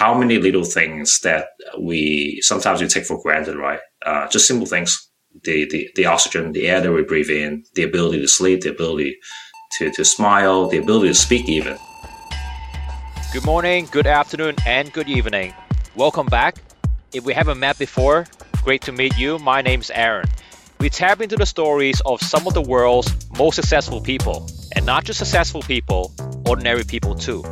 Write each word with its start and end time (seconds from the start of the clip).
how 0.00 0.14
many 0.14 0.38
little 0.38 0.64
things 0.64 1.20
that 1.22 1.48
we 1.78 2.40
sometimes 2.40 2.80
we 2.80 2.88
take 2.88 3.04
for 3.04 3.20
granted, 3.22 3.54
right? 3.54 3.80
Uh, 4.06 4.26
just 4.28 4.46
simple 4.48 4.66
things. 4.66 5.10
The, 5.44 5.68
the, 5.70 5.90
the 5.94 6.06
oxygen, 6.06 6.52
the 6.52 6.68
air 6.68 6.80
that 6.80 6.90
we 6.90 7.02
breathe 7.02 7.28
in, 7.28 7.64
the 7.74 7.82
ability 7.82 8.18
to 8.22 8.26
sleep, 8.26 8.62
the 8.62 8.70
ability 8.70 9.18
to, 9.76 9.90
to 9.90 10.02
smile, 10.02 10.68
the 10.68 10.78
ability 10.78 11.08
to 11.08 11.14
speak 11.14 11.50
even. 11.50 11.76
Good 13.34 13.44
morning, 13.44 13.88
good 13.90 14.06
afternoon, 14.06 14.56
and 14.66 14.90
good 14.90 15.06
evening. 15.06 15.52
Welcome 15.94 16.28
back. 16.28 16.56
If 17.12 17.26
we 17.26 17.34
haven't 17.34 17.58
met 17.58 17.78
before, 17.78 18.26
great 18.64 18.80
to 18.82 18.92
meet 18.92 19.18
you. 19.18 19.38
My 19.38 19.60
name's 19.60 19.90
Aaron. 19.90 20.26
We 20.78 20.88
tap 20.88 21.20
into 21.20 21.36
the 21.36 21.44
stories 21.44 22.00
of 22.06 22.22
some 22.22 22.46
of 22.46 22.54
the 22.54 22.62
world's 22.62 23.14
most 23.36 23.56
successful 23.56 24.00
people, 24.00 24.48
and 24.74 24.86
not 24.86 25.04
just 25.04 25.18
successful 25.18 25.60
people, 25.60 26.10
ordinary 26.46 26.84
people 26.84 27.14
too 27.14 27.44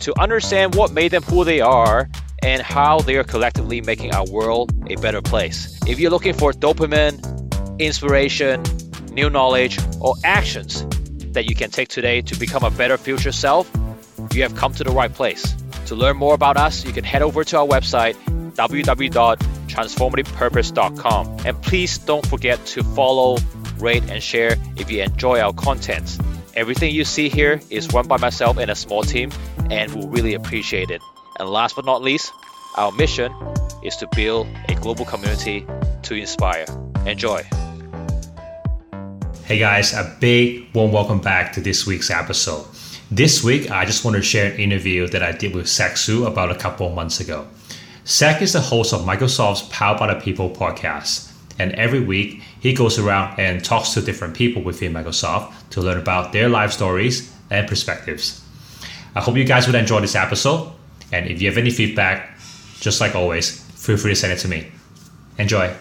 to 0.00 0.18
understand 0.20 0.74
what 0.74 0.92
made 0.92 1.10
them 1.10 1.22
who 1.22 1.44
they 1.44 1.60
are 1.60 2.08
and 2.42 2.62
how 2.62 3.00
they 3.00 3.16
are 3.16 3.24
collectively 3.24 3.80
making 3.80 4.14
our 4.14 4.24
world 4.30 4.72
a 4.90 4.96
better 4.96 5.22
place. 5.22 5.78
If 5.86 6.00
you're 6.00 6.10
looking 6.10 6.34
for 6.34 6.52
dopamine, 6.52 7.78
inspiration, 7.78 8.62
new 9.12 9.30
knowledge, 9.30 9.78
or 10.00 10.14
actions 10.24 10.84
that 11.32 11.48
you 11.48 11.54
can 11.54 11.70
take 11.70 11.88
today 11.88 12.20
to 12.22 12.36
become 12.38 12.64
a 12.64 12.70
better 12.70 12.96
future 12.96 13.32
self, 13.32 13.70
you 14.32 14.42
have 14.42 14.54
come 14.54 14.72
to 14.74 14.84
the 14.84 14.90
right 14.90 15.12
place. 15.12 15.54
To 15.86 15.94
learn 15.94 16.16
more 16.16 16.34
about 16.34 16.56
us, 16.56 16.84
you 16.84 16.92
can 16.92 17.04
head 17.04 17.22
over 17.22 17.44
to 17.44 17.58
our 17.58 17.66
website 17.66 18.16
www.transformativepurpose.com 18.54 21.36
and 21.46 21.62
please 21.62 21.98
don't 21.98 22.26
forget 22.26 22.66
to 22.66 22.82
follow, 22.82 23.36
rate, 23.78 24.02
and 24.10 24.20
share 24.22 24.56
if 24.76 24.90
you 24.90 25.02
enjoy 25.02 25.40
our 25.40 25.52
content. 25.52 26.18
Everything 26.54 26.94
you 26.94 27.04
see 27.04 27.28
here 27.28 27.60
is 27.70 27.92
run 27.92 28.08
by 28.08 28.16
myself 28.18 28.56
and 28.58 28.70
a 28.70 28.74
small 28.74 29.02
team, 29.02 29.30
and 29.70 29.94
we 29.94 30.06
really 30.06 30.34
appreciate 30.34 30.90
it. 30.90 31.00
And 31.38 31.48
last 31.48 31.76
but 31.76 31.84
not 31.84 32.02
least, 32.02 32.32
our 32.76 32.92
mission 32.92 33.32
is 33.82 33.96
to 33.96 34.08
build 34.14 34.46
a 34.68 34.74
global 34.74 35.04
community 35.04 35.66
to 36.02 36.14
inspire. 36.14 36.66
Enjoy. 37.06 37.42
Hey 39.44 39.58
guys, 39.58 39.94
a 39.94 40.16
big 40.20 40.72
warm 40.74 40.92
welcome 40.92 41.20
back 41.20 41.52
to 41.54 41.60
this 41.60 41.86
week's 41.86 42.10
episode. 42.10 42.66
This 43.10 43.42
week, 43.42 43.70
I 43.70 43.84
just 43.84 44.04
want 44.04 44.16
to 44.16 44.22
share 44.22 44.52
an 44.52 44.60
interview 44.60 45.08
that 45.08 45.22
I 45.22 45.32
did 45.32 45.54
with 45.54 45.68
Su 45.68 46.26
about 46.26 46.50
a 46.50 46.54
couple 46.54 46.86
of 46.86 46.94
months 46.94 47.20
ago. 47.20 47.46
Zack 48.06 48.42
is 48.42 48.52
the 48.52 48.60
host 48.60 48.92
of 48.92 49.00
Microsoft's 49.02 49.62
Power 49.70 49.98
by 49.98 50.12
the 50.12 50.20
People 50.20 50.50
podcast. 50.50 51.32
And 51.58 51.72
every 51.72 52.00
week, 52.00 52.42
he 52.60 52.72
goes 52.72 52.98
around 52.98 53.38
and 53.38 53.64
talks 53.64 53.90
to 53.94 54.00
different 54.00 54.34
people 54.34 54.62
within 54.62 54.92
Microsoft 54.92 55.52
to 55.70 55.80
learn 55.80 55.98
about 55.98 56.32
their 56.32 56.48
life 56.48 56.72
stories 56.72 57.32
and 57.50 57.68
perspectives. 57.68 58.42
I 59.12 59.20
hope 59.20 59.36
you 59.36 59.44
guys 59.44 59.66
would 59.66 59.74
enjoy 59.74 60.00
this 60.00 60.14
episode. 60.14 60.72
And 61.12 61.26
if 61.26 61.42
you 61.42 61.48
have 61.48 61.58
any 61.58 61.70
feedback, 61.70 62.38
just 62.78 63.00
like 63.00 63.16
always, 63.16 63.60
feel 63.74 63.96
free 63.96 64.12
to 64.12 64.16
send 64.16 64.32
it 64.32 64.38
to 64.38 64.48
me. 64.48 64.70
Enjoy. 65.36 65.74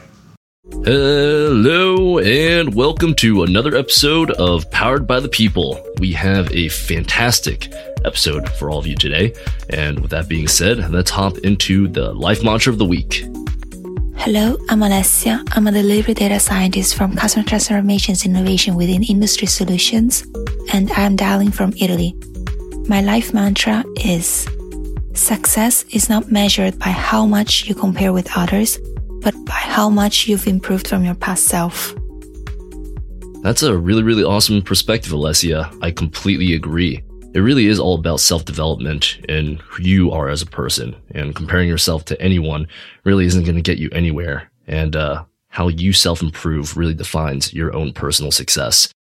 Hello, 0.83 2.17
and 2.17 2.73
welcome 2.73 3.13
to 3.15 3.43
another 3.43 3.75
episode 3.75 4.31
of 4.31 4.69
Powered 4.71 5.05
by 5.05 5.19
the 5.19 5.29
People. 5.29 5.79
We 5.99 6.11
have 6.13 6.51
a 6.51 6.69
fantastic 6.69 7.71
episode 8.03 8.49
for 8.49 8.71
all 8.71 8.79
of 8.79 8.87
you 8.87 8.95
today. 8.95 9.35
And 9.69 9.99
with 9.99 10.09
that 10.09 10.27
being 10.27 10.47
said, 10.47 10.91
let's 10.91 11.11
hop 11.11 11.37
into 11.39 11.87
the 11.87 12.11
life 12.13 12.43
mantra 12.43 12.73
of 12.73 12.79
the 12.79 12.85
week. 12.85 13.25
Hello, 14.15 14.57
I'm 14.69 14.79
Alessia. 14.79 15.47
I'm 15.51 15.67
a 15.67 15.71
delivery 15.71 16.15
data 16.15 16.39
scientist 16.39 16.95
from 16.95 17.15
Customer 17.15 17.45
Transformations 17.45 18.25
Innovation 18.25 18.75
within 18.75 19.03
Industry 19.03 19.45
Solutions, 19.45 20.25
and 20.73 20.91
I'm 20.93 21.15
dialing 21.15 21.51
from 21.51 21.73
Italy. 21.79 22.15
My 22.89 23.01
life 23.01 23.35
mantra 23.35 23.85
is 24.03 24.49
Success 25.13 25.83
is 25.91 26.09
not 26.09 26.31
measured 26.31 26.79
by 26.79 26.89
how 26.89 27.27
much 27.27 27.67
you 27.67 27.75
compare 27.75 28.11
with 28.11 28.27
others, 28.35 28.79
but 29.21 29.35
by 29.45 29.53
how 29.53 29.89
much 29.89 30.27
you've 30.27 30.47
improved 30.47 30.87
from 30.87 31.05
your 31.05 31.13
past 31.13 31.45
self. 31.45 31.93
That's 33.43 33.61
a 33.61 33.77
really, 33.77 34.01
really 34.01 34.23
awesome 34.23 34.63
perspective, 34.63 35.11
Alessia. 35.11 35.71
I 35.83 35.91
completely 35.91 36.55
agree 36.55 37.03
it 37.35 37.41
really 37.41 37.67
is 37.67 37.79
all 37.79 37.93
about 37.93 38.21
self 38.21 38.43
development 38.45 39.19
and 39.29 39.61
who 39.61 39.83
you 39.83 40.11
are 40.11 40.27
as 40.27 40.41
a 40.41 40.47
person. 40.47 40.95
And 41.11 41.35
comparing 41.35 41.69
yourself 41.69 42.05
to 42.05 42.19
anyone 42.19 42.67
really 43.03 43.27
isn't 43.27 43.43
going 43.43 43.55
to 43.55 43.61
get 43.61 43.77
you 43.77 43.89
anywhere. 43.91 44.49
And 44.65 44.95
uh, 44.95 45.25
how 45.49 45.67
you 45.67 45.93
self 45.93 46.23
improve 46.23 46.75
really 46.75 46.95
defines 46.95 47.53
your 47.53 47.75
own 47.75 47.93
personal 47.93 48.31
success. 48.31 48.91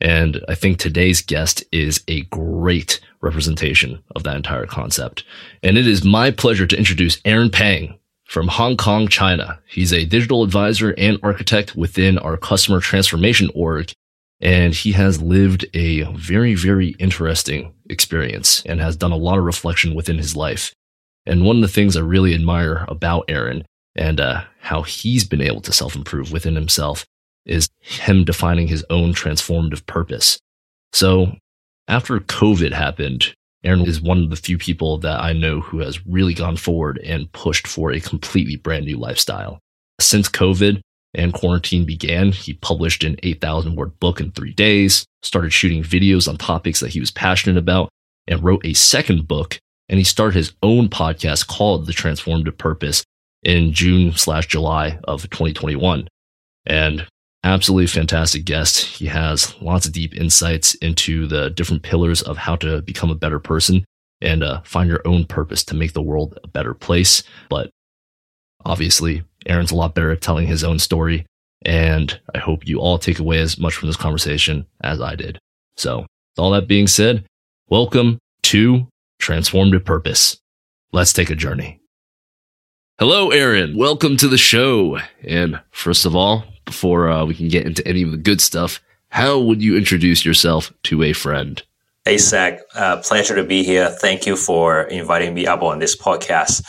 And 0.00 0.44
I 0.48 0.54
think 0.54 0.78
today's 0.78 1.22
guest 1.22 1.64
is 1.72 2.02
a 2.06 2.22
great 2.22 3.00
representation 3.20 4.02
of 4.14 4.22
that 4.22 4.36
entire 4.36 4.66
concept. 4.66 5.24
And 5.62 5.76
it 5.76 5.86
is 5.86 6.04
my 6.04 6.30
pleasure 6.30 6.66
to 6.66 6.78
introduce 6.78 7.20
Aaron 7.24 7.50
Pang 7.50 7.98
from 8.24 8.48
Hong 8.48 8.76
Kong, 8.76 9.08
China. 9.08 9.58
He's 9.66 9.92
a 9.92 10.04
digital 10.04 10.44
advisor 10.44 10.94
and 10.96 11.18
architect 11.22 11.74
within 11.74 12.18
our 12.18 12.36
customer 12.36 12.80
transformation 12.80 13.50
org 13.54 13.92
and 14.40 14.72
he 14.72 14.92
has 14.92 15.20
lived 15.20 15.66
a 15.74 16.02
very, 16.14 16.54
very 16.54 16.90
interesting 16.98 17.74
experience 17.90 18.62
and 18.66 18.80
has 18.80 18.96
done 18.96 19.12
a 19.12 19.16
lot 19.16 19.38
of 19.38 19.44
reflection 19.44 19.94
within 19.94 20.18
his 20.18 20.36
life. 20.36 20.72
And 21.26 21.44
one 21.44 21.56
of 21.56 21.62
the 21.62 21.68
things 21.68 21.96
I 21.96 22.00
really 22.00 22.34
admire 22.34 22.84
about 22.88 23.24
Aaron 23.28 23.64
and 23.96 24.20
uh, 24.20 24.44
how 24.60 24.82
he's 24.82 25.24
been 25.24 25.40
able 25.40 25.60
to 25.62 25.72
self 25.72 25.96
improve 25.96 26.30
within 26.32 26.54
himself 26.54 27.04
is 27.46 27.68
him 27.80 28.24
defining 28.24 28.68
his 28.68 28.84
own 28.90 29.14
transformative 29.14 29.84
purpose. 29.86 30.38
So 30.92 31.32
after 31.86 32.20
COVID 32.20 32.72
happened, 32.72 33.34
Aaron 33.64 33.86
is 33.86 34.00
one 34.00 34.22
of 34.22 34.30
the 34.30 34.36
few 34.36 34.56
people 34.56 34.98
that 34.98 35.20
I 35.20 35.32
know 35.32 35.60
who 35.60 35.80
has 35.80 36.06
really 36.06 36.34
gone 36.34 36.56
forward 36.56 36.98
and 36.98 37.30
pushed 37.32 37.66
for 37.66 37.90
a 37.90 38.00
completely 38.00 38.56
brand 38.56 38.86
new 38.86 38.96
lifestyle. 38.96 39.58
Since 40.00 40.28
COVID, 40.28 40.80
and 41.14 41.32
quarantine 41.32 41.84
began, 41.84 42.32
he 42.32 42.54
published 42.54 43.02
an 43.02 43.16
8,000 43.22 43.76
word 43.76 43.98
book 43.98 44.20
in 44.20 44.30
three 44.30 44.52
days, 44.52 45.04
started 45.22 45.52
shooting 45.52 45.82
videos 45.82 46.28
on 46.28 46.36
topics 46.36 46.80
that 46.80 46.90
he 46.90 47.00
was 47.00 47.10
passionate 47.10 47.56
about, 47.56 47.88
and 48.26 48.42
wrote 48.42 48.64
a 48.64 48.74
second 48.74 49.26
book. 49.26 49.58
And 49.88 49.98
he 49.98 50.04
started 50.04 50.36
his 50.36 50.52
own 50.62 50.88
podcast 50.88 51.46
called 51.48 51.86
The 51.86 51.92
Transformative 51.92 52.58
Purpose 52.58 53.02
in 53.42 53.72
June 53.72 54.12
slash 54.12 54.46
July 54.46 54.98
of 55.04 55.22
2021. 55.22 56.06
And 56.66 57.06
absolutely 57.44 57.86
fantastic 57.86 58.44
guest. 58.44 58.80
He 58.80 59.06
has 59.06 59.54
lots 59.60 59.86
of 59.86 59.92
deep 59.92 60.14
insights 60.14 60.74
into 60.76 61.26
the 61.26 61.50
different 61.50 61.82
pillars 61.82 62.22
of 62.22 62.36
how 62.36 62.56
to 62.56 62.82
become 62.82 63.10
a 63.10 63.14
better 63.14 63.38
person 63.38 63.84
and 64.20 64.42
uh, 64.42 64.60
find 64.62 64.88
your 64.88 65.06
own 65.06 65.24
purpose 65.24 65.64
to 65.64 65.74
make 65.74 65.92
the 65.92 66.02
world 66.02 66.38
a 66.42 66.48
better 66.48 66.74
place. 66.74 67.22
But 67.48 67.70
obviously, 68.64 69.22
Aaron's 69.46 69.70
a 69.70 69.76
lot 69.76 69.94
better 69.94 70.10
at 70.10 70.20
telling 70.20 70.46
his 70.46 70.64
own 70.64 70.78
story. 70.78 71.26
And 71.64 72.18
I 72.34 72.38
hope 72.38 72.66
you 72.66 72.78
all 72.80 72.98
take 72.98 73.18
away 73.18 73.38
as 73.38 73.58
much 73.58 73.74
from 73.74 73.88
this 73.88 73.96
conversation 73.96 74.66
as 74.82 75.00
I 75.00 75.14
did. 75.16 75.38
So, 75.76 76.00
with 76.00 76.38
all 76.38 76.50
that 76.52 76.68
being 76.68 76.86
said, 76.86 77.24
welcome 77.68 78.18
to 78.44 78.86
Transformative 79.20 79.84
Purpose. 79.84 80.38
Let's 80.92 81.12
take 81.12 81.30
a 81.30 81.34
journey. 81.34 81.80
Hello, 82.98 83.30
Aaron. 83.30 83.76
Welcome 83.76 84.16
to 84.16 84.28
the 84.28 84.38
show. 84.38 84.98
And 85.22 85.60
first 85.70 86.04
of 86.04 86.16
all, 86.16 86.44
before 86.68 87.08
uh, 87.08 87.24
we 87.24 87.34
can 87.34 87.48
get 87.48 87.66
into 87.66 87.86
any 87.86 88.02
of 88.02 88.12
the 88.12 88.16
good 88.16 88.40
stuff, 88.40 88.80
how 89.08 89.38
would 89.38 89.62
you 89.62 89.76
introduce 89.76 90.24
yourself 90.24 90.72
to 90.84 91.02
a 91.02 91.12
friend? 91.12 91.62
Hey, 92.04 92.18
Zack. 92.18 92.60
Uh, 92.74 92.98
pleasure 92.98 93.34
to 93.34 93.44
be 93.44 93.64
here. 93.64 93.88
Thank 93.88 94.26
you 94.26 94.36
for 94.36 94.82
inviting 94.82 95.34
me 95.34 95.46
up 95.46 95.62
on 95.62 95.78
this 95.78 95.96
podcast. 95.96 96.62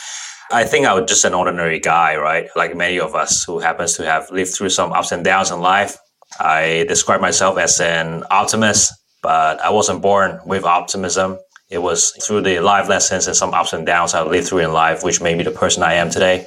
I 0.52 0.64
think 0.64 0.86
I 0.86 0.94
was 0.94 1.08
just 1.08 1.24
an 1.24 1.34
ordinary 1.34 1.78
guy, 1.78 2.16
right? 2.16 2.48
Like 2.56 2.76
many 2.76 2.98
of 2.98 3.14
us 3.14 3.44
who 3.44 3.60
happens 3.60 3.94
to 3.94 4.04
have 4.04 4.30
lived 4.30 4.52
through 4.52 4.70
some 4.70 4.92
ups 4.92 5.12
and 5.12 5.24
downs 5.24 5.50
in 5.50 5.60
life. 5.60 5.96
I 6.40 6.84
describe 6.88 7.20
myself 7.20 7.56
as 7.58 7.80
an 7.80 8.24
optimist, 8.30 8.92
but 9.22 9.60
I 9.60 9.70
wasn't 9.70 10.02
born 10.02 10.40
with 10.44 10.64
optimism. 10.64 11.38
It 11.70 11.78
was 11.78 12.10
through 12.22 12.42
the 12.42 12.58
life 12.60 12.88
lessons 12.88 13.28
and 13.28 13.36
some 13.36 13.54
ups 13.54 13.72
and 13.72 13.86
downs 13.86 14.12
I 14.12 14.22
lived 14.22 14.48
through 14.48 14.58
in 14.58 14.72
life, 14.72 15.04
which 15.04 15.20
made 15.20 15.38
me 15.38 15.44
the 15.44 15.52
person 15.52 15.82
I 15.82 15.94
am 15.94 16.10
today. 16.10 16.46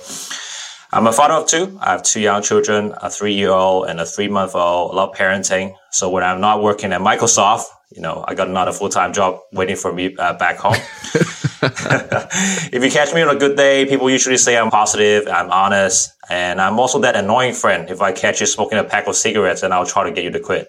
I'm 0.94 1.08
a 1.08 1.12
father 1.12 1.34
of 1.34 1.48
two. 1.48 1.76
I 1.82 1.94
have 1.94 2.04
two 2.04 2.20
young 2.20 2.44
children, 2.44 2.94
a 3.02 3.10
three 3.10 3.34
year 3.34 3.50
old 3.50 3.90
and 3.90 4.00
a 4.00 4.06
three 4.06 4.28
month 4.28 4.54
old. 4.54 4.92
I 4.92 4.96
love 4.96 5.16
parenting. 5.16 5.76
So 5.90 6.08
when 6.12 6.24
I'm 6.24 6.40
not 6.40 6.62
working 6.62 6.94
at 6.94 7.02
Microsoft, 7.02 7.64
you 7.96 8.02
know, 8.02 8.24
I 8.28 8.36
got 8.36 8.48
another 8.48 8.72
full 8.72 8.90
time 8.90 9.12
job 9.12 9.40
waiting 9.52 9.76
for 9.76 9.92
me 9.92 10.16
uh, 10.16 10.34
back 10.38 10.58
home. 10.58 10.76
if 11.64 12.84
you 12.84 12.92
catch 12.92 13.12
me 13.12 13.24
on 13.24 13.36
a 13.36 13.40
good 13.40 13.58
day, 13.58 13.88
people 13.88 14.08
usually 14.08 14.38
say 14.38 14.56
I'm 14.56 14.70
positive, 14.70 15.28
I'm 15.28 15.50
honest, 15.50 16.14
and 16.30 16.62
I'm 16.62 16.80
also 16.80 17.00
that 17.00 17.16
annoying 17.16 17.56
friend. 17.56 17.90
If 17.90 18.02
I 18.02 18.12
catch 18.12 18.42
you 18.42 18.46
smoking 18.46 18.78
a 18.78 18.84
pack 18.84 19.08
of 19.08 19.16
cigarettes, 19.16 19.62
then 19.62 19.72
I'll 19.72 19.88
try 19.88 20.04
to 20.04 20.12
get 20.12 20.26
you 20.26 20.32
to 20.32 20.40
quit. 20.40 20.68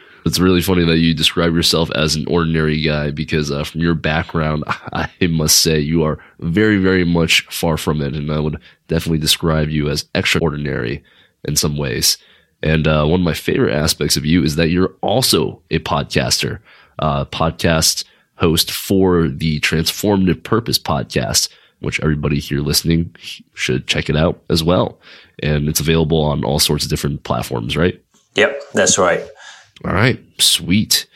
It's 0.28 0.38
really 0.38 0.60
funny 0.60 0.84
that 0.84 0.98
you 0.98 1.14
describe 1.14 1.54
yourself 1.54 1.90
as 1.92 2.14
an 2.14 2.26
ordinary 2.28 2.82
guy 2.82 3.10
because 3.10 3.50
uh, 3.50 3.64
from 3.64 3.80
your 3.80 3.94
background, 3.94 4.62
I 4.92 5.08
must 5.22 5.62
say 5.62 5.80
you 5.80 6.04
are 6.04 6.18
very, 6.38 6.76
very 6.76 7.02
much 7.02 7.46
far 7.46 7.78
from 7.78 8.02
it. 8.02 8.14
And 8.14 8.30
I 8.30 8.38
would 8.38 8.60
definitely 8.88 9.20
describe 9.20 9.70
you 9.70 9.88
as 9.88 10.04
extraordinary 10.14 11.02
in 11.44 11.56
some 11.56 11.78
ways. 11.78 12.18
And 12.62 12.86
uh, 12.86 13.06
one 13.06 13.20
of 13.20 13.24
my 13.24 13.32
favorite 13.32 13.72
aspects 13.72 14.18
of 14.18 14.26
you 14.26 14.42
is 14.42 14.56
that 14.56 14.68
you're 14.68 14.94
also 15.00 15.62
a 15.70 15.78
podcaster. 15.78 16.58
Uh, 16.98 17.24
podcast 17.24 18.04
host 18.34 18.70
for 18.70 19.28
the 19.28 19.60
Transformative 19.60 20.42
Purpose 20.42 20.78
podcast, 20.78 21.48
which 21.80 22.00
everybody 22.00 22.38
here 22.38 22.60
listening 22.60 23.16
should 23.54 23.86
check 23.86 24.10
it 24.10 24.16
out 24.16 24.42
as 24.50 24.62
well. 24.62 25.00
And 25.42 25.70
it's 25.70 25.80
available 25.80 26.20
on 26.20 26.44
all 26.44 26.58
sorts 26.58 26.84
of 26.84 26.90
different 26.90 27.24
platforms, 27.24 27.78
right? 27.78 27.98
Yep, 28.34 28.60
that's 28.74 28.98
right. 28.98 29.26
All 29.84 29.92
right, 29.92 30.20
sweet. 30.38 31.06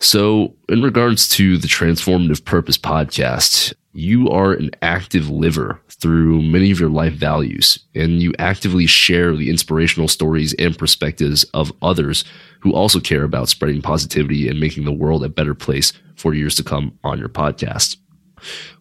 So, 0.00 0.54
in 0.68 0.82
regards 0.82 1.28
to 1.30 1.56
the 1.56 1.68
Transformative 1.68 2.44
Purpose 2.44 2.76
podcast, 2.76 3.72
you 3.92 4.28
are 4.30 4.52
an 4.52 4.70
active 4.82 5.30
liver 5.30 5.80
through 5.88 6.42
many 6.42 6.72
of 6.72 6.80
your 6.80 6.88
life 6.88 7.12
values, 7.12 7.78
and 7.94 8.20
you 8.20 8.32
actively 8.40 8.86
share 8.86 9.36
the 9.36 9.48
inspirational 9.48 10.08
stories 10.08 10.54
and 10.54 10.76
perspectives 10.76 11.44
of 11.54 11.72
others 11.82 12.24
who 12.60 12.72
also 12.72 12.98
care 12.98 13.22
about 13.22 13.48
spreading 13.48 13.80
positivity 13.80 14.48
and 14.48 14.58
making 14.58 14.84
the 14.84 14.92
world 14.92 15.22
a 15.22 15.28
better 15.28 15.54
place 15.54 15.92
for 16.16 16.34
years 16.34 16.56
to 16.56 16.64
come 16.64 16.98
on 17.04 17.18
your 17.18 17.28
podcast. 17.28 17.96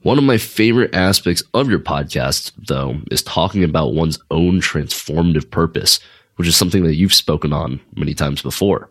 One 0.02 0.18
of 0.18 0.24
my 0.24 0.40
favorite 0.40 0.96
aspects 0.96 1.44
of 1.54 1.70
your 1.70 1.80
podcast, 1.80 2.54
though, 2.68 3.00
is 3.12 3.22
talking 3.22 3.64
about 3.64 3.94
one's 3.94 4.18
own 4.32 4.60
transformative 4.62 5.52
purpose, 5.52 6.00
which 6.38 6.48
is 6.48 6.56
something 6.56 6.84
that 6.86 6.96
you've 6.96 7.14
spoken 7.14 7.54
on 7.54 7.80
many 7.96 8.16
times 8.16 8.42
before. 8.42 8.90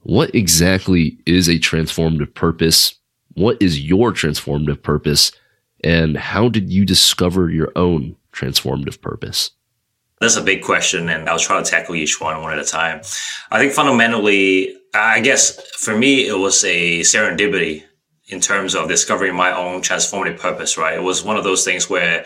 What 0.00 0.34
exactly 0.34 1.18
is 1.26 1.48
a 1.48 1.58
transformative 1.58 2.34
purpose? 2.34 2.94
What 3.34 3.60
is 3.60 3.80
your 3.80 4.12
transformative 4.12 4.82
purpose? 4.82 5.32
And 5.82 6.16
how 6.16 6.48
did 6.48 6.70
you 6.70 6.84
discover 6.84 7.50
your 7.50 7.72
own 7.76 8.16
transformative 8.32 9.00
purpose? 9.00 9.50
That's 10.20 10.36
a 10.36 10.42
big 10.42 10.62
question, 10.62 11.10
and 11.10 11.28
I'll 11.28 11.38
try 11.38 11.62
to 11.62 11.70
tackle 11.70 11.94
each 11.94 12.20
one 12.20 12.40
one 12.40 12.52
at 12.52 12.58
a 12.58 12.64
time. 12.64 13.02
I 13.50 13.58
think 13.58 13.72
fundamentally, 13.72 14.74
I 14.94 15.20
guess 15.20 15.60
for 15.72 15.96
me, 15.96 16.26
it 16.26 16.38
was 16.38 16.64
a 16.64 17.00
serendipity 17.00 17.82
in 18.28 18.40
terms 18.40 18.74
of 18.74 18.88
discovering 18.88 19.34
my 19.34 19.52
own 19.52 19.82
transformative 19.82 20.40
purpose, 20.40 20.78
right? 20.78 20.94
It 20.94 21.02
was 21.02 21.22
one 21.22 21.36
of 21.36 21.44
those 21.44 21.64
things 21.64 21.90
where 21.90 22.24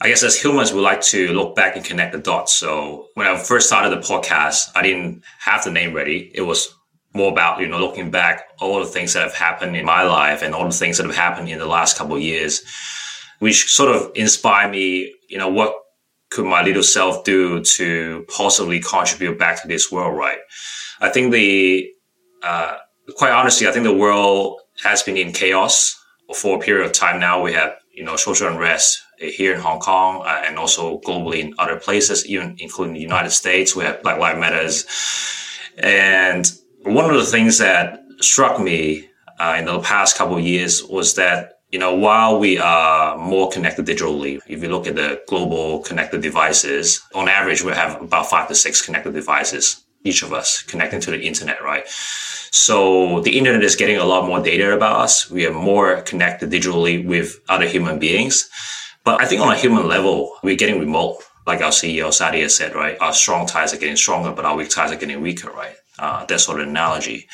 I 0.00 0.08
guess 0.08 0.22
as 0.22 0.40
humans, 0.40 0.72
we 0.72 0.80
like 0.80 1.00
to 1.02 1.32
look 1.32 1.54
back 1.54 1.76
and 1.76 1.84
connect 1.84 2.12
the 2.12 2.18
dots. 2.18 2.52
So 2.52 3.08
when 3.14 3.26
I 3.26 3.38
first 3.38 3.68
started 3.68 3.90
the 3.90 4.06
podcast, 4.06 4.70
I 4.74 4.82
didn't 4.82 5.22
have 5.38 5.64
the 5.64 5.70
name 5.70 5.94
ready. 5.94 6.30
It 6.34 6.42
was 6.42 6.74
more 7.14 7.30
about, 7.30 7.60
you 7.60 7.68
know, 7.68 7.78
looking 7.78 8.10
back 8.10 8.48
all 8.60 8.80
the 8.80 8.86
things 8.86 9.12
that 9.12 9.22
have 9.22 9.34
happened 9.34 9.76
in 9.76 9.84
my 9.84 10.02
life 10.02 10.42
and 10.42 10.52
all 10.52 10.64
the 10.64 10.74
things 10.74 10.96
that 10.96 11.06
have 11.06 11.14
happened 11.14 11.48
in 11.48 11.58
the 11.58 11.66
last 11.66 11.96
couple 11.96 12.16
of 12.16 12.22
years, 12.22 12.62
which 13.38 13.72
sort 13.72 13.94
of 13.94 14.10
inspire 14.16 14.68
me, 14.68 15.14
you 15.28 15.38
know, 15.38 15.48
what 15.48 15.74
could 16.30 16.44
my 16.44 16.62
little 16.62 16.82
self 16.82 17.22
do 17.22 17.62
to 17.62 18.26
possibly 18.28 18.80
contribute 18.80 19.38
back 19.38 19.62
to 19.62 19.68
this 19.68 19.92
world, 19.92 20.18
right? 20.18 20.38
I 21.00 21.08
think 21.08 21.32
the, 21.32 21.88
uh, 22.42 22.78
quite 23.16 23.30
honestly, 23.30 23.68
I 23.68 23.70
think 23.70 23.84
the 23.84 23.94
world 23.94 24.60
has 24.82 25.04
been 25.04 25.16
in 25.16 25.32
chaos 25.32 25.96
for 26.34 26.56
a 26.56 26.60
period 26.60 26.84
of 26.84 26.92
time 26.92 27.20
now. 27.20 27.40
We 27.40 27.52
have, 27.52 27.76
you 27.94 28.04
know, 28.04 28.16
social 28.16 28.48
unrest 28.48 29.02
here 29.18 29.54
in 29.54 29.60
Hong 29.60 29.80
Kong 29.80 30.22
uh, 30.26 30.42
and 30.44 30.58
also 30.58 31.00
globally 31.00 31.40
in 31.40 31.54
other 31.58 31.76
places, 31.76 32.26
even 32.26 32.56
including 32.58 32.94
the 32.94 33.00
United 33.00 33.30
States. 33.30 33.76
We 33.76 33.84
have 33.84 34.02
Black 34.02 34.18
Lives 34.18 34.40
Matters. 34.40 34.86
And 35.78 36.50
one 36.82 37.08
of 37.08 37.16
the 37.16 37.24
things 37.24 37.58
that 37.58 38.00
struck 38.20 38.60
me 38.60 39.08
uh, 39.38 39.56
in 39.58 39.64
the 39.66 39.80
past 39.80 40.16
couple 40.16 40.36
of 40.36 40.44
years 40.44 40.82
was 40.84 41.14
that 41.14 41.60
you 41.72 41.78
know 41.78 41.94
while 41.94 42.38
we 42.38 42.58
are 42.58 43.18
more 43.18 43.50
connected 43.50 43.84
digitally 43.84 44.40
if 44.46 44.62
you 44.62 44.68
look 44.68 44.86
at 44.86 44.94
the 44.94 45.20
global 45.26 45.80
connected 45.80 46.22
devices 46.22 47.02
on 47.14 47.28
average 47.28 47.62
we 47.62 47.72
have 47.72 48.00
about 48.00 48.30
five 48.30 48.46
to 48.46 48.54
six 48.54 48.80
connected 48.80 49.12
devices 49.12 49.83
each 50.04 50.22
of 50.22 50.32
us 50.32 50.62
connecting 50.62 51.00
to 51.00 51.10
the 51.10 51.20
internet 51.20 51.62
right 51.62 51.84
so 51.88 53.20
the 53.22 53.36
internet 53.36 53.62
is 53.62 53.76
getting 53.76 53.96
a 53.96 54.04
lot 54.04 54.26
more 54.26 54.40
data 54.40 54.72
about 54.72 55.00
us 55.00 55.30
we 55.30 55.46
are 55.46 55.52
more 55.52 56.00
connected 56.02 56.50
digitally 56.50 57.04
with 57.04 57.40
other 57.48 57.66
human 57.66 57.98
beings 57.98 58.48
but 59.04 59.20
i 59.20 59.26
think 59.26 59.40
on 59.40 59.52
a 59.52 59.56
human 59.56 59.88
level 59.88 60.34
we're 60.42 60.56
getting 60.56 60.78
remote 60.78 61.22
like 61.46 61.60
our 61.60 61.70
ceo 61.70 62.12
satya 62.12 62.48
said 62.48 62.74
right 62.74 62.96
our 63.00 63.12
strong 63.12 63.46
ties 63.46 63.74
are 63.74 63.78
getting 63.78 63.96
stronger 63.96 64.32
but 64.32 64.44
our 64.44 64.56
weak 64.56 64.68
ties 64.68 64.92
are 64.92 64.96
getting 64.96 65.20
weaker 65.20 65.50
right 65.50 65.76
uh, 65.98 66.24
that 66.26 66.40
sort 66.40 66.60
of 66.60 66.68
analogy. 66.68 67.28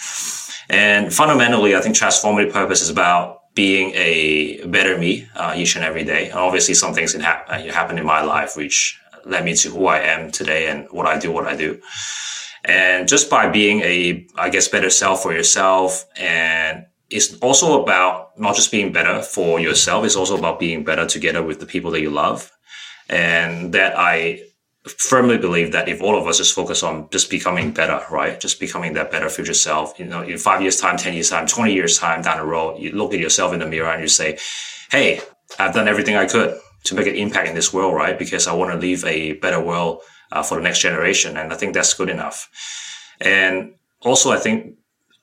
And 0.69 1.13
fundamentally, 1.13 1.75
I 1.75 1.81
think 1.81 1.97
transformative 1.97 2.53
purpose 2.53 2.83
is 2.83 2.91
about 2.91 3.55
being 3.55 3.93
a 3.95 4.65
better 4.67 4.97
me 4.97 5.29
uh, 5.35 5.55
each 5.57 5.75
and 5.77 5.85
every 5.85 6.05
day. 6.05 6.31
And 6.31 6.39
obviously, 6.39 6.75
some 6.75 6.95
things 6.95 7.13
that 7.13 7.23
ha- 7.23 7.45
uh, 7.49 7.73
happened 7.73 7.99
in 7.99 8.07
my 8.07 8.23
life 8.23 8.57
which 8.57 8.99
led 9.25 9.45
me 9.45 9.55
to 9.55 9.71
who 9.71 9.87
I 9.87 9.99
am 10.01 10.31
today 10.31 10.69
and 10.69 10.87
what 10.91 11.07
I 11.07 11.19
do, 11.19 11.33
what 11.33 11.47
I 11.47 11.57
do. 11.57 11.81
And 12.65 13.09
just 13.09 13.31
by 13.31 13.49
being 13.49 13.81
a, 13.81 14.27
I 14.37 14.51
guess, 14.51 14.69
better 14.69 14.91
self 14.91 15.23
for 15.23 15.33
yourself. 15.33 16.05
And 16.17 16.87
it's 17.09 17.37
also 17.39 17.83
about 17.83 18.39
not 18.39 18.55
just 18.55 18.71
being 18.71 18.93
better 18.93 19.23
for 19.23 19.59
yourself. 19.59 20.05
It's 20.05 20.17
also 20.17 20.37
about 20.37 20.61
being 20.61 20.85
better 20.85 21.07
together 21.07 21.43
with 21.43 21.61
the 21.61 21.67
people 21.67 21.91
that 21.93 22.01
you 22.01 22.11
love. 22.11 22.51
And 23.09 23.73
that 23.75 23.99
I 23.99 24.43
firmly 24.87 25.37
believe 25.37 25.73
that 25.73 25.89
if 25.89 26.01
all 26.01 26.19
of 26.19 26.27
us 26.27 26.39
just 26.39 26.55
focus 26.55 26.83
on 26.83 27.09
just 27.11 27.29
becoming 27.31 27.71
better, 27.71 28.01
right? 28.11 28.41
Just 28.41 28.61
becoming 28.61 28.95
that 28.95 29.11
better 29.11 29.29
future 29.29 29.55
self, 29.55 29.99
you 29.99 30.07
know, 30.07 30.23
in 30.23 30.39
five 30.39 30.63
years 30.63 30.81
time, 30.81 30.97
10 30.97 31.15
years 31.15 31.31
time, 31.31 31.47
20 31.47 31.75
years 31.75 31.99
time 31.99 32.23
down 32.23 32.39
the 32.39 32.45
road, 32.45 32.79
you 32.79 32.93
look 32.93 33.13
at 33.13 33.21
yourself 33.21 33.53
in 33.53 33.61
the 33.61 33.67
mirror 33.67 33.91
and 33.91 34.01
you 34.01 34.09
say, 34.09 34.39
Hey, 34.91 35.21
I've 35.59 35.75
done 35.75 35.89
everything 35.89 36.17
I 36.17 36.27
could 36.27 36.59
to 36.85 36.95
make 36.95 37.07
an 37.07 37.15
impact 37.15 37.49
in 37.49 37.55
this 37.55 37.73
world, 37.73 37.95
right? 37.95 38.19
Because 38.19 38.47
I 38.47 38.55
want 38.55 38.73
to 38.73 38.79
leave 38.79 39.05
a 39.05 39.35
better 39.35 39.61
world 39.61 40.01
uh, 40.33 40.43
for 40.43 40.57
the 40.57 40.63
next 40.63 40.81
generation. 40.81 41.37
And 41.37 41.53
I 41.53 41.57
think 41.57 41.75
that's 41.75 41.95
good 41.95 42.09
enough. 42.09 42.49
And 43.21 43.75
also, 44.03 44.31
I 44.31 44.39
think 44.39 44.75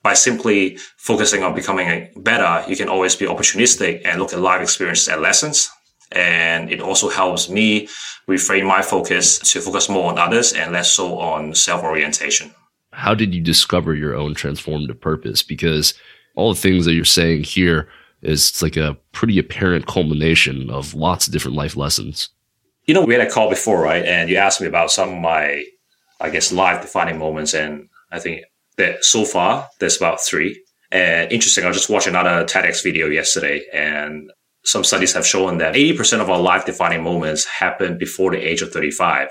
by 0.02 0.14
simply 0.14 0.78
focusing 0.96 1.42
on 1.42 1.54
becoming 1.54 2.10
better, 2.16 2.68
you 2.70 2.76
can 2.76 2.88
always 2.88 3.16
be 3.16 3.26
opportunistic 3.26 4.02
and 4.04 4.20
look 4.20 4.32
at 4.32 4.40
life 4.40 4.62
experiences 4.62 5.08
and 5.08 5.20
lessons 5.20 5.70
and 6.12 6.70
it 6.70 6.80
also 6.80 7.08
helps 7.08 7.48
me 7.48 7.88
reframe 8.26 8.66
my 8.66 8.82
focus 8.82 9.38
to 9.38 9.60
focus 9.60 9.88
more 9.88 10.10
on 10.10 10.18
others 10.18 10.52
and 10.52 10.72
less 10.72 10.92
so 10.92 11.18
on 11.18 11.54
self 11.54 11.82
orientation. 11.82 12.54
How 12.92 13.14
did 13.14 13.34
you 13.34 13.40
discover 13.40 13.94
your 13.94 14.14
own 14.14 14.34
transformative 14.34 15.00
purpose? 15.00 15.42
Because 15.42 15.94
all 16.34 16.54
the 16.54 16.60
things 16.60 16.84
that 16.84 16.94
you're 16.94 17.04
saying 17.04 17.44
here 17.44 17.88
is 18.22 18.62
like 18.62 18.76
a 18.76 18.96
pretty 19.12 19.38
apparent 19.38 19.86
culmination 19.86 20.70
of 20.70 20.94
lots 20.94 21.26
of 21.26 21.32
different 21.32 21.56
life 21.56 21.76
lessons. 21.76 22.30
You 22.88 22.94
know, 22.94 23.04
we 23.04 23.12
had 23.12 23.26
a 23.26 23.30
call 23.30 23.50
before, 23.50 23.82
right? 23.82 24.02
And 24.02 24.30
you 24.30 24.36
asked 24.36 24.62
me 24.62 24.66
about 24.66 24.90
some 24.90 25.10
of 25.10 25.20
my, 25.20 25.62
I 26.22 26.30
guess, 26.30 26.50
life 26.50 26.80
defining 26.80 27.18
moments. 27.18 27.52
And 27.52 27.90
I 28.10 28.18
think 28.18 28.44
that 28.78 29.04
so 29.04 29.26
far, 29.26 29.68
there's 29.78 29.98
about 29.98 30.22
three. 30.22 30.58
And 30.90 31.30
interesting, 31.30 31.66
I 31.66 31.70
just 31.70 31.90
watched 31.90 32.06
another 32.06 32.46
TEDx 32.46 32.82
video 32.82 33.08
yesterday, 33.08 33.62
and 33.74 34.30
some 34.64 34.84
studies 34.84 35.12
have 35.12 35.26
shown 35.26 35.58
that 35.58 35.74
80% 35.74 36.22
of 36.22 36.30
our 36.30 36.40
life 36.40 36.64
defining 36.64 37.02
moments 37.02 37.44
happen 37.44 37.98
before 37.98 38.30
the 38.30 38.38
age 38.38 38.62
of 38.62 38.72
35. 38.72 39.28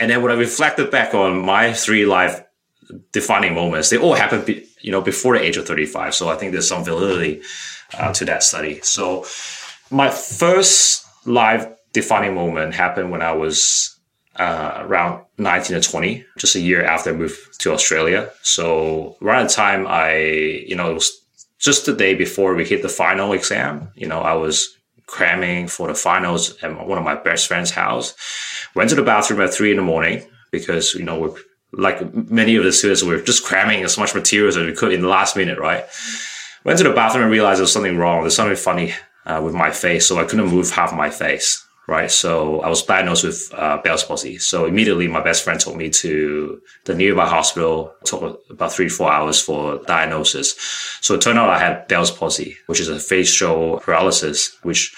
And 0.00 0.10
then 0.10 0.22
when 0.22 0.32
I 0.32 0.34
reflected 0.34 0.90
back 0.90 1.14
on 1.14 1.38
my 1.38 1.72
three 1.72 2.04
life 2.04 2.42
defining 3.12 3.54
moments, 3.54 3.90
they 3.90 3.96
all 3.96 4.14
happened, 4.14 4.44
be, 4.44 4.66
you 4.80 4.90
know, 4.90 5.00
before 5.00 5.38
the 5.38 5.44
age 5.44 5.56
of 5.56 5.68
35. 5.68 6.16
So 6.16 6.28
I 6.28 6.34
think 6.34 6.50
there's 6.50 6.68
some 6.68 6.84
validity 6.84 7.42
uh, 7.94 8.12
to 8.14 8.24
that 8.24 8.42
study. 8.42 8.80
So 8.82 9.24
my 9.88 10.10
first 10.10 11.06
life 11.26 11.75
defining 11.96 12.34
moment 12.34 12.74
happened 12.74 13.10
when 13.10 13.22
I 13.22 13.32
was 13.32 13.98
uh, 14.36 14.82
around 14.84 15.24
19 15.38 15.76
or 15.76 15.80
20, 15.80 16.26
just 16.36 16.54
a 16.54 16.60
year 16.60 16.84
after 16.84 17.08
I 17.08 17.14
moved 17.14 17.58
to 17.60 17.72
Australia. 17.72 18.30
So 18.42 19.16
around 19.22 19.48
the 19.48 19.54
time 19.54 19.86
I, 19.86 20.16
you 20.68 20.76
know, 20.76 20.90
it 20.90 20.94
was 20.94 21.10
just 21.58 21.86
the 21.86 21.94
day 21.94 22.14
before 22.14 22.54
we 22.54 22.66
hit 22.66 22.82
the 22.82 22.90
final 22.90 23.32
exam, 23.32 23.88
you 23.94 24.06
know, 24.06 24.20
I 24.20 24.34
was 24.34 24.76
cramming 25.06 25.68
for 25.68 25.88
the 25.88 25.94
finals 25.94 26.62
at 26.62 26.86
one 26.86 26.98
of 26.98 27.04
my 27.04 27.14
best 27.14 27.48
friend's 27.48 27.70
house. 27.70 28.14
Went 28.74 28.90
to 28.90 28.96
the 28.96 29.02
bathroom 29.02 29.40
at 29.40 29.54
three 29.54 29.70
in 29.70 29.78
the 29.78 29.82
morning 29.82 30.22
because, 30.50 30.94
you 30.94 31.04
know, 31.04 31.18
we're 31.18 31.34
like 31.72 31.98
many 32.30 32.56
of 32.56 32.64
the 32.64 32.72
students, 32.72 33.02
we 33.02 33.14
were 33.16 33.22
just 33.22 33.42
cramming 33.42 33.84
as 33.84 33.96
much 33.96 34.14
material 34.14 34.48
as 34.48 34.58
we 34.58 34.74
could 34.74 34.92
in 34.92 35.00
the 35.00 35.08
last 35.08 35.34
minute, 35.34 35.58
right? 35.58 35.86
Went 36.62 36.76
to 36.78 36.84
the 36.84 36.92
bathroom 36.92 37.24
and 37.24 37.32
realized 37.32 37.58
there 37.58 37.62
was 37.62 37.72
something 37.72 37.96
wrong. 37.96 38.20
There's 38.20 38.36
something 38.36 38.54
funny 38.56 38.92
uh, 39.24 39.40
with 39.42 39.54
my 39.54 39.70
face. 39.70 40.06
So 40.06 40.18
I 40.18 40.24
couldn't 40.24 40.50
move 40.50 40.70
half 40.70 40.92
my 40.92 41.08
face 41.08 41.65
right? 41.86 42.10
So 42.10 42.60
I 42.60 42.68
was 42.68 42.82
diagnosed 42.82 43.24
with 43.24 43.50
uh, 43.54 43.78
Bell's 43.78 44.04
palsy. 44.04 44.38
So 44.38 44.66
immediately 44.66 45.08
my 45.08 45.22
best 45.22 45.44
friend 45.44 45.58
took 45.58 45.76
me 45.76 45.90
to 45.90 46.60
the 46.84 46.94
nearby 46.94 47.26
hospital. 47.26 47.94
It 48.00 48.06
took 48.06 48.42
about 48.50 48.72
three, 48.72 48.88
four 48.88 49.10
hours 49.10 49.40
for 49.40 49.80
diagnosis. 49.86 50.54
So 51.00 51.14
it 51.14 51.20
turned 51.20 51.38
out 51.38 51.48
I 51.48 51.58
had 51.58 51.86
Bell's 51.88 52.10
palsy, 52.10 52.56
which 52.66 52.80
is 52.80 52.88
a 52.88 52.98
facial 52.98 53.78
paralysis, 53.78 54.56
which 54.62 54.94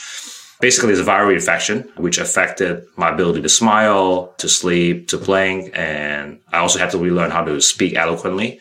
basically 0.60 0.92
is 0.92 1.00
a 1.00 1.04
viral 1.04 1.34
infection, 1.34 1.90
which 1.96 2.18
affected 2.18 2.84
my 2.96 3.10
ability 3.10 3.42
to 3.42 3.48
smile, 3.48 4.34
to 4.38 4.48
sleep, 4.48 5.08
to 5.08 5.18
playing. 5.18 5.70
And 5.74 6.40
I 6.52 6.58
also 6.58 6.78
had 6.78 6.90
to 6.90 6.98
relearn 6.98 7.30
how 7.30 7.44
to 7.44 7.60
speak 7.60 7.94
eloquently. 7.94 8.60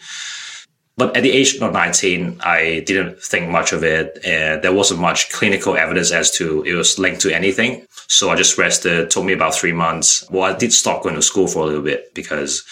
But 0.97 1.15
at 1.15 1.21
the 1.21 1.31
age 1.31 1.55
of 1.57 1.71
19, 1.71 2.41
I 2.43 2.83
didn't 2.87 3.21
think 3.21 3.49
much 3.49 3.71
of 3.71 3.83
it. 3.83 4.17
And 4.25 4.63
there 4.63 4.73
wasn't 4.73 4.99
much 4.99 5.29
clinical 5.31 5.77
evidence 5.77 6.11
as 6.11 6.31
to 6.37 6.63
it 6.63 6.73
was 6.73 6.97
linked 6.97 7.21
to 7.21 7.33
anything. 7.33 7.85
So 8.07 8.31
I 8.31 8.35
just 8.35 8.57
rested. 8.57 9.11
Took 9.11 9.23
me 9.23 9.33
about 9.33 9.53
three 9.53 9.73
months. 9.73 10.27
Well, 10.31 10.51
I 10.51 10.57
did 10.57 10.73
stop 10.73 11.03
going 11.03 11.13
to 11.13 11.21
school 11.21 11.47
for 11.47 11.63
a 11.63 11.65
little 11.67 11.83
bit 11.83 12.15
because, 12.15 12.63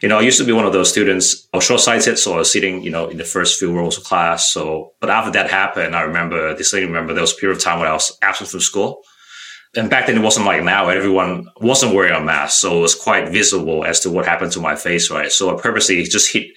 you 0.00 0.08
know, 0.08 0.18
I 0.18 0.22
used 0.22 0.38
to 0.38 0.44
be 0.44 0.52
one 0.52 0.64
of 0.64 0.72
those 0.72 0.88
students, 0.88 1.46
I 1.52 1.58
was 1.58 1.64
short-sighted, 1.64 2.18
so 2.18 2.34
I 2.34 2.38
was 2.38 2.50
sitting, 2.50 2.82
you 2.82 2.90
know, 2.90 3.08
in 3.08 3.18
the 3.18 3.24
first 3.24 3.58
few 3.58 3.70
rows 3.76 3.98
of 3.98 4.04
class. 4.04 4.50
So, 4.50 4.92
but 5.00 5.10
after 5.10 5.30
that 5.32 5.50
happened, 5.50 5.94
I 5.94 6.02
remember, 6.02 6.56
distinctly 6.56 6.86
remember 6.88 7.12
there 7.12 7.20
was 7.20 7.34
a 7.34 7.36
period 7.36 7.58
of 7.58 7.62
time 7.62 7.80
when 7.80 7.88
I 7.88 7.92
was 7.92 8.16
absent 8.22 8.48
from 8.48 8.60
school. 8.60 9.02
And 9.74 9.88
back 9.88 10.06
then 10.06 10.18
it 10.18 10.22
wasn't 10.22 10.46
like 10.46 10.62
now, 10.62 10.88
everyone 10.88 11.46
wasn't 11.60 11.94
wearing 11.94 12.14
a 12.14 12.20
mask. 12.20 12.60
So 12.60 12.78
it 12.78 12.80
was 12.80 12.94
quite 12.94 13.30
visible 13.30 13.84
as 13.84 14.00
to 14.00 14.10
what 14.10 14.26
happened 14.26 14.52
to 14.52 14.60
my 14.60 14.76
face, 14.76 15.10
right? 15.10 15.32
So 15.32 15.56
I 15.56 15.60
purposely 15.60 16.02
just 16.04 16.30
hit, 16.30 16.48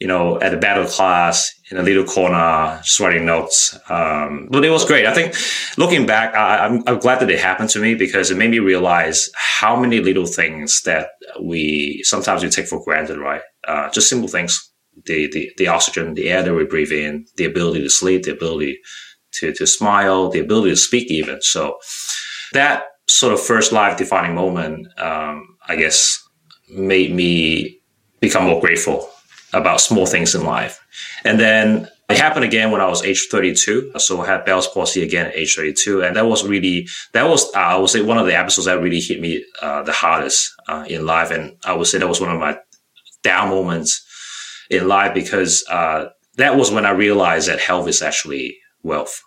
you 0.00 0.06
know, 0.06 0.38
at 0.40 0.50
the 0.50 0.58
battle 0.58 0.84
class 0.84 1.50
in 1.70 1.78
a 1.78 1.82
little 1.82 2.04
corner, 2.04 2.80
writing 3.00 3.24
notes. 3.24 3.78
Um, 3.88 4.48
but 4.50 4.64
it 4.66 4.70
was 4.70 4.84
great. 4.84 5.06
I 5.06 5.14
think 5.14 5.34
looking 5.78 6.04
back, 6.06 6.34
I, 6.34 6.66
I'm, 6.66 6.82
I'm 6.86 6.98
glad 6.98 7.20
that 7.20 7.30
it 7.30 7.40
happened 7.40 7.70
to 7.70 7.80
me 7.80 7.94
because 7.94 8.30
it 8.30 8.36
made 8.36 8.50
me 8.50 8.58
realize 8.58 9.30
how 9.34 9.74
many 9.80 10.00
little 10.00 10.26
things 10.26 10.82
that 10.82 11.08
we 11.40 12.02
sometimes 12.04 12.42
we 12.42 12.50
take 12.50 12.66
for 12.66 12.84
granted, 12.84 13.18
right? 13.18 13.42
Uh, 13.66 13.90
just 13.90 14.10
simple 14.10 14.28
things. 14.28 14.70
The, 15.06 15.30
the, 15.30 15.50
the 15.56 15.68
oxygen, 15.68 16.14
the 16.14 16.28
air 16.28 16.42
that 16.42 16.52
we 16.52 16.64
breathe 16.64 16.90
in, 16.92 17.24
the 17.36 17.44
ability 17.44 17.82
to 17.82 17.88
sleep, 17.88 18.24
the 18.24 18.32
ability 18.32 18.78
to, 19.34 19.52
to 19.54 19.66
smile, 19.66 20.28
the 20.28 20.40
ability 20.40 20.70
to 20.70 20.76
speak 20.76 21.10
even. 21.10 21.40
So, 21.40 21.76
that 22.52 22.84
sort 23.08 23.32
of 23.32 23.40
first 23.40 23.72
life 23.72 23.96
defining 23.96 24.34
moment, 24.34 24.86
um, 24.98 25.56
I 25.66 25.76
guess, 25.76 26.22
made 26.70 27.12
me 27.14 27.80
become 28.20 28.44
more 28.44 28.60
grateful 28.60 29.08
about 29.52 29.80
small 29.80 30.06
things 30.06 30.34
in 30.34 30.44
life. 30.44 30.78
And 31.24 31.40
then 31.40 31.88
it 32.08 32.18
happened 32.18 32.44
again 32.44 32.70
when 32.70 32.80
I 32.80 32.88
was 32.88 33.02
age 33.02 33.28
32. 33.30 33.92
So 33.98 34.20
I 34.20 34.26
had 34.26 34.44
Bell's 34.44 34.68
palsy 34.68 35.02
again 35.02 35.26
at 35.26 35.36
age 35.36 35.54
32. 35.56 36.02
And 36.02 36.16
that 36.16 36.26
was 36.26 36.46
really, 36.46 36.86
that 37.12 37.28
was, 37.28 37.44
uh, 37.54 37.58
I 37.58 37.76
would 37.76 37.90
say 37.90 38.02
one 38.02 38.18
of 38.18 38.26
the 38.26 38.36
episodes 38.36 38.66
that 38.66 38.80
really 38.80 39.00
hit 39.00 39.20
me 39.20 39.44
uh, 39.62 39.82
the 39.82 39.92
hardest 39.92 40.52
uh, 40.68 40.84
in 40.88 41.06
life. 41.06 41.30
And 41.30 41.56
I 41.64 41.74
would 41.74 41.86
say 41.86 41.98
that 41.98 42.08
was 42.08 42.20
one 42.20 42.30
of 42.30 42.40
my 42.40 42.58
down 43.22 43.48
moments 43.48 44.04
in 44.70 44.86
life 44.86 45.14
because 45.14 45.64
uh, 45.70 46.08
that 46.36 46.56
was 46.56 46.70
when 46.70 46.84
I 46.84 46.90
realized 46.90 47.48
that 47.48 47.60
health 47.60 47.88
is 47.88 48.02
actually 48.02 48.58
wealth. 48.82 49.22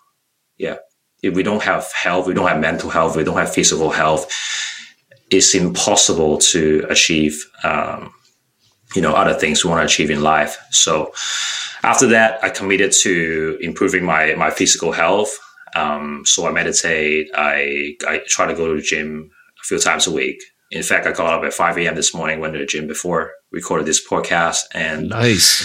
Yeah 0.56 0.76
if 1.22 1.34
we 1.34 1.42
don't 1.42 1.62
have 1.62 1.90
health, 1.92 2.26
we 2.26 2.34
don't 2.34 2.48
have 2.48 2.60
mental 2.60 2.90
health, 2.90 3.16
we 3.16 3.24
don't 3.24 3.38
have 3.38 3.52
physical 3.52 3.90
health, 3.90 4.30
it's 5.30 5.54
impossible 5.54 6.38
to 6.38 6.84
achieve, 6.90 7.44
um, 7.64 8.12
you 8.94 9.00
know, 9.00 9.14
other 9.14 9.34
things 9.34 9.64
we 9.64 9.70
want 9.70 9.80
to 9.80 9.86
achieve 9.86 10.10
in 10.10 10.22
life. 10.22 10.58
So 10.70 11.12
after 11.82 12.06
that, 12.08 12.42
I 12.44 12.50
committed 12.50 12.92
to 13.02 13.58
improving 13.60 14.04
my, 14.04 14.34
my 14.34 14.50
physical 14.50 14.92
health. 14.92 15.30
Um, 15.74 16.22
so 16.26 16.46
I 16.46 16.52
meditate. 16.52 17.30
I, 17.34 17.94
I 18.06 18.20
try 18.26 18.46
to 18.46 18.54
go 18.54 18.68
to 18.68 18.76
the 18.76 18.82
gym 18.82 19.30
a 19.62 19.64
few 19.64 19.78
times 19.78 20.06
a 20.06 20.12
week. 20.12 20.42
In 20.70 20.82
fact, 20.82 21.06
I 21.06 21.12
got 21.12 21.32
up 21.32 21.44
at 21.44 21.54
5 21.54 21.78
a.m. 21.78 21.94
this 21.94 22.14
morning, 22.14 22.40
went 22.40 22.52
to 22.54 22.58
the 22.58 22.66
gym 22.66 22.86
before 22.86 23.30
recorded 23.52 23.86
this 23.86 24.06
podcast 24.06 24.60
and 24.74 25.10
nice 25.10 25.60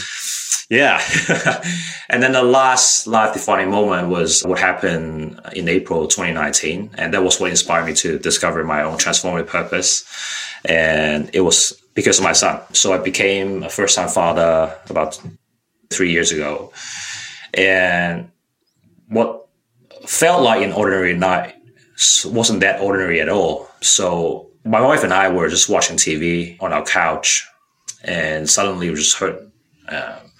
yeah. 0.70 1.02
and 2.10 2.22
then 2.22 2.34
the 2.34 2.44
last 2.44 3.08
life 3.08 3.34
defining 3.34 3.72
moment 3.72 4.10
was 4.10 4.44
what 4.44 4.60
happened 4.60 5.40
in 5.54 5.68
April 5.70 6.08
2019. 6.08 6.92
And 6.98 7.14
that 7.14 7.24
was 7.24 7.40
what 7.40 7.52
inspired 7.52 7.86
me 7.86 7.94
to 7.96 8.20
discover 8.20 8.64
my 8.64 8.84
own 8.84 8.98
transformative 8.98 9.48
purpose. 9.48 10.04
And 10.66 11.30
it 11.34 11.42
was 11.42 11.82
because 11.94 12.20
of 12.20 12.24
my 12.24 12.34
son. 12.34 12.62
So 12.74 12.94
I 12.94 12.98
became 12.98 13.64
a 13.64 13.70
first 13.70 13.96
time 13.96 14.10
father 14.10 14.76
about 14.90 15.20
three 15.90 16.12
years 16.12 16.32
ago. 16.32 16.74
And 17.54 18.30
what 19.08 19.48
felt 20.06 20.44
like 20.44 20.62
an 20.62 20.74
ordinary 20.74 21.16
night 21.16 21.56
wasn't 22.26 22.60
that 22.60 22.82
ordinary 22.82 23.22
at 23.22 23.30
all. 23.30 23.70
So 23.82 24.50
my 24.66 24.82
wife 24.82 25.04
and 25.04 25.14
I 25.14 25.30
were 25.30 25.48
just 25.48 25.70
watching 25.70 25.96
TV 25.96 26.62
on 26.62 26.74
our 26.74 26.84
couch 26.84 27.48
and 28.04 28.50
suddenly 28.50 28.90
we 28.90 28.96
just 28.96 29.18
heard 29.18 29.52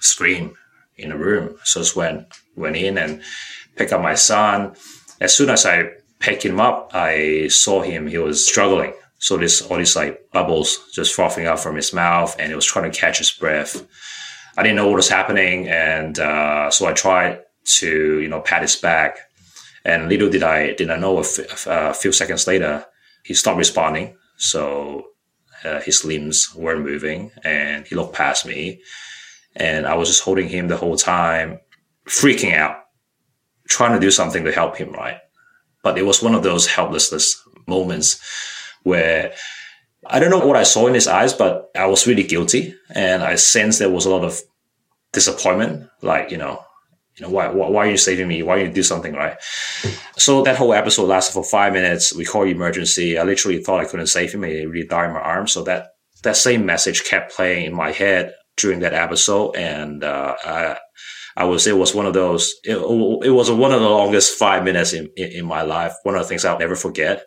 scream 0.00 0.54
in 0.96 1.10
the 1.10 1.16
room. 1.16 1.56
So 1.64 1.80
I 1.80 1.84
went 1.96 2.26
went 2.56 2.76
in 2.76 2.98
and 2.98 3.22
picked 3.76 3.92
up 3.92 4.02
my 4.02 4.14
son. 4.14 4.74
As 5.20 5.34
soon 5.34 5.50
as 5.50 5.64
I 5.64 5.90
picked 6.18 6.44
him 6.44 6.60
up, 6.60 6.90
I 6.94 7.48
saw 7.48 7.82
him. 7.82 8.06
He 8.06 8.18
was 8.18 8.46
struggling. 8.46 8.92
So 9.18 9.36
this 9.36 9.62
all 9.62 9.78
these 9.78 9.96
like 9.96 10.30
bubbles 10.32 10.78
just 10.92 11.14
frothing 11.14 11.46
out 11.46 11.60
from 11.60 11.76
his 11.76 11.92
mouth, 11.92 12.36
and 12.38 12.48
he 12.48 12.54
was 12.54 12.64
trying 12.64 12.90
to 12.90 12.98
catch 12.98 13.18
his 13.18 13.30
breath. 13.30 13.84
I 14.56 14.62
didn't 14.62 14.76
know 14.76 14.86
what 14.88 14.96
was 14.96 15.08
happening, 15.08 15.68
and 15.68 16.18
uh, 16.18 16.70
so 16.70 16.86
I 16.86 16.92
tried 16.92 17.42
to 17.78 18.20
you 18.20 18.28
know 18.28 18.40
pat 18.40 18.62
his 18.62 18.76
back. 18.76 19.18
And 19.84 20.08
little 20.08 20.30
did 20.30 20.42
I 20.42 20.72
did 20.74 20.90
I 20.90 20.96
know 20.96 21.18
a, 21.18 21.20
f- 21.20 21.66
a 21.66 21.94
few 21.94 22.12
seconds 22.12 22.46
later 22.46 22.84
he 23.24 23.34
stopped 23.34 23.58
responding. 23.58 24.16
So 24.36 25.08
uh, 25.64 25.80
his 25.80 26.04
limbs 26.04 26.54
weren't 26.54 26.84
moving, 26.84 27.32
and 27.42 27.86
he 27.86 27.96
looked 27.96 28.14
past 28.14 28.46
me 28.46 28.80
and 29.56 29.86
I 29.86 29.94
was 29.94 30.08
just 30.08 30.22
holding 30.22 30.48
him 30.48 30.68
the 30.68 30.76
whole 30.76 30.96
time, 30.96 31.60
freaking 32.06 32.54
out, 32.54 32.76
trying 33.68 33.92
to 33.92 34.00
do 34.00 34.10
something 34.10 34.44
to 34.44 34.52
help 34.52 34.76
him, 34.76 34.92
right? 34.92 35.18
But 35.82 35.98
it 35.98 36.06
was 36.06 36.22
one 36.22 36.34
of 36.34 36.42
those 36.42 36.66
helplessness 36.66 37.40
moments 37.66 38.20
where 38.82 39.32
I 40.06 40.18
don't 40.18 40.30
know 40.30 40.44
what 40.44 40.56
I 40.56 40.62
saw 40.62 40.86
in 40.86 40.94
his 40.94 41.06
eyes, 41.06 41.32
but 41.32 41.70
I 41.76 41.86
was 41.86 42.06
really 42.06 42.22
guilty. 42.22 42.74
And 42.94 43.22
I 43.22 43.34
sensed 43.36 43.78
there 43.78 43.90
was 43.90 44.06
a 44.06 44.10
lot 44.10 44.24
of 44.24 44.40
disappointment. 45.12 45.88
Like, 46.02 46.30
you 46.30 46.38
know, 46.38 46.62
you 47.16 47.26
know, 47.26 47.32
why, 47.32 47.48
why, 47.48 47.86
are 47.86 47.90
you 47.90 47.96
saving 47.96 48.28
me? 48.28 48.42
Why 48.42 48.56
are 48.56 48.64
you 48.64 48.72
do 48.72 48.82
something, 48.82 49.12
right? 49.12 49.36
So 50.16 50.42
that 50.42 50.56
whole 50.56 50.72
episode 50.72 51.06
lasted 51.06 51.32
for 51.32 51.44
five 51.44 51.72
minutes. 51.72 52.14
We 52.14 52.24
called 52.24 52.48
emergency. 52.48 53.18
I 53.18 53.24
literally 53.24 53.62
thought 53.62 53.80
I 53.80 53.86
couldn't 53.86 54.06
save 54.06 54.32
him. 54.32 54.44
He 54.44 54.64
really 54.66 54.86
died 54.86 55.08
in 55.08 55.14
my 55.14 55.20
arms. 55.20 55.52
So 55.52 55.64
that, 55.64 55.88
that 56.22 56.36
same 56.36 56.64
message 56.64 57.04
kept 57.04 57.32
playing 57.32 57.66
in 57.66 57.74
my 57.74 57.92
head 57.92 58.34
during 58.58 58.80
that 58.80 58.92
episode, 58.92 59.56
and 59.56 60.04
uh, 60.04 60.36
I, 60.44 60.76
I 61.36 61.44
would 61.44 61.60
say 61.60 61.70
it 61.70 61.74
was 61.74 61.94
one 61.94 62.06
of 62.06 62.14
those. 62.14 62.54
It, 62.64 62.76
it 62.76 63.30
was 63.30 63.50
one 63.50 63.72
of 63.72 63.80
the 63.80 63.88
longest 63.88 64.38
five 64.38 64.64
minutes 64.64 64.92
in, 64.92 65.08
in, 65.16 65.32
in 65.32 65.46
my 65.46 65.62
life. 65.62 65.94
One 66.02 66.16
of 66.16 66.22
the 66.22 66.28
things 66.28 66.44
I'll 66.44 66.58
never 66.58 66.76
forget. 66.76 67.24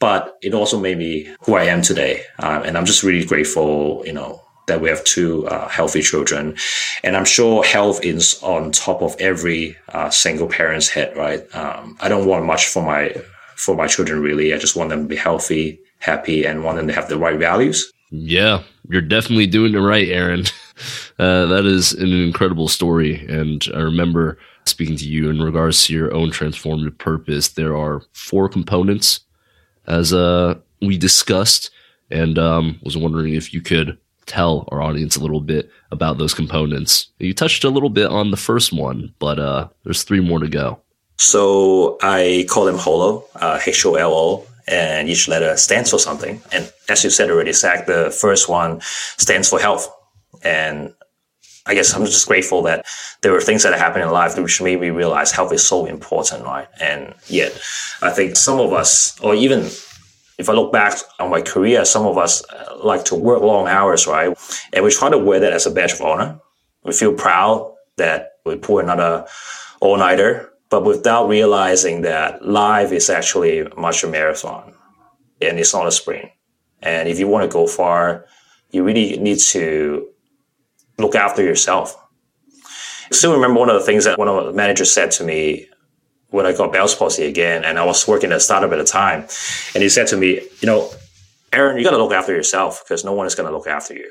But 0.00 0.34
it 0.42 0.54
also 0.54 0.80
made 0.80 0.98
me 0.98 1.34
who 1.42 1.54
I 1.54 1.64
am 1.64 1.80
today, 1.80 2.24
um, 2.40 2.62
and 2.64 2.76
I'm 2.76 2.84
just 2.84 3.02
really 3.02 3.24
grateful. 3.24 4.02
You 4.04 4.12
know 4.12 4.42
that 4.66 4.80
we 4.80 4.88
have 4.88 5.04
two 5.04 5.46
uh, 5.46 5.68
healthy 5.68 6.02
children, 6.02 6.56
and 7.02 7.16
I'm 7.16 7.24
sure 7.24 7.62
health 7.62 8.04
is 8.04 8.42
on 8.42 8.72
top 8.72 9.02
of 9.02 9.14
every 9.20 9.76
uh, 9.90 10.10
single 10.10 10.48
parent's 10.48 10.88
head. 10.88 11.16
Right? 11.16 11.42
Um, 11.54 11.96
I 12.00 12.08
don't 12.08 12.26
want 12.26 12.44
much 12.44 12.66
for 12.66 12.82
my 12.82 13.14
for 13.56 13.76
my 13.76 13.86
children 13.86 14.20
really. 14.20 14.52
I 14.52 14.58
just 14.58 14.76
want 14.76 14.90
them 14.90 15.02
to 15.02 15.08
be 15.08 15.16
healthy, 15.16 15.80
happy, 16.00 16.44
and 16.44 16.64
want 16.64 16.76
them 16.76 16.88
to 16.88 16.94
have 16.94 17.08
the 17.08 17.18
right 17.18 17.38
values. 17.38 17.90
Yeah, 18.16 18.62
you're 18.88 19.02
definitely 19.02 19.48
doing 19.48 19.74
it 19.74 19.78
right, 19.78 20.08
Aaron. 20.08 20.44
Uh, 21.16 21.46
that 21.46 21.64
is 21.64 21.92
an 21.92 22.12
incredible 22.12 22.66
story. 22.66 23.24
And 23.28 23.64
I 23.72 23.78
remember 23.78 24.36
speaking 24.64 24.96
to 24.96 25.08
you 25.08 25.30
in 25.30 25.40
regards 25.40 25.86
to 25.86 25.92
your 25.92 26.12
own 26.12 26.32
transformative 26.32 26.98
purpose. 26.98 27.50
There 27.50 27.76
are 27.76 28.02
four 28.12 28.48
components, 28.48 29.20
as 29.86 30.12
uh, 30.12 30.56
we 30.82 30.98
discussed, 30.98 31.70
and 32.10 32.36
um, 32.40 32.80
was 32.82 32.96
wondering 32.96 33.34
if 33.34 33.54
you 33.54 33.60
could 33.60 33.96
tell 34.26 34.68
our 34.72 34.82
audience 34.82 35.14
a 35.14 35.20
little 35.20 35.40
bit 35.40 35.70
about 35.92 36.18
those 36.18 36.34
components. 36.34 37.06
You 37.20 37.32
touched 37.32 37.62
a 37.62 37.70
little 37.70 37.90
bit 37.90 38.08
on 38.08 38.32
the 38.32 38.36
first 38.36 38.72
one, 38.72 39.14
but 39.20 39.38
uh, 39.38 39.68
there's 39.84 40.02
three 40.02 40.18
more 40.18 40.40
to 40.40 40.48
go. 40.48 40.80
So 41.18 41.98
I 42.02 42.46
call 42.48 42.64
them 42.64 42.78
HOLO, 42.78 43.24
uh, 43.36 43.60
H 43.64 43.86
O 43.86 43.94
L 43.94 44.12
O, 44.12 44.46
and 44.66 45.08
each 45.08 45.28
letter 45.28 45.56
stands 45.56 45.90
for 45.90 45.98
something. 45.98 46.40
And 46.52 46.72
as 46.88 47.04
you 47.04 47.10
said 47.10 47.30
already, 47.30 47.52
Zach, 47.52 47.86
the 47.86 48.10
first 48.10 48.48
one 48.48 48.80
stands 49.16 49.48
for 49.48 49.58
health. 49.58 49.88
And 50.42 50.94
I 51.66 51.74
guess 51.74 51.94
I'm 51.94 52.04
just 52.04 52.26
grateful 52.28 52.62
that 52.62 52.84
there 53.22 53.32
were 53.32 53.40
things 53.40 53.62
that 53.62 53.78
happen 53.78 54.02
in 54.02 54.10
life 54.10 54.38
which 54.38 54.60
made 54.60 54.80
me 54.80 54.90
realize 54.90 55.32
health 55.32 55.52
is 55.52 55.66
so 55.66 55.86
important, 55.86 56.44
right? 56.44 56.68
And 56.80 57.14
yet, 57.26 57.52
I 58.02 58.10
think 58.10 58.36
some 58.36 58.60
of 58.60 58.72
us, 58.72 59.18
or 59.20 59.34
even 59.34 59.70
if 60.38 60.48
I 60.48 60.52
look 60.52 60.72
back 60.72 60.98
on 61.18 61.30
my 61.30 61.40
career, 61.40 61.84
some 61.84 62.06
of 62.06 62.18
us 62.18 62.42
uh, 62.50 62.76
like 62.82 63.04
to 63.06 63.14
work 63.14 63.40
long 63.40 63.68
hours, 63.68 64.06
right? 64.06 64.36
And 64.72 64.84
we 64.84 64.90
try 64.90 65.08
to 65.08 65.18
wear 65.18 65.40
that 65.40 65.52
as 65.52 65.66
a 65.66 65.70
badge 65.70 65.92
of 65.92 66.02
honor. 66.02 66.38
We 66.82 66.92
feel 66.92 67.14
proud 67.14 67.72
that 67.96 68.32
we 68.44 68.56
pull 68.56 68.80
another 68.80 69.26
all 69.80 69.96
nighter 69.96 70.50
but 70.74 70.82
without 70.82 71.28
realizing 71.28 72.02
that 72.02 72.44
life 72.44 72.90
is 72.90 73.08
actually 73.08 73.64
much 73.76 74.02
a 74.02 74.08
marathon 74.08 74.74
and 75.40 75.60
it's 75.60 75.72
not 75.72 75.86
a 75.86 75.92
sprint. 75.92 76.28
And 76.82 77.08
if 77.08 77.20
you 77.20 77.28
want 77.28 77.48
to 77.48 77.48
go 77.48 77.68
far, 77.68 78.26
you 78.72 78.82
really 78.82 79.16
need 79.18 79.38
to 79.54 80.08
look 80.98 81.14
after 81.14 81.44
yourself. 81.44 81.96
I 83.08 83.14
still 83.14 83.34
remember 83.34 83.60
one 83.60 83.70
of 83.70 83.76
the 83.76 83.86
things 83.86 84.04
that 84.04 84.18
one 84.18 84.26
of 84.26 84.46
the 84.46 84.52
managers 84.52 84.90
said 84.90 85.12
to 85.12 85.22
me 85.22 85.68
when 86.30 86.44
I 86.44 86.52
got 86.52 86.72
Bell's 86.72 86.96
palsy 86.96 87.24
again, 87.24 87.64
and 87.64 87.78
I 87.78 87.84
was 87.84 88.08
working 88.08 88.32
at 88.32 88.38
a 88.38 88.40
startup 88.40 88.72
at 88.72 88.78
the 88.78 88.84
time. 88.84 89.28
And 89.76 89.82
he 89.84 89.88
said 89.88 90.08
to 90.08 90.16
me, 90.16 90.40
you 90.58 90.66
know, 90.66 90.90
Aaron, 91.52 91.78
you 91.78 91.84
got 91.84 91.92
to 91.92 92.02
look 92.02 92.10
after 92.10 92.34
yourself 92.34 92.82
because 92.82 93.04
no 93.04 93.12
one 93.12 93.28
is 93.28 93.36
going 93.36 93.48
to 93.48 93.56
look 93.56 93.68
after 93.68 93.94
you. 93.94 94.10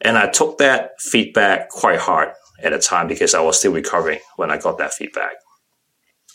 And 0.00 0.16
I 0.16 0.30
took 0.30 0.56
that 0.56 0.92
feedback 1.02 1.68
quite 1.68 1.98
hard 1.98 2.30
at 2.62 2.72
the 2.72 2.78
time 2.78 3.08
because 3.08 3.34
I 3.34 3.42
was 3.42 3.58
still 3.58 3.72
recovering 3.72 4.20
when 4.36 4.50
I 4.50 4.56
got 4.56 4.78
that 4.78 4.94
feedback. 4.94 5.32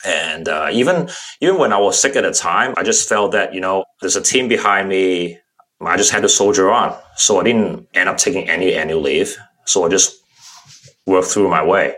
And 0.05 0.48
uh, 0.48 0.70
even 0.72 1.10
even 1.41 1.58
when 1.58 1.74
I 1.74 1.77
was 1.77 2.00
sick 2.00 2.15
at 2.15 2.24
the 2.24 2.31
time, 2.31 2.74
I 2.77 2.84
just 2.84 3.08
felt 3.08 3.31
that 3.34 3.53
you 3.53 3.62
know 3.62 3.86
there's 4.01 4.15
a 4.15 4.22
team 4.22 4.48
behind 4.48 4.89
me. 4.89 5.38
I 5.81 5.98
just 5.98 6.12
had 6.12 6.22
to 6.22 6.29
soldier 6.29 6.72
on. 6.72 6.96
So 7.15 7.39
I 7.39 7.43
didn't 7.43 7.88
end 7.93 8.08
up 8.08 8.17
taking 8.17 8.50
any 8.50 8.75
annual 8.75 9.01
leave. 9.01 9.36
So 9.65 9.86
I 9.86 9.89
just 9.89 10.15
worked 11.08 11.27
through 11.27 11.50
my 11.50 11.63
way. 11.63 11.96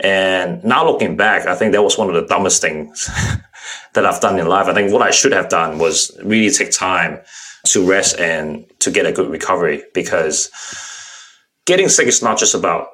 And 0.00 0.64
now 0.64 0.84
looking 0.84 1.16
back, 1.16 1.46
I 1.46 1.54
think 1.54 1.72
that 1.72 1.82
was 1.82 1.98
one 1.98 2.08
of 2.08 2.14
the 2.14 2.26
dumbest 2.26 2.60
things 2.60 3.08
that 3.94 4.06
I've 4.06 4.20
done 4.20 4.38
in 4.38 4.46
life. 4.46 4.66
I 4.66 4.74
think 4.74 4.92
what 4.92 5.02
I 5.02 5.10
should 5.10 5.32
have 5.32 5.48
done 5.48 5.78
was 5.78 6.10
really 6.24 6.50
take 6.50 6.70
time 6.70 7.20
to 7.66 7.88
rest 7.88 8.18
and 8.18 8.66
to 8.80 8.90
get 8.90 9.06
a 9.06 9.12
good 9.12 9.30
recovery 9.30 9.84
because 9.94 10.50
getting 11.66 11.88
sick 11.88 12.08
is 12.08 12.22
not 12.22 12.38
just 12.38 12.54
about 12.54 12.88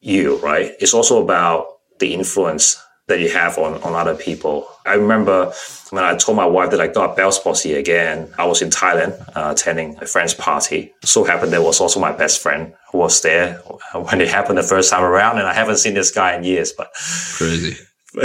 you, 0.00 0.38
right? 0.38 0.72
It's 0.80 0.94
also 0.94 1.22
about 1.22 1.66
the 1.98 2.14
influence 2.14 2.82
that 3.06 3.20
you 3.20 3.30
have 3.30 3.58
on, 3.58 3.82
on 3.82 3.94
other 3.94 4.14
people. 4.14 4.66
I 4.86 4.94
remember 4.94 5.52
when 5.90 6.04
I 6.04 6.16
told 6.16 6.36
my 6.36 6.46
wife 6.46 6.70
that 6.70 6.80
I 6.80 6.86
got 6.86 7.16
Bell's 7.16 7.38
palsy 7.38 7.74
again, 7.74 8.32
I 8.38 8.46
was 8.46 8.62
in 8.62 8.70
Thailand 8.70 9.18
uh, 9.36 9.52
attending 9.52 9.96
a 10.00 10.06
friend's 10.06 10.34
party. 10.34 10.92
So 11.04 11.24
happened 11.24 11.52
there 11.52 11.62
was 11.62 11.80
also 11.80 12.00
my 12.00 12.12
best 12.12 12.40
friend 12.40 12.72
who 12.90 12.98
was 12.98 13.20
there 13.20 13.54
when 13.94 14.20
it 14.20 14.28
happened 14.28 14.58
the 14.58 14.62
first 14.62 14.90
time 14.90 15.04
around, 15.04 15.38
and 15.38 15.46
I 15.46 15.52
haven't 15.52 15.78
seen 15.78 15.94
this 15.94 16.10
guy 16.10 16.34
in 16.34 16.44
years. 16.44 16.72
But 16.72 16.92
crazy, 17.34 17.76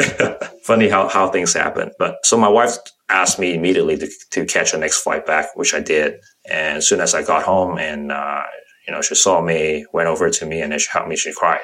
funny 0.64 0.88
how 0.88 1.10
how 1.10 1.30
things 1.30 1.54
happen. 1.54 1.92
But 2.00 2.26
so 2.26 2.38
my 2.38 2.50
wife 2.50 2.78
asked 3.10 3.40
me 3.40 3.54
immediately 3.54 3.98
to, 3.98 4.10
to 4.32 4.46
catch 4.46 4.72
the 4.72 4.78
next 4.78 5.02
flight 5.02 5.26
back, 5.26 5.56
which 5.56 5.74
I 5.74 5.80
did. 5.82 6.22
And 6.50 6.78
as 6.78 6.88
soon 6.88 7.02
as 7.02 7.14
I 7.16 7.24
got 7.24 7.44
home, 7.44 7.78
and 7.78 8.12
uh, 8.12 8.44
you 8.88 8.94
know, 8.94 9.02
she 9.02 9.16
saw 9.16 9.42
me, 9.42 9.86
went 9.92 10.08
over 10.08 10.30
to 10.30 10.46
me, 10.46 10.62
and 10.62 10.72
then 10.72 10.80
she 10.80 10.88
helped 10.92 11.10
me. 11.10 11.18
She 11.18 11.34
cried, 11.34 11.60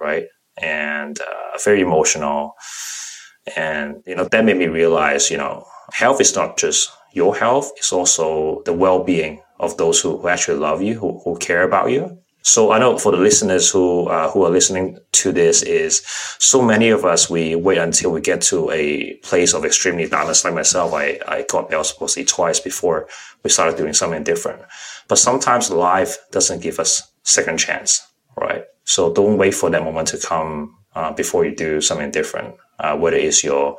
right? 0.00 0.26
And 0.62 1.20
uh, 1.20 1.58
very 1.64 1.80
emotional. 1.80 2.54
And, 3.56 4.02
you 4.06 4.14
know, 4.14 4.24
that 4.24 4.44
made 4.44 4.56
me 4.56 4.66
realize, 4.66 5.30
you 5.30 5.38
know, 5.38 5.64
health 5.92 6.20
is 6.20 6.34
not 6.34 6.58
just 6.58 6.90
your 7.12 7.34
health, 7.34 7.72
it's 7.76 7.92
also 7.92 8.62
the 8.64 8.72
well 8.72 9.02
being 9.02 9.42
of 9.58 9.76
those 9.76 10.00
who, 10.00 10.18
who 10.18 10.28
actually 10.28 10.58
love 10.58 10.82
you, 10.82 10.98
who, 10.98 11.20
who 11.24 11.36
care 11.38 11.62
about 11.62 11.90
you. 11.90 12.18
So 12.42 12.72
I 12.72 12.78
know 12.78 12.96
for 12.96 13.12
the 13.12 13.18
listeners 13.18 13.70
who 13.70 14.06
uh, 14.06 14.30
who 14.30 14.44
are 14.44 14.50
listening 14.50 14.98
to 15.12 15.32
this 15.32 15.62
is 15.62 16.02
so 16.38 16.62
many 16.62 16.88
of 16.88 17.04
us 17.04 17.28
we 17.28 17.54
wait 17.56 17.78
until 17.78 18.10
we 18.12 18.20
get 18.20 18.40
to 18.42 18.70
a 18.70 19.14
place 19.16 19.52
of 19.52 19.64
extremely 19.64 20.08
darkness. 20.08 20.44
Like 20.44 20.54
myself, 20.54 20.94
I 20.94 21.18
I 21.26 21.44
got 21.48 21.68
Bell's 21.68 21.92
twice 21.92 22.60
before 22.60 23.06
we 23.42 23.50
started 23.50 23.76
doing 23.76 23.92
something 23.92 24.22
different. 24.22 24.62
But 25.08 25.18
sometimes 25.18 25.70
life 25.70 26.16
doesn't 26.30 26.62
give 26.62 26.78
us 26.78 27.02
second 27.22 27.58
chance, 27.58 28.06
right? 28.36 28.64
So 28.88 29.12
don't 29.12 29.36
wait 29.36 29.54
for 29.54 29.68
that 29.68 29.84
moment 29.84 30.08
to 30.08 30.18
come 30.18 30.78
uh, 30.94 31.12
before 31.12 31.44
you 31.44 31.54
do 31.54 31.82
something 31.82 32.10
different, 32.10 32.54
uh, 32.78 32.96
whether 32.96 33.18
it's 33.18 33.44
your 33.44 33.76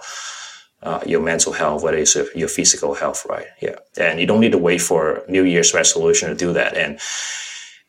uh, 0.84 1.02
your 1.06 1.20
mental 1.20 1.52
health, 1.52 1.84
whether 1.84 1.98
it's 1.98 2.16
your 2.36 2.48
physical 2.48 2.94
health, 2.94 3.26
right? 3.28 3.48
Yeah. 3.60 3.78
And 4.00 4.20
you 4.20 4.28
don't 4.28 4.40
need 4.40 4.52
to 4.52 4.60
wait 4.60 4.82
for 4.82 5.24
New 5.28 5.44
Year's 5.44 5.74
resolution 5.74 6.30
to 6.30 6.36
do 6.36 6.54
that. 6.54 6.78
And 6.78 7.00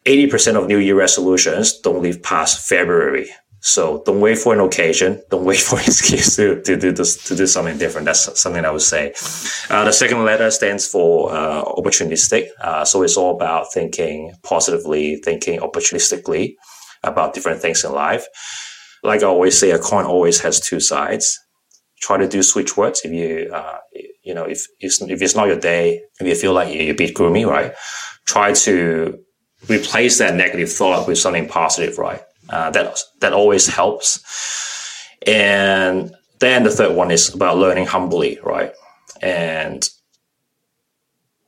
80% 0.07 0.57
of 0.57 0.67
New 0.67 0.79
Year 0.79 0.97
resolutions 0.97 1.79
don't 1.79 2.03
live 2.03 2.23
past 2.23 2.67
February. 2.67 3.29
So 3.61 4.03
don't 4.07 4.21
wait 4.21 4.39
for 4.39 4.55
an 4.55 4.61
occasion. 4.61 5.23
Don't 5.31 5.45
wait 5.45 5.61
for 5.69 5.79
an 5.79 5.85
excuse 5.85 6.35
to, 6.37 6.63
to 6.63 6.77
do 6.77 6.91
this, 6.91 7.23
to 7.29 7.37
do 7.37 7.47
something 7.47 7.77
different. 7.77 8.07
That's 8.07 8.41
something 8.41 8.65
I 8.65 8.71
would 8.71 8.81
say. 8.81 9.13
Uh, 9.69 9.85
the 9.85 9.93
second 9.93 10.25
letter 10.25 10.51
stands 10.51 10.89
for 10.89 11.31
uh, 11.31 11.63
opportunistic. 11.65 12.49
Uh, 12.61 12.87
so 12.87 13.03
it's 13.03 13.19
all 13.19 13.37
about 13.37 13.73
thinking 13.75 14.33
positively, 14.43 15.17
thinking 15.17 15.61
opportunistically 15.61 16.57
about 17.03 17.35
different 17.35 17.61
things 17.61 17.85
in 17.85 17.93
life. 17.93 18.27
Like 19.03 19.23
I 19.23 19.27
always 19.27 19.59
say, 19.59 19.71
a 19.71 19.79
coin 19.79 20.05
always 20.05 20.41
has 20.41 20.61
two 20.61 20.81
sides. 20.81 21.39
Try 22.01 22.19
to 22.19 22.29
do 22.29 22.43
switch 22.43 22.77
words 22.77 23.03
if 23.05 23.13
you, 23.13 23.51
uh, 23.53 23.79
you 24.23 24.35
know, 24.35 24.45
if, 24.45 24.67
it's, 24.81 25.01
if 25.03 25.23
it's 25.23 25.35
not 25.35 25.49
your 25.49 25.59
day, 25.59 26.03
if 26.21 26.27
you 26.27 26.35
feel 26.35 26.53
like 26.53 26.73
you're 26.73 26.93
a 26.93 26.93
bit 26.93 27.15
gloomy, 27.15 27.45
right? 27.45 27.75
Try 28.27 28.53
to 28.53 29.19
replace 29.69 30.19
that 30.19 30.35
negative 30.35 30.71
thought 30.71 31.07
with 31.07 31.19
something 31.19 31.49
positive, 31.49 31.99
right? 31.99 32.23
Uh, 32.49 32.71
that, 32.71 32.99
that 33.21 33.33
always 33.33 33.67
helps. 33.67 34.21
And 35.27 36.15
then 36.41 36.65
the 36.65 36.71
third 36.71 36.97
one 36.97 37.11
is 37.11 37.35
about 37.35 37.59
learning 37.59 37.87
humbly, 37.87 38.39
right? 38.43 38.73
And 39.23 39.89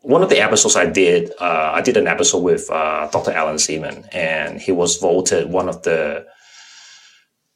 one 0.03 0.23
of 0.23 0.29
the 0.29 0.41
episodes 0.41 0.77
I 0.77 0.87
did, 0.87 1.33
uh, 1.41 1.73
I 1.75 1.81
did 1.81 1.97
an 1.97 2.09
episode 2.09 2.41
with 2.41 2.69
uh, 2.71 3.09
Dr. 3.11 3.31
Alan 3.31 3.57
Zeman, 3.57 4.07
and 4.13 4.61
he 4.61 4.73
was 4.73 4.97
voted 4.97 5.51
one 5.51 5.69
of 5.69 5.83
the 5.83 6.27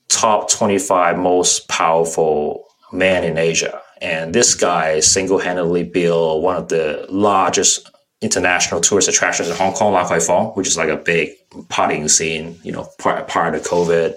top 0.08 0.50
25 0.50 1.18
most 1.18 1.68
powerful 1.68 2.64
men 2.92 3.24
in 3.24 3.36
Asia. 3.36 3.80
And 4.00 4.32
this 4.32 4.54
guy 4.54 5.00
single 5.00 5.38
handedly 5.38 5.82
built 5.82 6.42
one 6.42 6.56
of 6.56 6.68
the 6.68 7.06
largest 7.08 7.90
international 8.20 8.80
tourist 8.80 9.08
attractions 9.08 9.48
in 9.48 9.56
Hong 9.56 9.74
Kong, 9.74 9.92
Lan 9.92 10.06
Kwai 10.06 10.20
Fong, 10.20 10.46
which 10.52 10.68
is 10.68 10.76
like 10.76 10.88
a 10.88 10.96
big 10.96 11.30
partying 11.68 12.08
scene, 12.08 12.58
you 12.62 12.72
know, 12.72 12.88
prior, 12.98 13.52
to 13.52 13.58
COVID. 13.58 14.14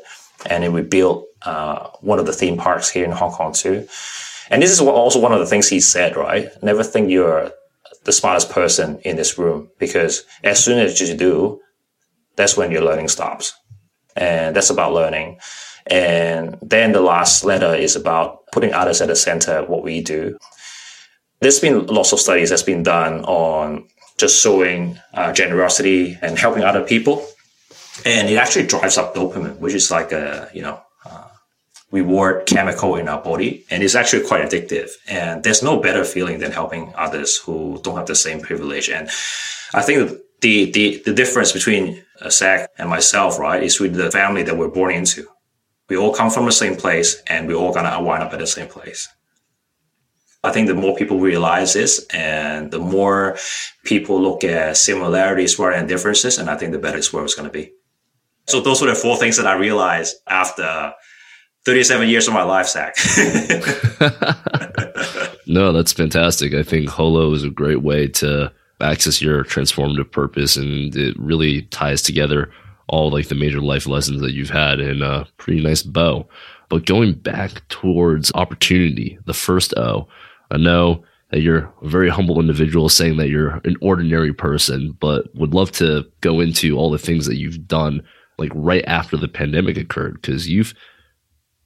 And 0.50 0.64
then 0.64 0.74
we 0.74 0.82
built 0.82 1.28
uh, 1.42 1.90
one 2.02 2.20
of 2.20 2.26
the 2.26 2.34
theme 2.34 2.58
parks 2.58 2.90
here 2.90 3.06
in 3.06 3.12
Hong 3.12 3.32
Kong 3.32 3.54
too. 3.54 3.88
And 4.52 4.62
this 4.62 4.72
is 4.72 4.80
also 4.80 5.20
one 5.20 5.32
of 5.32 5.40
the 5.40 5.46
things 5.46 5.68
he 5.68 5.80
said, 5.80 6.16
right? 6.16 6.50
Never 6.64 6.84
think 6.84 7.10
you're 7.10 7.52
the 8.10 8.14
smartest 8.14 8.50
person 8.50 8.98
in 9.06 9.18
this 9.18 9.38
room 9.38 9.70
because 9.78 10.26
as 10.44 10.64
soon 10.64 10.80
as 10.80 11.00
you 11.00 11.16
do, 11.16 11.62
that's 12.38 12.58
when 12.58 12.72
your 12.72 12.82
learning 12.82 13.08
stops. 13.08 13.54
And 14.16 14.56
that's 14.56 14.72
about 14.72 14.94
learning. 14.94 15.40
And 15.86 16.58
then 16.64 16.92
the 16.92 17.02
last 17.02 17.46
letter 17.46 17.76
is 17.76 17.96
about 17.96 18.52
putting 18.52 18.74
others 18.74 19.00
at 19.00 19.10
the 19.10 19.16
center 19.16 19.52
of 19.60 19.70
what 19.70 19.84
we 19.84 20.02
do. 20.02 20.40
There's 21.40 21.60
been 21.60 21.86
lots 21.86 22.12
of 22.12 22.20
studies 22.20 22.50
that's 22.50 22.64
been 22.64 22.82
done 22.82 23.24
on 23.26 23.88
just 24.18 24.42
showing 24.42 25.00
uh, 25.14 25.32
generosity 25.32 26.18
and 26.24 26.40
helping 26.40 26.64
other 26.64 26.84
people. 26.84 27.24
And 28.08 28.28
it 28.28 28.38
actually 28.38 28.66
drives 28.66 28.98
up 28.98 29.14
dopamine, 29.14 29.60
which 29.60 29.76
is 29.76 29.92
like 29.92 30.12
a, 30.12 30.50
you 30.52 30.64
know, 30.64 30.82
reward 31.92 32.46
chemical 32.46 32.96
in 32.96 33.08
our 33.08 33.22
body 33.22 33.66
and 33.70 33.82
it's 33.84 33.96
actually 33.96 34.26
quite 34.26 34.48
addictive. 34.48 34.92
And 35.08 35.44
there's 35.44 35.64
no 35.64 35.80
better 35.80 36.04
feeling 36.06 36.40
than 36.40 36.52
helping 36.52 36.94
others 36.96 37.38
who 37.38 37.80
don't 37.84 37.98
have 37.98 38.08
the 38.08 38.16
same 38.16 38.42
privilege. 38.42 38.90
And 38.90 39.10
i 39.74 39.82
think 39.82 40.12
the 40.42 40.72
the, 40.72 41.02
the 41.06 41.14
difference 41.14 41.52
between 41.52 42.04
uh, 42.22 42.30
Zach 42.30 42.70
and 42.78 42.90
myself 42.90 43.40
right 43.40 43.64
is 43.64 43.80
with 43.80 43.94
the 43.96 44.12
family 44.12 44.44
that 44.44 44.58
we're 44.58 44.70
born 44.70 44.94
into. 44.94 45.28
We 45.90 45.98
all 45.98 46.14
come 46.14 46.30
from 46.30 46.46
the 46.46 46.52
same 46.52 46.76
place 46.76 47.22
and 47.28 47.48
we're 47.48 47.56
all 47.56 47.74
gonna 47.74 48.02
wind 48.02 48.24
up 48.24 48.34
at 48.34 48.40
the 48.40 48.48
same 48.48 48.68
place. 48.68 49.10
I 50.44 50.52
think 50.52 50.68
the 50.68 50.76
more 50.76 50.96
people 50.96 51.20
realize 51.20 51.74
this 51.74 52.06
and 52.14 52.72
the 52.72 52.80
more 52.80 53.38
people 53.84 54.22
look 54.22 54.44
at 54.44 54.78
similarities 54.78 55.60
rather 55.60 55.76
than 55.76 55.88
differences, 55.88 56.38
and 56.38 56.50
I 56.50 56.56
think 56.56 56.72
the 56.72 56.80
better 56.80 56.98
this 56.98 57.12
world 57.12 57.26
is 57.26 57.36
going 57.36 57.50
to 57.50 57.54
be. 57.54 57.74
So 58.48 58.62
those 58.62 58.82
were 58.82 58.88
the 58.88 58.96
four 58.96 59.18
things 59.18 59.36
that 59.38 59.46
I 59.46 59.56
realized 59.56 60.16
after 60.28 60.94
37 61.70 62.10
years 62.10 62.28
of 62.28 62.34
my 62.34 62.42
life, 62.42 62.68
Zach. 62.68 62.96
no, 65.46 65.72
that's 65.72 65.94
fantastic. 65.94 66.56
I 66.56 66.64
think 66.64 66.90
Holo 66.90 67.32
is 67.32 67.44
a 67.44 67.52
great 67.52 67.84
way 67.84 68.08
to 68.08 68.52
access 68.82 69.22
your 69.22 69.44
transformative 69.44 70.12
purpose 70.12 70.58
and 70.58 70.96
it 70.96 71.16
really 71.20 71.62
ties 71.64 72.02
together 72.02 72.52
all 72.88 73.12
like 73.12 73.28
the 73.28 73.36
major 73.36 73.62
life 73.62 73.86
lessons 73.86 74.20
that 74.22 74.32
you've 74.32 74.50
had 74.50 74.80
in 74.80 75.04
a 75.04 75.28
pretty 75.38 75.62
nice 75.62 75.84
bow. 75.84 76.28
But 76.70 76.88
going 76.88 77.14
back 77.14 77.68
towards 77.68 78.32
opportunity, 78.34 79.20
the 79.26 79.36
first 79.36 79.72
O, 79.78 80.08
I 80.50 80.58
know 80.58 81.04
that 81.30 81.42
you're 81.42 81.72
a 81.84 81.88
very 81.88 82.10
humble 82.10 82.40
individual 82.40 82.90
saying 82.90 83.18
that 83.18 83.30
you're 83.30 83.62
an 83.64 83.76
ordinary 83.80 84.34
person, 84.34 84.98
but 85.00 85.28
would 85.36 85.54
love 85.54 85.72
to 85.74 86.04
go 86.22 86.40
into 86.40 86.76
all 86.80 86.90
the 86.90 86.98
things 86.98 87.28
that 87.28 87.38
you've 87.38 87.68
done 87.68 88.02
like 88.40 88.52
right 88.56 88.84
after 88.88 89.18
the 89.18 89.28
pandemic 89.28 89.78
occurred 89.78 90.20
because 90.20 90.50
you've 90.50 90.74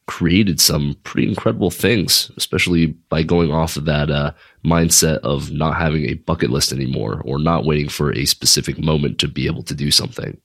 created 0.06 0.60
some 0.60 0.96
pretty 1.04 1.28
incredible 1.28 1.72
things, 1.72 2.32
especially 2.38 2.88
by 3.10 3.24
going 3.24 3.52
off 3.52 3.78
of 3.78 3.86
that 3.86 4.10
uh, 4.10 4.32
mindset 4.66 5.20
of 5.20 5.52
not 5.52 5.78
having 5.78 6.10
a 6.10 6.16
bucket 6.16 6.50
list 6.50 6.72
anymore 6.72 7.22
or 7.26 7.40
not 7.40 7.66
waiting 7.66 7.90
for 7.90 8.14
a 8.14 8.26
specific 8.26 8.78
moment 8.78 9.20
to 9.20 9.28
be 9.28 9.46
able 9.46 9.64
to 9.64 9.76
do 9.76 9.92
something. 9.92 10.40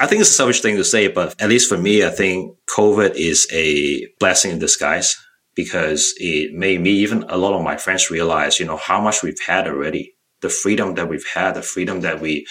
I 0.00 0.06
think 0.06 0.20
it's 0.20 0.30
a 0.30 0.34
selfish 0.34 0.60
thing 0.60 0.76
to 0.76 0.84
say, 0.84 1.08
but 1.08 1.40
at 1.40 1.48
least 1.48 1.68
for 1.68 1.78
me, 1.78 2.04
I 2.04 2.10
think 2.10 2.56
COVID 2.68 3.14
is 3.14 3.46
a 3.52 4.06
blessing 4.18 4.50
in 4.50 4.58
disguise 4.58 5.16
because 5.54 6.12
it 6.16 6.52
made 6.52 6.80
me, 6.80 6.90
even 6.90 7.22
a 7.28 7.36
lot 7.36 7.54
of 7.54 7.62
my 7.62 7.76
friends 7.76 8.10
realize, 8.10 8.58
you 8.58 8.66
know, 8.66 8.76
how 8.76 9.00
much 9.00 9.22
we've 9.22 9.40
had 9.46 9.68
already, 9.68 10.12
the 10.40 10.48
freedom 10.48 10.94
that 10.94 11.08
we've 11.08 11.26
had, 11.32 11.54
the 11.54 11.62
freedom 11.62 12.00
that 12.00 12.20
we, 12.20 12.44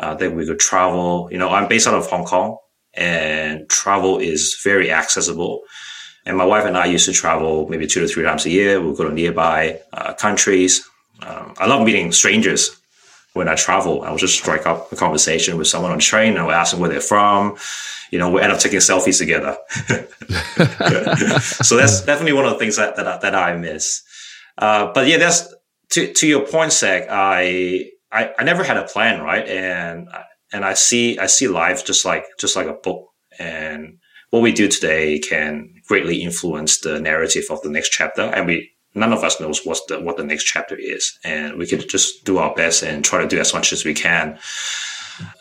uh, 0.00 0.14
that 0.14 0.34
we 0.34 0.46
could 0.46 0.58
travel. 0.58 1.28
You 1.30 1.38
know, 1.38 1.50
I'm 1.50 1.68
based 1.68 1.86
out 1.86 1.94
of 1.94 2.08
Hong 2.08 2.24
Kong 2.24 2.56
and 2.94 3.68
travel 3.68 4.18
is 4.18 4.60
very 4.64 4.90
accessible. 4.90 5.60
And 6.26 6.36
my 6.36 6.44
wife 6.44 6.64
and 6.64 6.76
I 6.76 6.86
used 6.86 7.06
to 7.06 7.12
travel 7.12 7.68
maybe 7.68 7.86
two 7.86 8.00
to 8.00 8.08
three 8.08 8.24
times 8.24 8.44
a 8.46 8.50
year. 8.50 8.80
We'll 8.80 8.94
go 8.94 9.08
to 9.08 9.14
nearby 9.14 9.80
uh, 9.92 10.14
countries. 10.14 10.86
Um, 11.22 11.54
I 11.58 11.66
love 11.66 11.84
meeting 11.84 12.12
strangers 12.12 12.76
when 13.32 13.48
I 13.48 13.54
travel. 13.54 14.02
I 14.02 14.10
will 14.10 14.18
just 14.18 14.34
strike 14.34 14.66
up 14.66 14.92
a 14.92 14.96
conversation 14.96 15.56
with 15.56 15.66
someone 15.66 15.92
on 15.92 15.98
train 15.98 16.36
I'll 16.36 16.50
ask 16.50 16.72
them 16.72 16.80
where 16.80 16.90
they're 16.90 17.00
from. 17.00 17.56
You 18.10 18.18
know, 18.18 18.30
we 18.30 18.42
end 18.42 18.52
up 18.52 18.58
taking 18.58 18.80
selfies 18.80 19.18
together. 19.18 19.56
so 21.40 21.76
that's 21.76 22.00
definitely 22.04 22.32
one 22.32 22.44
of 22.44 22.52
the 22.52 22.58
things 22.58 22.76
that, 22.76 22.96
that, 22.96 23.06
I, 23.06 23.18
that 23.18 23.34
I 23.34 23.56
miss. 23.56 24.02
Uh, 24.58 24.92
but 24.92 25.06
yeah, 25.06 25.18
that's 25.18 25.54
to, 25.90 26.12
to 26.12 26.26
your 26.26 26.46
point, 26.46 26.72
Zach. 26.72 27.06
I, 27.08 27.90
I, 28.12 28.32
I 28.38 28.44
never 28.44 28.64
had 28.64 28.76
a 28.76 28.84
plan, 28.84 29.22
right? 29.22 29.46
And 29.46 30.08
and 30.52 30.64
I 30.64 30.74
see 30.74 31.18
I 31.18 31.26
see 31.26 31.48
life 31.48 31.84
just 31.84 32.04
like 32.04 32.24
just 32.38 32.56
like 32.56 32.66
a 32.66 32.72
book, 32.72 33.08
and 33.38 33.98
what 34.30 34.42
we 34.42 34.52
do 34.52 34.68
today 34.68 35.18
can 35.18 35.74
greatly 35.90 36.22
influence 36.22 36.78
the 36.78 37.00
narrative 37.00 37.46
of 37.50 37.60
the 37.62 37.68
next 37.68 37.90
chapter. 37.90 38.22
And 38.22 38.46
we 38.46 38.70
none 38.94 39.12
of 39.12 39.24
us 39.24 39.40
knows 39.40 39.66
what's 39.66 39.84
the 39.86 40.00
what 40.00 40.16
the 40.16 40.24
next 40.24 40.44
chapter 40.44 40.76
is, 40.76 41.18
and 41.24 41.58
we 41.58 41.66
could 41.66 41.88
just 41.88 42.24
do 42.24 42.38
our 42.38 42.54
best 42.54 42.82
and 42.82 43.04
try 43.04 43.20
to 43.20 43.28
do 43.28 43.40
as 43.40 43.52
much 43.52 43.72
as 43.72 43.84
we 43.84 43.94
can. 43.94 44.38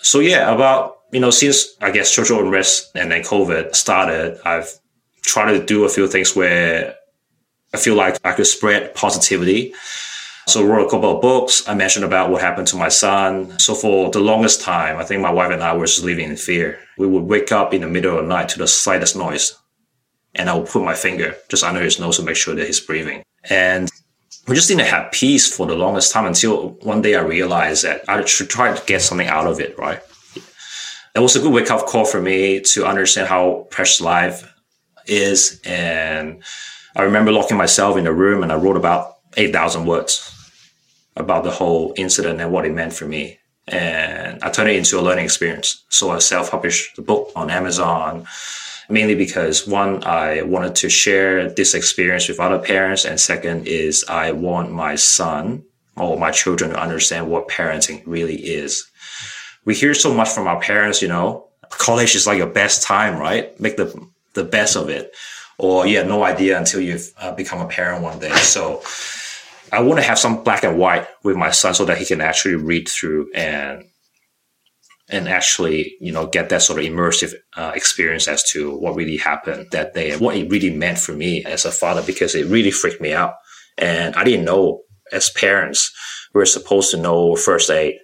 So 0.01 0.19
yeah, 0.19 0.53
about 0.53 0.97
you 1.11 1.19
know 1.19 1.29
since 1.31 1.57
I 1.81 1.91
guess 1.91 2.13
social 2.13 2.39
unrest 2.39 2.91
and 2.95 3.11
then 3.11 3.21
COVID 3.21 3.75
started, 3.75 4.39
I've 4.43 4.69
tried 5.21 5.53
to 5.53 5.65
do 5.73 5.85
a 5.85 5.89
few 5.89 6.07
things 6.07 6.35
where 6.35 6.95
I 7.75 7.77
feel 7.77 7.95
like 7.95 8.17
I 8.25 8.33
could 8.33 8.47
spread 8.47 8.95
positivity. 8.95 9.73
So 10.47 10.65
wrote 10.65 10.87
a 10.87 10.89
couple 10.89 11.15
of 11.15 11.21
books. 11.21 11.61
I 11.69 11.75
mentioned 11.75 12.05
about 12.05 12.31
what 12.31 12.41
happened 12.41 12.65
to 12.69 12.75
my 12.75 12.89
son. 12.89 13.59
So 13.59 13.75
for 13.75 14.09
the 14.09 14.19
longest 14.19 14.61
time, 14.61 14.97
I 14.97 15.03
think 15.03 15.21
my 15.21 15.29
wife 15.29 15.51
and 15.51 15.61
I 15.61 15.77
were 15.77 15.85
just 15.85 16.03
living 16.03 16.27
in 16.27 16.37
fear. 16.37 16.79
We 16.97 17.05
would 17.05 17.25
wake 17.25 17.51
up 17.51 17.71
in 17.71 17.81
the 17.81 17.87
middle 17.87 18.17
of 18.17 18.23
the 18.23 18.33
night 18.35 18.49
to 18.49 18.57
the 18.57 18.67
slightest 18.67 19.15
noise. 19.15 19.55
And 20.35 20.49
I 20.49 20.53
will 20.53 20.63
put 20.65 20.83
my 20.83 20.93
finger 20.93 21.35
just 21.49 21.63
under 21.63 21.81
his 21.81 21.99
nose 21.99 22.17
to 22.17 22.23
make 22.23 22.35
sure 22.35 22.55
that 22.55 22.65
he's 22.65 22.79
breathing. 22.79 23.23
And 23.49 23.89
we 24.47 24.55
just 24.55 24.67
didn't 24.67 24.87
have 24.87 25.11
peace 25.11 25.55
for 25.55 25.67
the 25.67 25.75
longest 25.75 26.11
time 26.11 26.25
until 26.25 26.69
one 26.81 27.01
day 27.01 27.15
I 27.15 27.21
realized 27.21 27.83
that 27.83 28.07
I 28.07 28.23
should 28.25 28.49
try 28.49 28.73
to 28.73 28.85
get 28.85 29.01
something 29.01 29.27
out 29.27 29.47
of 29.47 29.59
it, 29.59 29.77
right? 29.77 30.01
It 31.15 31.19
was 31.19 31.35
a 31.35 31.39
good 31.39 31.53
wake 31.53 31.71
up 31.71 31.85
call 31.85 32.05
for 32.05 32.21
me 32.21 32.61
to 32.61 32.85
understand 32.85 33.27
how 33.27 33.67
precious 33.71 34.01
life 34.01 34.51
is. 35.05 35.59
And 35.65 36.43
I 36.95 37.03
remember 37.03 37.31
locking 37.31 37.57
myself 37.57 37.97
in 37.97 38.07
a 38.07 38.13
room 38.13 38.43
and 38.43 38.51
I 38.51 38.55
wrote 38.55 38.77
about 38.77 39.17
8,000 39.37 39.85
words 39.85 40.35
about 41.15 41.43
the 41.43 41.51
whole 41.51 41.93
incident 41.97 42.39
and 42.39 42.51
what 42.51 42.65
it 42.65 42.73
meant 42.73 42.93
for 42.93 43.05
me. 43.05 43.39
And 43.67 44.41
I 44.41 44.49
turned 44.49 44.69
it 44.69 44.77
into 44.77 44.99
a 44.99 45.01
learning 45.01 45.25
experience. 45.25 45.83
So 45.89 46.11
I 46.11 46.19
self 46.19 46.49
published 46.51 46.95
the 46.95 47.01
book 47.01 47.31
on 47.35 47.49
Amazon 47.49 48.25
mainly 48.89 49.15
because 49.15 49.67
one, 49.67 50.03
I 50.03 50.41
wanted 50.41 50.75
to 50.75 50.89
share 50.89 51.49
this 51.49 51.73
experience 51.73 52.27
with 52.27 52.39
other 52.39 52.59
parents. 52.59 53.05
And 53.05 53.19
second 53.19 53.67
is 53.67 54.03
I 54.09 54.31
want 54.31 54.71
my 54.71 54.95
son 54.95 55.63
or 55.95 56.17
my 56.17 56.31
children 56.31 56.71
to 56.71 56.79
understand 56.79 57.29
what 57.29 57.47
parenting 57.47 58.03
really 58.05 58.35
is. 58.35 58.89
We 59.65 59.75
hear 59.75 59.93
so 59.93 60.13
much 60.13 60.29
from 60.29 60.47
our 60.47 60.59
parents, 60.59 61.01
you 61.01 61.07
know, 61.07 61.47
college 61.69 62.15
is 62.15 62.25
like 62.25 62.37
your 62.37 62.47
best 62.47 62.83
time, 62.83 63.17
right? 63.19 63.57
Make 63.59 63.77
the, 63.77 64.07
the 64.33 64.43
best 64.43 64.75
of 64.75 64.89
it. 64.89 65.13
Or 65.57 65.85
you 65.85 65.97
had 65.97 66.07
no 66.07 66.23
idea 66.23 66.57
until 66.57 66.79
you've 66.79 67.11
uh, 67.17 67.33
become 67.33 67.59
a 67.59 67.67
parent 67.67 68.01
one 68.01 68.19
day. 68.19 68.33
So 68.37 68.81
I 69.71 69.81
want 69.81 69.99
to 69.99 70.05
have 70.05 70.17
some 70.17 70.43
black 70.43 70.63
and 70.63 70.77
white 70.79 71.07
with 71.21 71.35
my 71.35 71.51
son 71.51 71.73
so 71.73 71.85
that 71.85 71.97
he 71.97 72.05
can 72.05 72.21
actually 72.21 72.55
read 72.55 72.87
through 72.87 73.31
and 73.35 73.85
and 75.09 75.27
actually, 75.27 75.95
you 75.99 76.11
know, 76.11 76.27
get 76.27 76.49
that 76.49 76.61
sort 76.61 76.79
of 76.79 76.85
immersive 76.85 77.33
uh, 77.57 77.71
experience 77.75 78.27
as 78.27 78.43
to 78.51 78.77
what 78.77 78.95
really 78.95 79.17
happened 79.17 79.67
that 79.71 79.93
day 79.93 80.11
and 80.11 80.21
what 80.21 80.35
it 80.35 80.49
really 80.49 80.69
meant 80.69 80.99
for 80.99 81.13
me 81.13 81.43
as 81.45 81.65
a 81.65 81.71
father, 81.71 82.03
because 82.03 82.35
it 82.35 82.47
really 82.47 82.71
freaked 82.71 83.01
me 83.01 83.13
out. 83.13 83.33
And 83.77 84.15
I 84.15 84.23
didn't 84.23 84.45
know 84.45 84.81
as 85.11 85.29
parents, 85.31 85.91
we're 86.33 86.45
supposed 86.45 86.91
to 86.91 86.97
know 86.97 87.35
first 87.35 87.69
aid. 87.71 87.95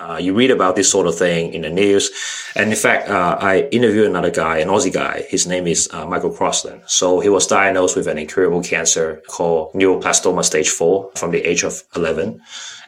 Uh, 0.00 0.16
you 0.16 0.34
read 0.34 0.50
about 0.50 0.76
this 0.76 0.90
sort 0.90 1.06
of 1.06 1.16
thing 1.16 1.52
in 1.52 1.62
the 1.62 1.68
news. 1.68 2.10
And 2.54 2.70
in 2.70 2.76
fact, 2.76 3.08
uh, 3.08 3.36
I 3.38 3.68
interviewed 3.70 4.06
another 4.06 4.30
guy, 4.30 4.58
an 4.58 4.68
Aussie 4.68 4.92
guy. 4.92 5.24
His 5.28 5.46
name 5.46 5.66
is 5.66 5.88
uh, 5.92 6.06
Michael 6.06 6.30
Crossland. 6.30 6.82
So 6.86 7.20
he 7.20 7.28
was 7.28 7.46
diagnosed 7.46 7.96
with 7.96 8.06
an 8.06 8.16
incurable 8.16 8.62
cancer 8.62 9.22
called 9.28 9.72
neuroblastoma 9.74 10.42
stage 10.42 10.70
four 10.70 11.10
from 11.16 11.32
the 11.32 11.42
age 11.42 11.64
of 11.64 11.82
11. 11.94 12.40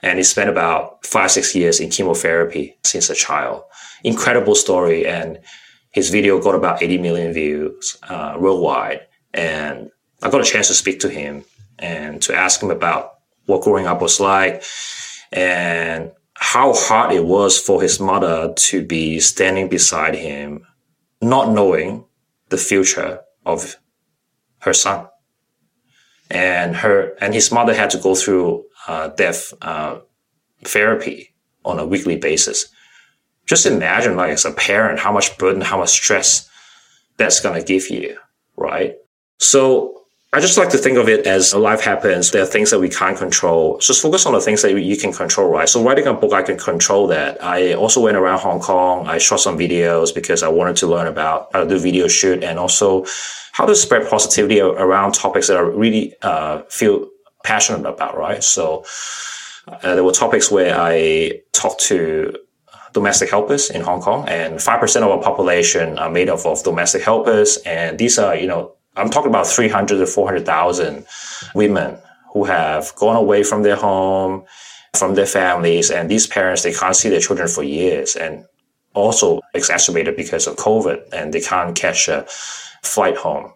And 0.02 0.18
he 0.18 0.24
spent 0.24 0.48
about 0.48 1.04
five, 1.04 1.30
six 1.30 1.54
years 1.54 1.80
in 1.80 1.90
chemotherapy 1.90 2.78
since 2.82 3.10
a 3.10 3.14
child. 3.14 3.62
Incredible 4.02 4.54
story. 4.54 5.06
And 5.06 5.38
his 5.92 6.08
video 6.08 6.40
got 6.40 6.54
about 6.54 6.82
80 6.82 6.98
million 6.98 7.32
views 7.34 7.98
uh, 8.08 8.36
worldwide. 8.40 9.02
And 9.34 9.90
I 10.22 10.30
got 10.30 10.40
a 10.40 10.44
chance 10.44 10.68
to 10.68 10.74
speak 10.74 11.00
to 11.00 11.10
him 11.10 11.44
and 11.78 12.22
to 12.22 12.34
ask 12.34 12.62
him 12.62 12.70
about 12.70 13.18
what 13.44 13.62
growing 13.62 13.86
up 13.86 14.00
was 14.00 14.18
like 14.18 14.62
and 15.32 16.12
how 16.42 16.72
hard 16.72 17.12
it 17.12 17.24
was 17.24 17.56
for 17.56 17.80
his 17.80 18.00
mother 18.00 18.52
to 18.56 18.84
be 18.84 19.20
standing 19.20 19.68
beside 19.68 20.16
him, 20.16 20.66
not 21.20 21.48
knowing 21.48 22.04
the 22.48 22.56
future 22.56 23.20
of 23.46 23.76
her 24.58 24.72
son. 24.74 25.06
And 26.28 26.74
her 26.74 27.14
and 27.20 27.32
his 27.32 27.52
mother 27.52 27.72
had 27.72 27.90
to 27.90 27.98
go 27.98 28.16
through 28.16 28.64
uh, 28.88 29.08
death 29.10 29.54
uh, 29.62 30.00
therapy 30.64 31.32
on 31.64 31.78
a 31.78 31.86
weekly 31.86 32.16
basis. 32.16 32.66
Just 33.46 33.64
imagine, 33.64 34.16
like 34.16 34.32
as 34.32 34.44
a 34.44 34.50
parent, 34.50 34.98
how 34.98 35.12
much 35.12 35.38
burden, 35.38 35.60
how 35.60 35.78
much 35.78 35.90
stress 35.90 36.50
that's 37.18 37.38
gonna 37.38 37.62
give 37.62 37.88
you, 37.88 38.18
right? 38.56 38.96
So 39.38 40.01
I 40.34 40.40
just 40.40 40.56
like 40.56 40.70
to 40.70 40.78
think 40.78 40.96
of 40.96 41.10
it 41.10 41.26
as 41.26 41.52
life 41.52 41.82
happens. 41.82 42.30
There 42.30 42.42
are 42.42 42.46
things 42.46 42.70
that 42.70 42.78
we 42.78 42.88
can't 42.88 43.18
control. 43.18 43.76
Just 43.76 44.00
focus 44.00 44.24
on 44.24 44.32
the 44.32 44.40
things 44.40 44.62
that 44.62 44.72
you 44.72 44.96
can 44.96 45.12
control, 45.12 45.50
right? 45.50 45.68
So 45.68 45.84
writing 45.84 46.06
a 46.06 46.14
book, 46.14 46.32
I 46.32 46.40
can 46.40 46.56
control 46.56 47.06
that. 47.08 47.44
I 47.44 47.74
also 47.74 48.00
went 48.00 48.16
around 48.16 48.38
Hong 48.38 48.58
Kong. 48.58 49.06
I 49.06 49.18
shot 49.18 49.40
some 49.40 49.58
videos 49.58 50.14
because 50.14 50.42
I 50.42 50.48
wanted 50.48 50.76
to 50.76 50.86
learn 50.86 51.06
about 51.06 51.50
how 51.52 51.64
to 51.64 51.68
do 51.68 51.78
video 51.78 52.08
shoot 52.08 52.42
and 52.42 52.58
also 52.58 53.04
how 53.52 53.66
to 53.66 53.74
spread 53.74 54.08
positivity 54.08 54.58
around 54.58 55.12
topics 55.12 55.48
that 55.48 55.58
I 55.58 55.60
really 55.60 56.14
uh, 56.22 56.62
feel 56.70 57.10
passionate 57.44 57.86
about, 57.86 58.16
right? 58.16 58.42
So 58.42 58.86
uh, 59.68 59.94
there 59.94 60.02
were 60.02 60.12
topics 60.12 60.50
where 60.50 60.74
I 60.74 61.42
talked 61.52 61.82
to 61.88 62.34
domestic 62.94 63.28
helpers 63.28 63.68
in 63.68 63.82
Hong 63.82 64.00
Kong, 64.00 64.26
and 64.28 64.54
5% 64.54 64.96
of 64.96 65.10
our 65.10 65.22
population 65.22 65.98
are 65.98 66.10
made 66.10 66.30
up 66.30 66.46
of 66.46 66.62
domestic 66.62 67.02
helpers. 67.02 67.58
And 67.66 67.98
these 67.98 68.18
are, 68.18 68.34
you 68.34 68.46
know, 68.46 68.76
I'm 68.96 69.10
talking 69.10 69.30
about 69.30 69.46
300 69.46 69.98
to 69.98 70.06
400,000 70.06 71.06
women 71.54 71.98
who 72.32 72.44
have 72.44 72.94
gone 72.96 73.16
away 73.16 73.42
from 73.42 73.62
their 73.62 73.76
home, 73.76 74.44
from 74.94 75.14
their 75.14 75.26
families, 75.26 75.90
and 75.90 76.10
these 76.10 76.26
parents, 76.26 76.62
they 76.62 76.72
can't 76.72 76.96
see 76.96 77.08
their 77.08 77.20
children 77.20 77.48
for 77.48 77.62
years 77.62 78.16
and 78.16 78.44
also 78.94 79.40
exacerbated 79.54 80.16
because 80.16 80.46
of 80.46 80.56
COVID 80.56 81.02
and 81.12 81.32
they 81.32 81.40
can't 81.40 81.74
catch 81.74 82.08
a 82.08 82.26
flight 82.82 83.16
home. 83.16 83.52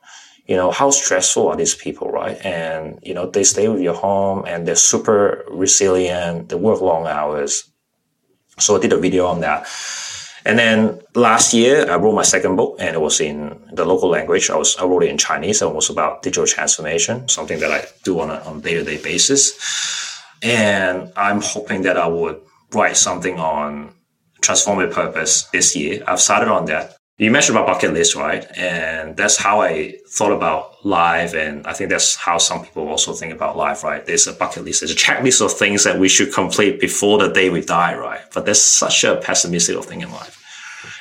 You 0.47 0.57
know, 0.57 0.71
how 0.71 0.91
stressful 0.91 1.49
are 1.49 1.57
these 1.57 1.75
people, 1.75 2.11
right? 2.11 2.39
And, 2.45 2.99
you 3.03 3.13
know, 3.13 3.29
they 3.29 3.45
stay 3.45 3.69
with 3.69 3.81
your 3.81 3.95
home 3.95 4.45
and 4.47 4.67
they're 4.67 4.77
super 4.77 5.45
resilient. 5.51 6.49
They 6.49 6.57
work 6.57 6.81
long 6.81 7.07
hours. 7.07 7.69
So 8.59 8.77
I 8.77 8.81
did 8.81 8.93
a 8.93 8.99
video 8.99 9.27
on 9.27 9.41
that. 9.41 9.67
And 10.47 10.57
then 10.61 11.01
last 11.17 11.53
year, 11.53 11.91
I 11.91 11.97
wrote 11.97 12.15
my 12.15 12.23
second 12.23 12.55
book, 12.55 12.77
and 12.79 12.95
it 12.95 13.01
was 13.01 13.21
in 13.21 13.61
the 13.73 13.85
local 13.85 14.09
language. 14.09 14.49
I 14.49 14.57
was 14.57 14.77
I 14.77 14.85
wrote 14.85 15.03
it 15.03 15.11
in 15.11 15.19
Chinese, 15.19 15.61
and 15.61 15.73
it 15.73 15.75
was 15.75 15.91
about 15.91 16.23
digital 16.23 16.47
transformation, 16.47 17.29
something 17.29 17.59
that 17.59 17.73
I 17.73 17.85
do 18.05 18.21
on 18.21 18.31
a 18.31 18.39
on 18.47 18.61
day 18.61 18.75
to 18.75 18.85
day 18.85 19.03
basis. 19.03 19.43
And 20.45 21.13
I'm 21.17 21.41
hoping 21.41 21.83
that 21.83 21.97
I 21.97 22.07
would 22.07 22.41
write 22.73 22.97
something 22.97 23.41
on 23.41 23.93
transformative 24.41 24.93
purpose 24.93 25.43
this 25.53 25.75
year. 25.75 26.05
I've 26.07 26.21
started 26.21 26.49
on 26.49 26.67
that. 26.67 26.97
You 27.19 27.33
mentioned 27.33 27.59
about 27.59 27.67
bucket 27.67 27.93
list, 27.93 28.15
right? 28.15 28.47
And 28.57 29.17
that's 29.17 29.37
how 29.37 29.63
I 29.63 29.95
thought 30.11 30.33
about 30.33 30.76
life. 30.87 31.35
And 31.35 31.67
I 31.67 31.73
think 31.73 31.91
that's 31.91 32.15
how 32.15 32.39
some 32.39 32.65
people 32.65 32.89
also 32.89 33.13
think 33.13 33.33
about 33.33 33.57
life, 33.57 33.83
right? 33.83 34.07
There's 34.07 34.27
a 34.27 34.33
bucket 34.33 34.65
list. 34.65 34.81
There's 34.81 34.93
a 34.93 34.95
checklist 34.95 35.45
of 35.45 35.53
things 35.53 35.85
that 35.85 35.99
we 35.99 36.09
should 36.09 36.33
complete 36.33 36.81
before 36.81 37.19
the 37.19 37.29
day 37.29 37.51
we 37.51 37.61
die, 37.61 37.97
right? 37.97 38.21
But 38.33 38.45
there's 38.45 38.63
such 38.63 39.03
a 39.05 39.17
pessimistic 39.17 39.83
thing 39.85 40.03
in 40.03 40.13
life. 40.13 40.43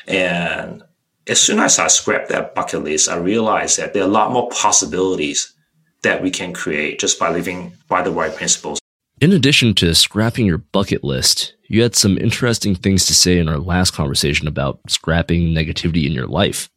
And 0.08 0.84
as 1.28 1.40
soon 1.40 1.60
as 1.60 1.78
I 1.80 1.88
scrapped 1.88 2.30
that 2.30 2.56
bucket 2.56 2.84
list, 2.84 3.10
I 3.10 3.18
realized 3.18 3.78
that 3.78 3.94
there 3.94 4.04
are 4.04 4.08
a 4.08 4.12
lot 4.12 4.32
more 4.32 4.50
possibilities 4.50 5.54
that 6.02 6.22
we 6.22 6.32
can 6.32 6.54
create 6.54 7.00
just 7.00 7.20
by 7.20 7.32
living 7.32 7.74
by 7.88 8.02
the 8.02 8.12
right 8.12 8.36
principles. 8.36 8.80
In 9.22 9.32
addition 9.32 9.74
to 9.76 9.94
scrapping 9.96 10.46
your 10.46 10.58
bucket 10.58 11.04
list, 11.04 11.54
you 11.68 11.82
had 11.84 11.96
some 11.96 12.18
interesting 12.18 12.76
things 12.76 13.06
to 13.06 13.14
say 13.14 13.38
in 13.38 13.48
our 13.48 13.60
last 13.60 13.92
conversation 13.92 14.48
about 14.48 14.80
scrapping 14.88 15.54
negativity 15.54 16.06
in 16.06 16.12
your 16.12 16.28
life. 16.28 16.70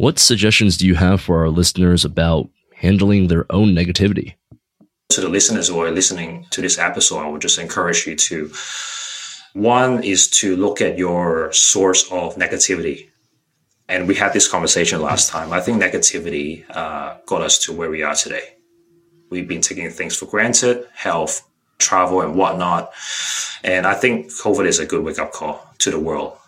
What 0.00 0.18
suggestions 0.18 0.78
do 0.78 0.86
you 0.86 0.94
have 0.94 1.20
for 1.20 1.40
our 1.40 1.50
listeners 1.50 2.06
about 2.06 2.48
handling 2.74 3.28
their 3.28 3.44
own 3.52 3.74
negativity? 3.74 4.36
To 5.10 5.20
the 5.20 5.28
listeners 5.28 5.68
who 5.68 5.78
are 5.82 5.90
listening 5.90 6.46
to 6.52 6.62
this 6.62 6.78
episode, 6.78 7.18
I 7.18 7.28
would 7.28 7.42
just 7.42 7.58
encourage 7.58 8.06
you 8.06 8.16
to 8.16 8.50
one 9.52 10.02
is 10.02 10.30
to 10.40 10.56
look 10.56 10.80
at 10.80 10.96
your 10.96 11.52
source 11.52 12.10
of 12.10 12.36
negativity. 12.36 13.10
And 13.90 14.08
we 14.08 14.14
had 14.14 14.32
this 14.32 14.48
conversation 14.48 15.02
last 15.02 15.28
time. 15.28 15.52
I 15.52 15.60
think 15.60 15.82
negativity 15.82 16.64
uh, 16.70 17.18
got 17.26 17.42
us 17.42 17.58
to 17.66 17.72
where 17.74 17.90
we 17.90 18.02
are 18.02 18.14
today. 18.14 18.56
We've 19.28 19.46
been 19.46 19.60
taking 19.60 19.90
things 19.90 20.16
for 20.16 20.24
granted, 20.24 20.88
health, 20.94 21.46
travel, 21.76 22.22
and 22.22 22.36
whatnot. 22.36 22.90
And 23.62 23.86
I 23.86 23.92
think 23.92 24.28
COVID 24.28 24.64
is 24.66 24.78
a 24.78 24.86
good 24.86 25.04
wake 25.04 25.18
up 25.18 25.32
call 25.32 25.74
to 25.80 25.90
the 25.90 26.00
world. 26.00 26.39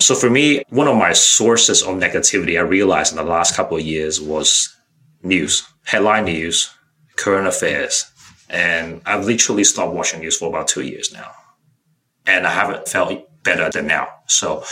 So 0.00 0.14
for 0.14 0.28
me, 0.30 0.62
one 0.68 0.88
of 0.88 0.96
my 0.96 1.12
sources 1.12 1.82
of 1.82 1.96
negativity 1.96 2.58
I 2.58 2.62
realized 2.62 3.12
in 3.12 3.16
the 3.16 3.24
last 3.24 3.56
couple 3.56 3.76
of 3.76 3.82
years 3.82 4.20
was 4.20 4.74
news, 5.22 5.66
headline 5.84 6.24
news, 6.26 6.70
current 7.16 7.46
affairs. 7.46 8.10
And 8.48 9.00
I've 9.06 9.24
literally 9.24 9.64
stopped 9.64 9.92
watching 9.92 10.20
news 10.20 10.36
for 10.36 10.48
about 10.48 10.68
two 10.68 10.82
years 10.82 11.12
now. 11.12 11.30
And 12.26 12.46
I 12.46 12.52
haven't 12.52 12.88
felt 12.88 13.12
better 13.42 13.70
than 13.70 13.86
now. 13.86 14.08
So, 14.26 14.64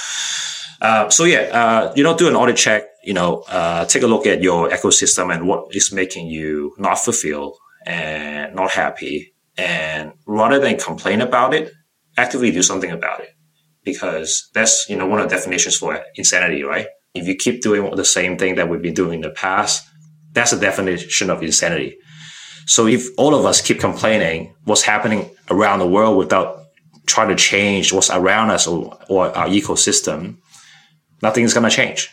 uh, 0.80 1.08
so 1.08 1.24
yeah, 1.24 1.40
uh, 1.52 1.92
you 1.96 2.02
know, 2.02 2.16
do 2.16 2.28
an 2.28 2.36
audit 2.36 2.56
check, 2.56 2.84
you 3.02 3.14
know, 3.14 3.44
uh, 3.48 3.86
take 3.86 4.02
a 4.02 4.06
look 4.06 4.26
at 4.26 4.42
your 4.42 4.68
ecosystem 4.68 5.34
and 5.34 5.48
what 5.48 5.74
is 5.74 5.92
making 5.92 6.26
you 6.26 6.74
not 6.78 6.98
fulfilled 6.98 7.56
and 7.86 8.54
not 8.54 8.70
happy. 8.72 9.34
And 9.56 10.12
rather 10.26 10.58
than 10.58 10.78
complain 10.78 11.20
about 11.20 11.54
it, 11.54 11.72
actively 12.16 12.50
do 12.50 12.62
something 12.62 12.90
about 12.90 13.20
it 13.20 13.33
because 13.84 14.48
that's, 14.54 14.86
you 14.88 14.96
know, 14.96 15.06
one 15.06 15.20
of 15.20 15.28
the 15.28 15.34
definitions 15.34 15.76
for 15.76 16.02
insanity, 16.14 16.62
right? 16.62 16.86
If 17.14 17.26
you 17.26 17.36
keep 17.36 17.62
doing 17.62 17.94
the 17.94 18.04
same 18.04 18.36
thing 18.36 18.56
that 18.56 18.68
we've 18.68 18.82
been 18.82 18.94
doing 18.94 19.16
in 19.16 19.20
the 19.20 19.30
past, 19.30 19.86
that's 20.32 20.50
the 20.50 20.58
definition 20.58 21.30
of 21.30 21.42
insanity. 21.42 21.96
So 22.66 22.86
if 22.86 23.06
all 23.18 23.34
of 23.34 23.44
us 23.44 23.60
keep 23.60 23.78
complaining 23.78 24.54
what's 24.64 24.82
happening 24.82 25.30
around 25.50 25.78
the 25.78 25.86
world 25.86 26.16
without 26.16 26.64
trying 27.06 27.28
to 27.28 27.36
change 27.36 27.92
what's 27.92 28.10
around 28.10 28.50
us 28.50 28.66
or, 28.66 28.98
or 29.08 29.26
our 29.36 29.48
ecosystem, 29.48 30.38
nothing 31.22 31.44
is 31.44 31.52
going 31.52 31.68
to 31.68 31.74
change. 31.74 32.10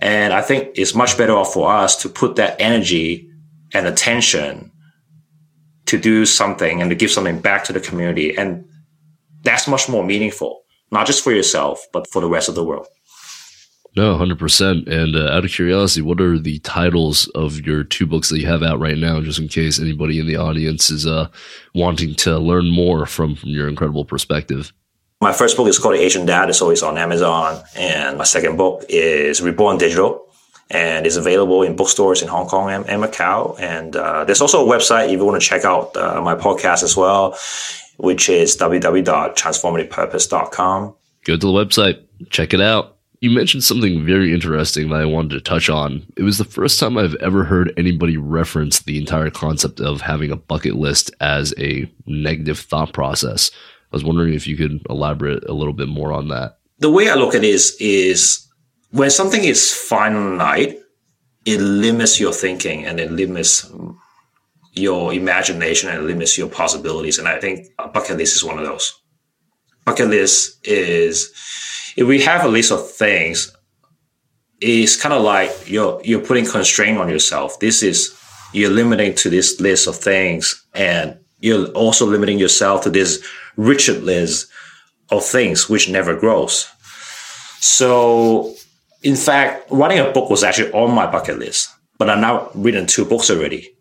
And 0.00 0.32
I 0.32 0.42
think 0.42 0.70
it's 0.76 0.94
much 0.94 1.18
better 1.18 1.34
off 1.34 1.52
for 1.52 1.70
us 1.70 1.96
to 2.02 2.08
put 2.08 2.36
that 2.36 2.56
energy 2.60 3.30
and 3.74 3.86
attention 3.86 4.72
to 5.86 5.98
do 5.98 6.24
something 6.24 6.80
and 6.80 6.90
to 6.90 6.96
give 6.96 7.10
something 7.10 7.40
back 7.40 7.64
to 7.64 7.72
the 7.72 7.80
community. 7.80 8.36
And 8.36 8.64
that's 9.42 9.66
much 9.66 9.88
more 9.88 10.04
meaningful, 10.04 10.62
not 10.90 11.06
just 11.06 11.22
for 11.22 11.32
yourself, 11.32 11.86
but 11.92 12.08
for 12.10 12.20
the 12.20 12.28
rest 12.28 12.48
of 12.48 12.54
the 12.54 12.64
world. 12.64 12.86
No, 13.96 14.16
hundred 14.16 14.38
percent. 14.38 14.86
And 14.86 15.16
uh, 15.16 15.32
out 15.32 15.44
of 15.44 15.50
curiosity, 15.50 16.02
what 16.02 16.20
are 16.20 16.38
the 16.38 16.58
titles 16.60 17.26
of 17.34 17.66
your 17.66 17.82
two 17.82 18.06
books 18.06 18.28
that 18.28 18.38
you 18.38 18.46
have 18.46 18.62
out 18.62 18.78
right 18.78 18.98
now, 18.98 19.20
just 19.20 19.40
in 19.40 19.48
case 19.48 19.80
anybody 19.80 20.20
in 20.20 20.26
the 20.26 20.36
audience 20.36 20.90
is 20.90 21.06
uh, 21.06 21.28
wanting 21.74 22.14
to 22.16 22.38
learn 22.38 22.70
more 22.70 23.06
from, 23.06 23.34
from 23.34 23.48
your 23.50 23.68
incredible 23.68 24.04
perspective? 24.04 24.72
My 25.20 25.32
first 25.32 25.56
book 25.56 25.66
is 25.66 25.80
called 25.80 25.96
Asian 25.96 26.26
Dad. 26.26 26.48
It's 26.48 26.62
always 26.62 26.82
on 26.82 26.96
Amazon, 26.96 27.60
and 27.74 28.18
my 28.18 28.24
second 28.24 28.56
book 28.56 28.84
is 28.88 29.42
Reborn 29.42 29.78
Digital, 29.78 30.24
and 30.70 31.04
it's 31.04 31.16
available 31.16 31.64
in 31.64 31.74
bookstores 31.74 32.22
in 32.22 32.28
Hong 32.28 32.46
Kong 32.46 32.70
and, 32.70 32.88
and 32.88 33.02
Macau. 33.02 33.58
And 33.58 33.96
uh, 33.96 34.24
there's 34.24 34.40
also 34.40 34.64
a 34.64 34.70
website 34.70 35.06
if 35.06 35.12
you 35.12 35.24
want 35.24 35.42
to 35.42 35.48
check 35.48 35.64
out 35.64 35.96
uh, 35.96 36.20
my 36.20 36.36
podcast 36.36 36.84
as 36.84 36.96
well, 36.96 37.36
which 37.98 38.28
is 38.28 38.56
www.transformativepurpose.com. 38.56 40.94
Go 41.24 41.32
to 41.34 41.36
the 41.36 41.48
website, 41.48 42.00
check 42.30 42.54
it 42.54 42.60
out. 42.60 42.96
You 43.20 43.30
mentioned 43.30 43.64
something 43.64 44.06
very 44.06 44.32
interesting 44.32 44.90
that 44.90 45.00
I 45.00 45.04
wanted 45.04 45.30
to 45.30 45.40
touch 45.40 45.68
on. 45.68 46.06
It 46.16 46.22
was 46.22 46.38
the 46.38 46.44
first 46.44 46.78
time 46.78 46.96
I've 46.96 47.16
ever 47.16 47.42
heard 47.42 47.74
anybody 47.76 48.16
reference 48.16 48.78
the 48.78 48.96
entire 48.96 49.30
concept 49.30 49.80
of 49.80 50.00
having 50.00 50.30
a 50.30 50.36
bucket 50.36 50.76
list 50.76 51.10
as 51.20 51.52
a 51.58 51.90
negative 52.06 52.60
thought 52.60 52.92
process. 52.92 53.50
I 53.92 53.96
was 53.96 54.04
wondering 54.04 54.34
if 54.34 54.46
you 54.46 54.56
could 54.56 54.86
elaborate 54.88 55.42
a 55.48 55.52
little 55.52 55.72
bit 55.72 55.88
more 55.88 56.12
on 56.12 56.28
that. 56.28 56.58
The 56.78 56.90
way 56.90 57.10
I 57.10 57.14
look 57.14 57.34
at 57.34 57.42
it 57.42 57.50
is, 57.50 57.76
is 57.80 58.46
when 58.92 59.10
something 59.10 59.42
is 59.42 59.74
finite, 59.74 60.78
it 61.44 61.60
limits 61.60 62.20
your 62.20 62.32
thinking 62.32 62.86
and 62.86 63.00
it 63.00 63.10
limits 63.10 63.68
your 64.78 65.12
imagination 65.12 65.88
and 65.88 65.98
it 65.98 66.06
limits 66.06 66.38
your 66.38 66.48
possibilities. 66.48 67.18
And 67.18 67.28
I 67.28 67.40
think 67.40 67.68
a 67.78 67.88
bucket 67.88 68.16
list 68.16 68.36
is 68.36 68.44
one 68.44 68.58
of 68.58 68.64
those. 68.64 68.94
Bucket 69.84 70.08
list 70.08 70.66
is 70.66 71.32
if 71.96 72.06
we 72.06 72.20
have 72.22 72.44
a 72.44 72.48
list 72.48 72.72
of 72.72 72.90
things, 72.90 73.54
it's 74.60 75.00
kind 75.00 75.14
of 75.14 75.22
like 75.22 75.50
you're 75.66 76.00
you're 76.04 76.24
putting 76.24 76.46
constraint 76.46 76.98
on 76.98 77.08
yourself. 77.08 77.58
This 77.60 77.82
is 77.82 78.14
you're 78.52 78.70
limiting 78.70 79.14
to 79.16 79.30
this 79.30 79.60
list 79.60 79.86
of 79.86 79.96
things, 79.96 80.64
and 80.74 81.18
you're 81.40 81.68
also 81.68 82.06
limiting 82.06 82.38
yourself 82.38 82.82
to 82.84 82.90
this 82.90 83.24
rigid 83.56 84.02
list 84.02 84.50
of 85.10 85.24
things 85.24 85.68
which 85.68 85.88
never 85.88 86.16
grows. 86.16 86.68
So, 87.60 88.54
in 89.02 89.16
fact, 89.16 89.70
writing 89.70 89.98
a 89.98 90.10
book 90.10 90.30
was 90.30 90.44
actually 90.44 90.72
on 90.72 90.94
my 90.94 91.10
bucket 91.10 91.38
list, 91.38 91.70
but 91.98 92.08
I've 92.08 92.20
now 92.20 92.50
written 92.54 92.86
two 92.86 93.04
books 93.04 93.30
already. 93.30 93.74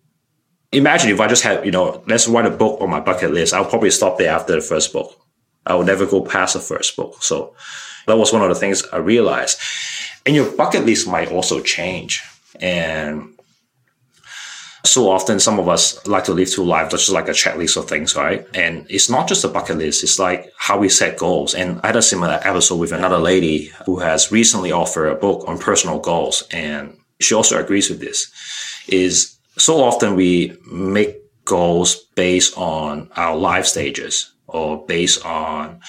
Imagine 0.71 1.11
if 1.11 1.19
I 1.19 1.27
just 1.27 1.43
had, 1.43 1.65
you 1.65 1.71
know, 1.71 2.03
let's 2.07 2.27
write 2.27 2.45
a 2.45 2.49
book 2.49 2.81
on 2.81 2.89
my 2.89 2.99
bucket 2.99 3.31
list. 3.31 3.53
I'll 3.53 3.65
probably 3.65 3.91
stop 3.91 4.17
there 4.17 4.31
after 4.31 4.53
the 4.53 4.61
first 4.61 4.91
book. 4.91 5.17
I 5.65 5.75
will 5.75 5.85
never 5.85 6.05
go 6.05 6.21
past 6.21 6.53
the 6.53 6.59
first 6.59 6.95
book. 6.95 7.23
So 7.23 7.55
that 8.05 8.17
was 8.17 8.33
one 8.33 8.41
of 8.41 8.49
the 8.49 8.55
things 8.55 8.83
I 8.91 8.97
realized. 8.97 9.59
And 10.25 10.35
your 10.35 10.51
bucket 10.51 10.85
list 10.85 11.07
might 11.07 11.31
also 11.31 11.61
change. 11.61 12.21
And 12.59 13.37
so 14.83 15.09
often 15.09 15.39
some 15.39 15.59
of 15.59 15.67
us 15.67 16.05
like 16.07 16.23
to 16.25 16.33
live 16.33 16.49
through 16.49 16.65
life 16.65 16.89
just 16.89 17.09
like 17.09 17.27
a 17.27 17.31
checklist 17.31 17.77
of 17.77 17.87
things, 17.87 18.15
right? 18.15 18.47
And 18.53 18.85
it's 18.89 19.09
not 19.09 19.27
just 19.27 19.43
a 19.43 19.49
bucket 19.49 19.77
list. 19.77 20.03
It's 20.03 20.19
like 20.19 20.51
how 20.57 20.77
we 20.77 20.89
set 20.89 21.17
goals. 21.17 21.53
And 21.53 21.79
I 21.81 21.87
had 21.87 21.95
a 21.95 22.01
similar 22.01 22.39
episode 22.43 22.77
with 22.77 22.91
another 22.91 23.17
lady 23.17 23.71
who 23.85 23.99
has 23.99 24.31
recently 24.31 24.71
offered 24.71 25.07
a 25.07 25.15
book 25.15 25.47
on 25.47 25.59
personal 25.59 25.99
goals. 25.99 26.43
And 26.51 26.97
she 27.19 27.35
also 27.35 27.59
agrees 27.59 27.89
with 27.89 27.99
this 27.99 28.31
is 28.87 29.36
so 29.57 29.83
often 29.83 30.15
we 30.15 30.57
make 30.71 31.17
goals 31.45 31.95
based 32.15 32.57
on 32.57 33.09
our 33.15 33.35
life 33.35 33.65
stages 33.65 34.33
or 34.47 34.85
based 34.85 35.25
on 35.25 35.79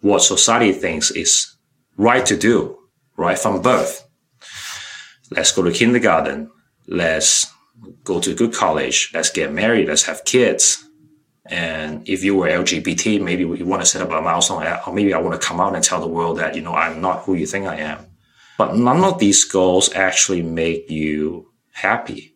what 0.00 0.22
society 0.22 0.72
thinks 0.72 1.10
is 1.10 1.56
right 1.96 2.24
to 2.26 2.36
do 2.36 2.78
right 3.16 3.38
from 3.38 3.62
birth. 3.62 4.06
Let's 5.30 5.52
go 5.52 5.62
to 5.62 5.72
kindergarten. 5.72 6.50
Let's 6.86 7.46
go 8.04 8.20
to 8.20 8.32
a 8.32 8.34
good 8.34 8.54
college. 8.54 9.10
Let's 9.12 9.30
get 9.30 9.52
married. 9.52 9.88
Let's 9.88 10.04
have 10.04 10.24
kids. 10.24 10.84
And 11.46 12.08
if 12.08 12.24
you 12.24 12.36
were 12.36 12.48
LGBT, 12.48 13.20
maybe 13.22 13.42
you 13.42 13.66
want 13.66 13.82
to 13.82 13.86
set 13.86 14.02
up 14.02 14.10
a 14.10 14.20
milestone, 14.20 14.66
or 14.86 14.92
maybe 14.92 15.14
I 15.14 15.18
want 15.18 15.40
to 15.40 15.46
come 15.46 15.60
out 15.60 15.74
and 15.74 15.84
tell 15.84 16.00
the 16.00 16.08
world 16.08 16.38
that, 16.38 16.54
you 16.54 16.62
know, 16.62 16.74
I'm 16.74 17.00
not 17.00 17.22
who 17.22 17.34
you 17.34 17.46
think 17.46 17.66
I 17.66 17.76
am. 17.76 18.06
But 18.58 18.76
none 18.76 19.04
of 19.04 19.18
these 19.18 19.44
goals 19.44 19.92
actually 19.94 20.42
make 20.42 20.90
you 20.90 21.52
happy. 21.72 22.35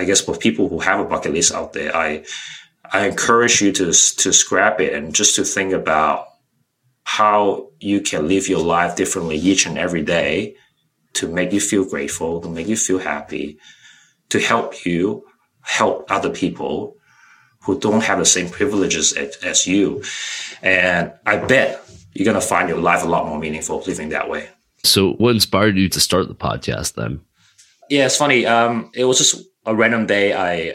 I 0.00 0.04
guess 0.04 0.22
for 0.22 0.36
people 0.36 0.68
who 0.68 0.78
have 0.78 0.98
a 0.98 1.04
bucket 1.04 1.34
list 1.34 1.52
out 1.52 1.74
there, 1.74 1.94
I, 1.94 2.24
I 2.90 3.06
encourage 3.06 3.60
you 3.60 3.70
to, 3.72 3.86
to 3.86 4.32
scrap 4.32 4.80
it 4.80 4.94
and 4.94 5.14
just 5.14 5.34
to 5.36 5.44
think 5.44 5.72
about 5.72 6.26
how 7.04 7.68
you 7.80 8.00
can 8.00 8.26
live 8.26 8.48
your 8.48 8.64
life 8.64 8.96
differently 8.96 9.36
each 9.36 9.66
and 9.66 9.76
every 9.76 10.02
day 10.02 10.56
to 11.14 11.28
make 11.28 11.52
you 11.52 11.60
feel 11.60 11.84
grateful, 11.84 12.40
to 12.40 12.48
make 12.48 12.66
you 12.66 12.76
feel 12.76 12.98
happy, 12.98 13.58
to 14.30 14.40
help 14.40 14.86
you 14.86 15.24
help 15.60 16.10
other 16.10 16.30
people 16.30 16.96
who 17.64 17.78
don't 17.78 18.02
have 18.02 18.18
the 18.18 18.24
same 18.24 18.48
privileges 18.48 19.12
as, 19.12 19.36
as 19.36 19.66
you. 19.66 20.02
And 20.62 21.12
I 21.26 21.36
bet 21.36 21.84
you're 22.14 22.24
going 22.24 22.40
to 22.40 22.46
find 22.46 22.68
your 22.68 22.78
life 22.78 23.04
a 23.04 23.08
lot 23.08 23.26
more 23.26 23.38
meaningful 23.38 23.82
living 23.86 24.08
that 24.10 24.30
way. 24.30 24.48
So, 24.82 25.12
what 25.14 25.34
inspired 25.34 25.76
you 25.76 25.90
to 25.90 26.00
start 26.00 26.28
the 26.28 26.34
podcast 26.34 26.94
then? 26.94 27.20
Yeah, 27.90 28.06
it's 28.06 28.16
funny. 28.16 28.46
Um, 28.46 28.90
it 28.94 29.04
was 29.04 29.18
just 29.18 29.44
a 29.70 29.74
random 29.74 30.06
day. 30.06 30.34
I 30.34 30.74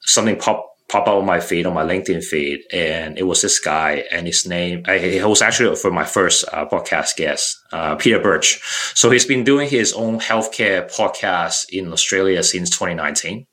something 0.00 0.36
popped 0.36 0.68
pop 0.88 1.08
up 1.08 1.14
on 1.14 1.24
my 1.24 1.40
feed 1.40 1.66
on 1.66 1.74
my 1.74 1.82
LinkedIn 1.82 2.22
feed, 2.22 2.60
and 2.72 3.18
it 3.18 3.24
was 3.24 3.40
this 3.42 3.58
guy, 3.58 4.04
and 4.12 4.26
his 4.26 4.46
name 4.46 4.84
he 4.86 5.22
was 5.24 5.42
actually 5.42 5.74
for 5.76 5.90
my 5.90 6.04
first 6.04 6.44
uh, 6.52 6.66
podcast 6.66 7.16
guest, 7.16 7.56
uh, 7.72 7.96
Peter 7.96 8.20
Birch. 8.20 8.60
So 8.94 9.10
he's 9.10 9.26
been 9.26 9.44
doing 9.44 9.68
his 9.68 9.92
own 9.94 10.20
healthcare 10.20 10.84
podcast 10.94 11.66
in 11.70 11.92
Australia 11.92 12.42
since 12.42 12.70
2019. 12.70 13.46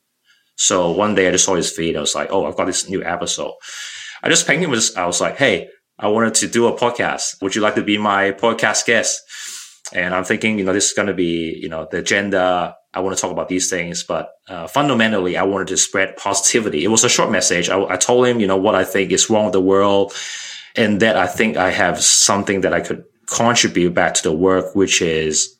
So 0.56 0.90
one 0.90 1.14
day 1.14 1.28
I 1.28 1.32
just 1.32 1.46
saw 1.46 1.54
his 1.54 1.70
feed, 1.72 1.96
I 1.96 2.00
was 2.00 2.14
like, 2.14 2.28
oh, 2.30 2.44
I've 2.44 2.56
got 2.56 2.66
this 2.66 2.88
new 2.88 3.02
episode. 3.02 3.54
I 4.22 4.28
just 4.28 4.46
pinged 4.46 4.62
him. 4.62 4.70
I 4.96 5.06
was 5.06 5.20
like, 5.20 5.36
hey, 5.36 5.68
I 5.98 6.08
wanted 6.08 6.34
to 6.34 6.48
do 6.48 6.66
a 6.66 6.78
podcast. 6.78 7.42
Would 7.42 7.56
you 7.56 7.62
like 7.62 7.74
to 7.76 7.82
be 7.82 7.98
my 7.98 8.32
podcast 8.32 8.86
guest? 8.86 9.20
And 9.94 10.14
I'm 10.14 10.24
thinking, 10.24 10.58
you 10.58 10.64
know, 10.64 10.72
this 10.72 10.86
is 10.88 10.92
going 10.92 11.08
to 11.08 11.14
be, 11.14 11.58
you 11.60 11.68
know, 11.68 11.86
the 11.90 11.98
agenda 11.98 12.76
I 12.94 13.00
want 13.00 13.16
to 13.16 13.20
talk 13.20 13.30
about 13.30 13.48
these 13.48 13.70
things, 13.70 14.02
but 14.02 14.32
uh, 14.48 14.66
fundamentally, 14.66 15.36
I 15.38 15.44
wanted 15.44 15.68
to 15.68 15.78
spread 15.78 16.16
positivity. 16.16 16.84
It 16.84 16.88
was 16.88 17.04
a 17.04 17.08
short 17.08 17.30
message. 17.30 17.70
I, 17.70 17.82
I, 17.84 17.96
told 17.96 18.26
him, 18.26 18.38
you 18.38 18.46
know, 18.46 18.58
what 18.58 18.74
I 18.74 18.84
think 18.84 19.12
is 19.12 19.30
wrong 19.30 19.44
with 19.44 19.54
the 19.54 19.62
world, 19.62 20.12
and 20.76 21.00
that 21.00 21.16
I 21.16 21.26
think 21.26 21.56
I 21.56 21.70
have 21.70 22.02
something 22.02 22.60
that 22.62 22.74
I 22.74 22.80
could 22.80 23.04
contribute 23.26 23.94
back 23.94 24.12
to 24.14 24.22
the 24.22 24.32
work, 24.32 24.74
which 24.74 25.00
is 25.00 25.56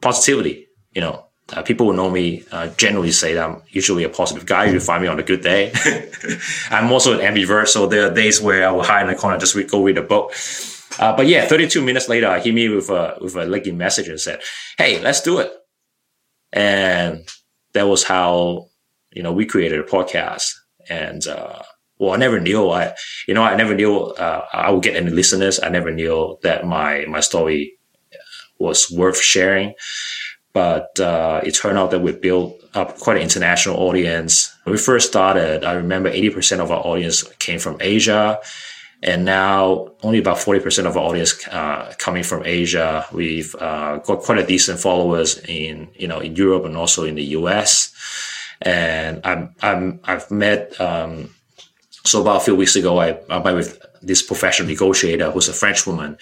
positivity. 0.00 0.66
You 0.92 1.02
know, 1.02 1.26
uh, 1.52 1.62
people 1.62 1.86
who 1.86 1.92
know 1.92 2.10
me 2.10 2.42
uh, 2.50 2.68
generally 2.76 3.12
say 3.12 3.34
that 3.34 3.48
I'm 3.48 3.62
usually 3.68 4.02
a 4.02 4.08
positive 4.08 4.44
guy. 4.44 4.64
You 4.64 4.80
find 4.80 5.00
me 5.00 5.08
on 5.08 5.20
a 5.20 5.22
good 5.22 5.42
day. 5.42 5.72
I'm 6.70 6.90
also 6.90 7.18
an 7.18 7.20
ambivert, 7.20 7.68
so 7.68 7.86
there 7.86 8.10
are 8.10 8.14
days 8.14 8.40
where 8.40 8.66
I 8.66 8.72
will 8.72 8.82
hide 8.82 9.02
in 9.02 9.08
the 9.08 9.14
corner, 9.14 9.38
just 9.38 9.54
read, 9.54 9.70
go 9.70 9.84
read 9.84 9.98
a 9.98 10.02
book. 10.02 10.32
Uh, 10.98 11.14
but 11.16 11.26
yeah, 11.26 11.46
32 11.46 11.82
minutes 11.82 12.08
later, 12.08 12.28
I 12.28 12.40
hit 12.40 12.54
me 12.54 12.68
with 12.68 12.90
a 12.90 13.16
with 13.20 13.34
a 13.36 13.44
LinkedIn 13.46 13.76
message 13.76 14.08
and 14.08 14.20
said, 14.20 14.40
"Hey, 14.78 15.00
let's 15.00 15.20
do 15.22 15.38
it." 15.40 15.52
And 16.52 17.28
that 17.74 17.84
was 17.88 18.04
how, 18.04 18.68
you 19.12 19.22
know, 19.22 19.32
we 19.32 19.44
created 19.46 19.80
a 19.80 19.84
podcast. 19.84 20.52
And, 20.88 21.26
uh, 21.26 21.62
well, 21.98 22.12
I 22.12 22.16
never 22.16 22.40
knew 22.40 22.70
I, 22.70 22.94
you 23.26 23.34
know, 23.34 23.42
I 23.42 23.56
never 23.56 23.74
knew, 23.74 23.96
uh, 23.98 24.46
I 24.52 24.70
would 24.70 24.82
get 24.82 24.96
any 24.96 25.10
listeners. 25.10 25.60
I 25.62 25.68
never 25.68 25.90
knew 25.90 26.38
that 26.42 26.66
my, 26.66 27.04
my 27.08 27.20
story 27.20 27.78
was 28.58 28.90
worth 28.90 29.20
sharing. 29.20 29.74
but 30.52 30.98
uh, 31.00 31.40
it 31.44 31.52
turned 31.52 31.78
out 31.78 31.90
that 31.90 32.00
we 32.00 32.12
built 32.12 32.62
up 32.74 32.96
quite 32.98 33.16
an 33.16 33.22
international 33.22 33.76
audience. 33.76 34.54
When 34.64 34.72
we 34.72 34.78
first 34.78 35.08
started, 35.08 35.64
I 35.64 35.72
remember 35.74 36.10
80% 36.10 36.60
of 36.60 36.70
our 36.70 36.78
audience 36.80 37.24
came 37.38 37.58
from 37.58 37.76
Asia. 37.80 38.38
And 39.04 39.26
now 39.26 39.90
only 40.02 40.18
about 40.18 40.38
40% 40.38 40.86
of 40.86 40.96
our 40.96 41.04
audience 41.04 41.46
uh, 41.48 41.92
coming 41.98 42.22
from 42.22 42.42
Asia. 42.46 43.04
We've 43.12 43.54
uh, 43.56 43.98
got 43.98 44.20
quite 44.20 44.38
a 44.38 44.46
decent 44.46 44.80
followers 44.80 45.38
in, 45.46 45.88
you 45.94 46.08
know, 46.08 46.20
in 46.20 46.34
Europe 46.34 46.64
and 46.64 46.74
also 46.74 47.04
in 47.04 47.14
the 47.14 47.24
US. 47.38 47.94
And 48.62 49.20
I'm, 49.22 49.54
I'm, 49.60 50.00
I've 50.04 50.30
met, 50.30 50.80
um, 50.80 51.34
so 52.04 52.22
about 52.22 52.38
a 52.38 52.40
few 52.40 52.56
weeks 52.56 52.76
ago, 52.76 52.98
I, 52.98 53.18
I 53.28 53.42
met 53.42 53.54
with 53.54 53.78
this 54.00 54.22
professional 54.22 54.68
negotiator 54.68 55.30
who's 55.30 55.50
a 55.50 55.52
French 55.52 55.86
woman. 55.86 56.16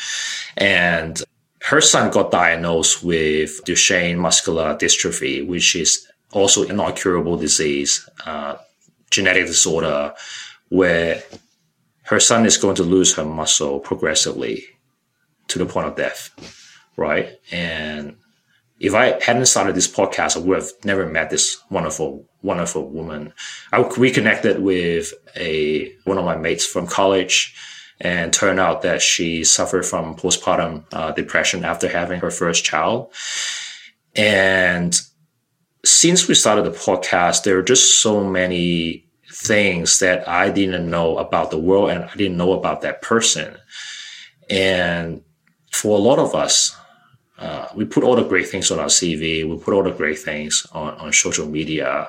And 0.56 1.22
her 1.60 1.80
son 1.80 2.10
got 2.10 2.32
diagnosed 2.32 3.04
with 3.04 3.64
Duchenne 3.64 4.18
muscular 4.18 4.76
dystrophy, 4.76 5.46
which 5.46 5.76
is 5.76 6.08
also 6.32 6.64
an 6.64 6.80
incurable 6.80 7.36
disease, 7.36 8.08
uh, 8.26 8.56
genetic 9.12 9.46
disorder, 9.46 10.14
where 10.70 11.22
her 12.12 12.20
son 12.20 12.44
is 12.44 12.58
going 12.58 12.76
to 12.76 12.82
lose 12.82 13.14
her 13.14 13.24
muscle 13.24 13.80
progressively 13.80 14.64
to 15.48 15.58
the 15.58 15.64
point 15.64 15.88
of 15.88 15.96
death, 15.96 16.28
right? 16.96 17.30
And 17.50 18.16
if 18.78 18.94
I 18.94 19.18
hadn't 19.24 19.46
started 19.46 19.74
this 19.74 19.88
podcast, 19.88 20.36
I 20.36 20.40
would 20.40 20.58
have 20.58 20.70
never 20.84 21.06
met 21.06 21.30
this 21.30 21.58
wonderful, 21.70 22.28
wonderful 22.42 22.86
woman. 22.90 23.32
I 23.72 23.78
reconnected 23.78 24.60
with 24.60 25.14
a 25.36 25.94
one 26.04 26.18
of 26.18 26.26
my 26.26 26.36
mates 26.36 26.66
from 26.66 26.86
college, 26.86 27.54
and 27.98 28.30
turned 28.30 28.60
out 28.60 28.82
that 28.82 29.00
she 29.00 29.42
suffered 29.42 29.86
from 29.86 30.14
postpartum 30.14 30.84
uh, 30.92 31.12
depression 31.12 31.64
after 31.64 31.88
having 31.88 32.20
her 32.20 32.30
first 32.30 32.62
child. 32.62 33.10
And 34.14 35.00
since 35.82 36.28
we 36.28 36.34
started 36.34 36.66
the 36.66 36.72
podcast, 36.72 37.44
there 37.44 37.58
are 37.58 37.62
just 37.62 38.02
so 38.02 38.22
many 38.22 39.06
things 39.42 39.98
that 39.98 40.28
I 40.28 40.50
didn't 40.50 40.88
know 40.88 41.18
about 41.18 41.50
the 41.50 41.58
world 41.58 41.90
and 41.90 42.04
I 42.04 42.14
didn't 42.14 42.36
know 42.36 42.52
about 42.52 42.82
that 42.82 43.02
person. 43.02 43.56
And 44.48 45.22
for 45.72 45.96
a 45.96 46.00
lot 46.00 46.18
of 46.18 46.34
us, 46.34 46.76
uh, 47.38 47.68
we 47.74 47.84
put 47.84 48.04
all 48.04 48.16
the 48.16 48.24
great 48.24 48.48
things 48.48 48.70
on 48.70 48.78
our 48.78 48.86
CV, 48.86 49.48
we 49.48 49.58
put 49.58 49.74
all 49.74 49.82
the 49.82 49.90
great 49.90 50.18
things 50.18 50.66
on, 50.72 50.94
on 50.94 51.12
social 51.12 51.48
media, 51.48 52.08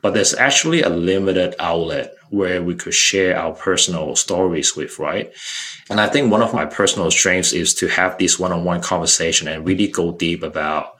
but 0.00 0.14
there's 0.14 0.32
actually 0.32 0.82
a 0.82 0.88
limited 0.88 1.54
outlet 1.58 2.14
where 2.30 2.62
we 2.62 2.74
could 2.74 2.94
share 2.94 3.36
our 3.36 3.52
personal 3.52 4.16
stories 4.16 4.74
with, 4.74 4.98
right? 4.98 5.32
And 5.90 6.00
I 6.00 6.08
think 6.08 6.30
one 6.30 6.42
of 6.42 6.54
my 6.54 6.64
personal 6.64 7.10
strengths 7.10 7.52
is 7.52 7.74
to 7.74 7.88
have 7.88 8.16
this 8.16 8.38
one-on-one 8.38 8.80
conversation 8.80 9.48
and 9.48 9.66
really 9.66 9.88
go 9.88 10.12
deep 10.12 10.42
about 10.42 10.94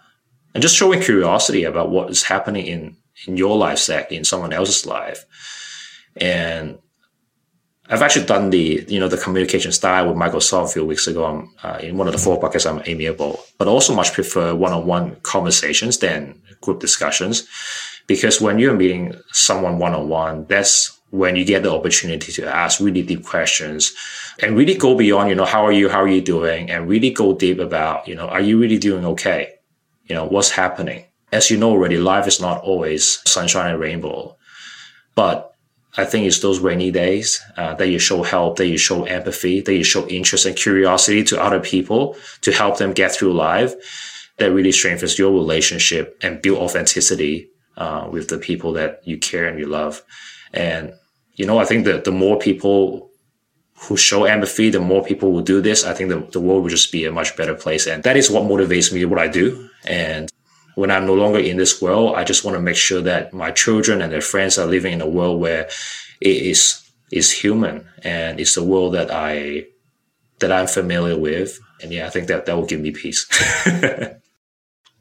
and 0.55 0.62
just 0.62 0.77
showing 0.77 1.01
curiosity 1.01 1.64
about 1.64 1.90
what 1.90 2.11
is 2.11 2.25
happening 2.25 2.66
in, 2.66 2.97
in 3.27 3.37
your 3.37 3.57
life, 3.57 3.79
Zach, 3.79 4.11
in 4.11 4.25
someone 4.25 4.53
else's 4.53 4.85
life. 4.85 5.25
And 6.16 6.79
I've 7.88 8.03
actually 8.03 8.27
done 8.27 8.51
the, 8.51 8.85
you 8.87 9.01
know, 9.01 9.09
the 9.09 9.16
communication 9.16 9.73
style 9.73 10.09
with 10.09 10.16
Microsoft 10.16 10.66
a 10.66 10.73
few 10.75 10.85
weeks 10.85 11.09
ago 11.09 11.49
uh, 11.64 11.79
in 11.83 11.99
one 11.99 12.07
of 12.07 12.12
the 12.12 12.20
four 12.20 12.38
buckets 12.38 12.64
I'm 12.64 12.83
amiable, 12.87 13.42
but 13.59 13.66
also 13.66 13.94
much 13.94 14.12
prefer 14.12 14.55
one-on-one 14.55 15.16
conversations 15.23 15.99
than 15.99 16.40
group 16.61 16.81
discussions. 16.81 17.49
Because 18.07 18.40
when 18.40 18.59
you're 18.59 18.77
meeting 18.77 19.14
someone 19.33 19.79
one-on-one, 19.79 20.46
that's 20.46 21.01
when 21.11 21.35
you 21.35 21.44
get 21.44 21.64
the 21.64 21.73
opportunity 21.73 22.31
to 22.31 22.46
ask 22.46 22.79
really 22.79 23.03
deep 23.03 23.25
questions 23.25 23.92
and 24.40 24.57
really 24.57 24.75
go 24.75 24.96
beyond, 24.96 25.29
you 25.29 25.35
know, 25.35 25.44
how 25.44 25.66
are 25.66 25.73
you? 25.73 25.88
How 25.88 26.03
are 26.03 26.09
you 26.09 26.20
doing? 26.20 26.70
And 26.70 26.88
really 26.88 27.11
go 27.11 27.35
deep 27.35 27.59
about, 27.59 28.07
you 28.07 28.14
know, 28.14 28.29
are 28.29 28.40
you 28.40 28.59
really 28.61 28.79
doing 28.79 29.05
okay? 29.05 29.55
You 30.05 30.14
know, 30.14 30.27
what's 30.27 30.51
happening? 30.51 31.07
As 31.33 31.51
you 31.51 31.57
know 31.57 31.70
already, 31.70 31.99
life 31.99 32.29
is 32.29 32.40
not 32.40 32.62
always 32.62 33.20
sunshine 33.29 33.73
and 33.73 33.81
rainbow, 33.81 34.37
but 35.16 35.57
I 35.96 36.05
think 36.05 36.26
it's 36.26 36.40
those 36.40 36.61
rainy 36.61 36.90
days 36.90 37.40
uh, 37.57 37.74
that 37.74 37.88
you 37.88 37.98
show 37.98 38.22
help, 38.22 38.57
that 38.57 38.68
you 38.68 38.79
show 38.79 39.05
empathy, 39.05 39.61
that 39.61 39.74
you 39.74 39.85
show 39.85 40.07
interest 40.07 40.46
and 40.46 40.57
curiosity 40.57 41.24
to 41.24 41.42
other 41.42 41.61
people 41.61 42.16
to 42.42 42.53
help 42.53 42.79
them 42.79 42.92
get 42.92 43.12
through 43.12 43.33
life. 43.33 43.74
That 44.38 44.53
really 44.53 44.72
strengthens 44.72 45.18
your 45.18 45.33
relationship 45.33 46.16
and 46.22 46.40
build 46.40 46.59
authenticity 46.59 47.50
uh, 47.76 48.09
with 48.11 48.29
the 48.29 48.38
people 48.38 48.72
that 48.74 49.00
you 49.05 49.18
care 49.18 49.46
and 49.46 49.59
you 49.59 49.66
love. 49.66 50.03
And 50.55 50.94
you 51.35 51.46
know, 51.46 51.59
I 51.59 51.64
think 51.64 51.87
that 51.87 52.05
the 52.05 52.12
more 52.12 52.38
people 52.38 53.11
who 53.83 53.96
show 53.96 54.24
empathy, 54.24 54.68
the 54.68 54.81
more 54.81 55.03
people 55.03 55.33
will 55.33 55.40
do 55.42 55.61
this. 55.61 55.85
I 55.85 55.94
think 55.94 56.11
the, 56.11 56.20
the 56.33 56.40
world 56.40 56.62
will 56.62 56.70
just 56.70 56.92
be 56.92 57.07
a 57.07 57.12
much 57.12 57.35
better 57.37 57.55
place. 57.55 57.87
And 57.87 58.03
that 58.03 58.16
is 58.16 58.31
what 58.31 58.42
motivates 58.42 58.92
me, 58.92 59.05
what 59.07 59.18
I 59.18 59.26
do. 59.26 59.70
And 59.87 60.31
when 60.74 60.90
I'm 60.90 61.06
no 61.06 61.14
longer 61.14 61.38
in 61.38 61.56
this 61.56 61.80
world, 61.83 62.16
I 62.16 62.24
just 62.24 62.44
want 62.44 62.56
to 62.56 62.62
make 62.62 62.76
sure 62.76 63.00
that 63.02 63.33
my 63.33 63.50
children 63.50 64.02
and 64.02 64.12
their 64.12 64.20
friends 64.20 64.59
are 64.59 64.66
living 64.66 64.92
in 64.92 65.00
a 65.00 65.09
world 65.09 65.40
where 65.40 65.68
it 66.20 66.37
is 66.37 66.83
is 67.11 67.33
human 67.33 67.88
and 68.04 68.38
it's 68.38 68.56
a 68.56 68.64
world 68.64 68.94
that 68.94 69.11
I 69.11 69.66
that 70.38 70.52
I'm 70.52 70.66
familiar 70.66 71.18
with. 71.18 71.59
And 71.83 71.92
yeah, 71.92 72.06
I 72.06 72.11
think 72.11 72.28
that 72.28 72.46
that 72.46 72.56
will 72.56 72.66
give 72.66 72.80
me 72.80 72.90
peace. 72.90 73.26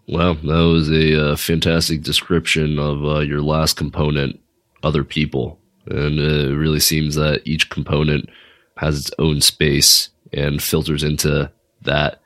wow, 0.07 0.33
that 0.33 0.43
was 0.43 0.89
a 0.89 1.31
uh, 1.31 1.35
fantastic 1.35 2.03
description 2.03 2.79
of 2.79 3.03
uh, 3.03 3.19
your 3.19 3.41
last 3.41 3.75
component, 3.75 4.39
other 4.83 5.03
people, 5.03 5.59
and 5.87 6.19
it 6.19 6.55
really 6.55 6.79
seems 6.79 7.15
that 7.15 7.41
each 7.45 7.69
component 7.69 8.29
has 8.77 8.99
its 8.99 9.11
own 9.19 9.41
space 9.41 10.09
and 10.31 10.63
filters 10.63 11.03
into 11.03 11.51
that 11.81 12.21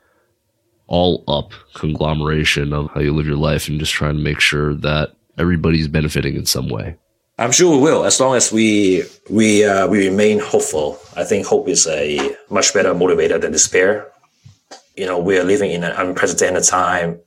all 0.86 1.24
up 1.28 1.52
conglomeration 1.74 2.72
of 2.72 2.90
how 2.92 3.00
you 3.00 3.12
live 3.12 3.26
your 3.26 3.36
life 3.36 3.68
and 3.68 3.78
just 3.78 3.92
trying 3.92 4.16
to 4.16 4.22
make 4.22 4.40
sure 4.40 4.74
that 4.74 5.14
everybody's 5.38 5.88
benefiting 5.88 6.34
in 6.36 6.46
some 6.46 6.68
way. 6.68 6.96
I'm 7.38 7.50
sure 7.50 7.76
we 7.76 7.82
will, 7.82 8.04
as 8.04 8.20
long 8.20 8.36
as 8.36 8.52
we 8.52 9.02
we 9.28 9.64
uh, 9.64 9.88
we 9.88 10.08
remain 10.08 10.38
hopeful. 10.38 11.00
I 11.16 11.24
think 11.24 11.46
hope 11.46 11.68
is 11.68 11.86
a 11.86 12.36
much 12.48 12.72
better 12.72 12.94
motivator 12.94 13.40
than 13.40 13.50
despair. 13.50 14.06
You 14.96 15.06
know, 15.06 15.18
we 15.18 15.36
are 15.38 15.42
living 15.42 15.72
in 15.72 15.82
an 15.82 15.92
unprecedented 15.96 16.62
time 16.62 17.18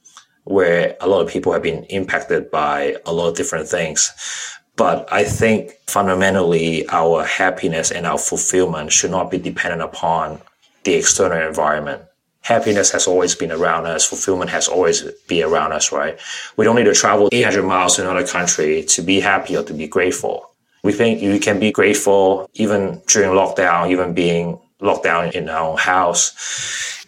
where 0.46 0.96
a 1.02 1.08
lot 1.08 1.20
of 1.20 1.28
people 1.28 1.52
have 1.52 1.62
been 1.62 1.84
impacted 1.86 2.50
by 2.50 2.96
a 3.06 3.12
lot 3.12 3.28
of 3.28 3.36
different 3.36 3.68
things. 3.68 4.14
But 4.78 5.12
I 5.12 5.26
think 5.26 5.72
fundamentally, 5.88 6.88
our 6.88 7.26
happiness 7.26 7.92
and 7.92 8.06
our 8.06 8.18
fulfillment 8.18 8.94
should 8.94 9.12
not 9.12 9.30
be 9.30 9.40
dependent 9.40 9.82
upon 9.82 10.40
the 10.86 10.94
external 10.94 11.46
environment 11.46 12.07
happiness 12.48 12.92
has 12.92 13.08
always 13.08 13.36
been 13.36 13.52
around 13.52 13.86
us. 13.86 14.06
Fulfillment 14.06 14.50
has 14.50 14.70
always 14.70 15.02
been 15.28 15.44
around 15.44 15.74
us, 15.74 15.92
right? 15.92 16.18
We 16.56 16.64
don't 16.64 16.78
need 16.78 16.86
to 16.86 16.94
travel 16.94 17.28
800 17.34 17.64
miles 17.64 17.98
to 17.98 18.04
another 18.04 18.26
country 18.26 18.84
to 18.84 19.02
be 19.02 19.20
happy 19.20 19.58
or 19.58 19.64
to 19.64 19.74
be 19.74 19.86
grateful. 19.86 20.50
We 20.82 20.94
think 20.94 21.22
you 21.22 21.38
can 21.42 21.60
be 21.60 21.74
grateful 21.74 22.50
even 22.54 23.02
during 23.08 23.32
lockdown, 23.32 23.92
even 23.92 24.14
being 24.14 24.58
locked 24.80 25.04
down 25.04 25.32
in 25.32 25.50
our 25.50 25.72
own 25.72 25.78
house. 25.78 26.32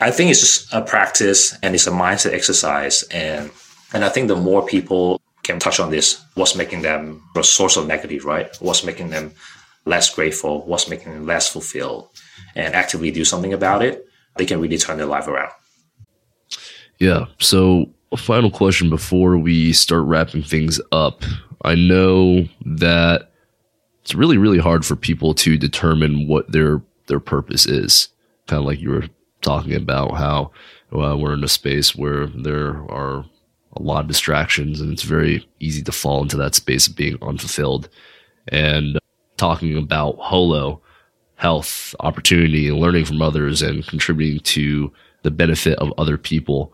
I 0.02 0.12
think 0.12 0.30
it's 0.30 0.42
just 0.42 0.74
a 0.74 0.82
practice 0.82 1.58
and 1.64 1.74
it's 1.74 1.88
a 1.88 1.92
mindset 1.92 2.34
exercise. 2.34 3.04
And, 3.04 3.50
and 3.94 4.04
I 4.04 4.10
think 4.10 4.28
the 4.28 4.36
more 4.36 4.66
people 4.68 5.22
can 5.44 5.58
touch 5.58 5.80
on 5.80 5.90
this, 5.90 6.22
what's 6.36 6.58
making 6.58 6.82
them 6.82 7.24
a 7.38 7.44
source 7.46 7.78
of 7.78 7.88
negative, 7.88 8.26
right? 8.26 8.54
What's 8.60 8.84
making 8.84 9.12
them 9.12 9.32
less 9.86 10.14
grateful? 10.14 10.66
What's 10.66 10.90
making 10.90 11.14
them 11.14 11.26
less 11.26 11.48
fulfilled? 11.48 12.10
And 12.56 12.76
actively 12.76 13.10
do 13.10 13.24
something 13.24 13.54
about 13.54 13.84
it 13.84 14.09
they 14.40 14.46
can 14.46 14.60
really 14.60 14.78
turn 14.78 14.98
their 14.98 15.06
life 15.06 15.28
around. 15.28 15.52
Yeah. 16.98 17.26
So, 17.40 17.86
a 18.12 18.18
final 18.18 18.50
question 18.50 18.90
before 18.90 19.38
we 19.38 19.72
start 19.74 20.04
wrapping 20.06 20.42
things 20.42 20.82
up. 20.92 21.24
I 21.64 21.76
know 21.76 22.48
that 22.66 23.32
it's 24.02 24.16
really, 24.16 24.38
really 24.38 24.58
hard 24.58 24.86
for 24.86 24.96
people 24.96 25.36
to 25.36 25.58
determine 25.58 26.28
what 26.28 26.52
their 26.52 26.82
their 27.08 27.20
purpose 27.20 27.66
is. 27.68 28.08
Kind 28.48 28.62
of 28.62 28.66
like 28.66 28.80
you 28.80 28.90
were 28.90 29.08
talking 29.42 29.76
about 29.76 30.16
how 30.16 30.52
we're 30.92 31.34
in 31.34 31.44
a 31.44 31.48
space 31.48 31.96
where 31.96 32.28
there 32.28 32.84
are 32.90 33.26
a 33.74 33.82
lot 33.82 34.02
of 34.02 34.08
distractions, 34.08 34.82
and 34.82 34.92
it's 34.92 35.04
very 35.04 35.48
easy 35.60 35.84
to 35.84 35.92
fall 35.92 36.24
into 36.24 36.38
that 36.38 36.56
space 36.56 36.88
of 36.88 36.96
being 36.96 37.18
unfulfilled. 37.22 37.90
And 38.48 38.98
talking 39.38 39.78
about 39.78 40.18
holo, 40.18 40.82
health, 41.40 41.96
opportunity, 42.02 42.70
learning 42.70 43.06
from 43.06 43.22
others 43.22 43.62
and 43.62 43.88
contributing 43.88 44.42
to 44.42 44.92
the 45.24 45.32
benefit 45.32 45.80
of 45.80 45.94
other 45.98 46.18
people. 46.18 46.74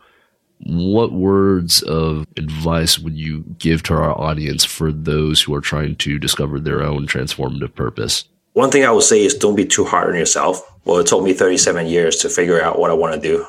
What 0.66 1.12
words 1.12 1.84
of 1.84 2.26
advice 2.36 2.98
would 2.98 3.14
you 3.14 3.44
give 3.60 3.84
to 3.84 3.94
our 3.94 4.20
audience 4.20 4.66
for 4.66 4.92
those 4.92 5.40
who 5.40 5.54
are 5.54 5.62
trying 5.62 5.98
to 5.98 6.18
discover 6.18 6.60
their 6.60 6.82
own 6.82 7.06
transformative 7.06 7.76
purpose? 7.76 8.26
One 8.54 8.72
thing 8.72 8.84
I 8.84 8.92
would 8.92 9.04
say 9.04 9.24
is 9.24 9.36
don't 9.36 9.56
be 9.56 9.66
too 9.66 9.86
hard 9.86 10.10
on 10.10 10.16
yourself. 10.16 10.60
Well, 10.84 10.98
it 10.98 11.06
took 11.06 11.22
me 11.22 11.34
37 11.34 11.86
years 11.86 12.16
to 12.18 12.30
figure 12.30 12.60
out 12.60 12.80
what 12.80 12.90
I 12.90 12.96
want 12.96 13.14
to 13.14 13.22
do 13.22 13.46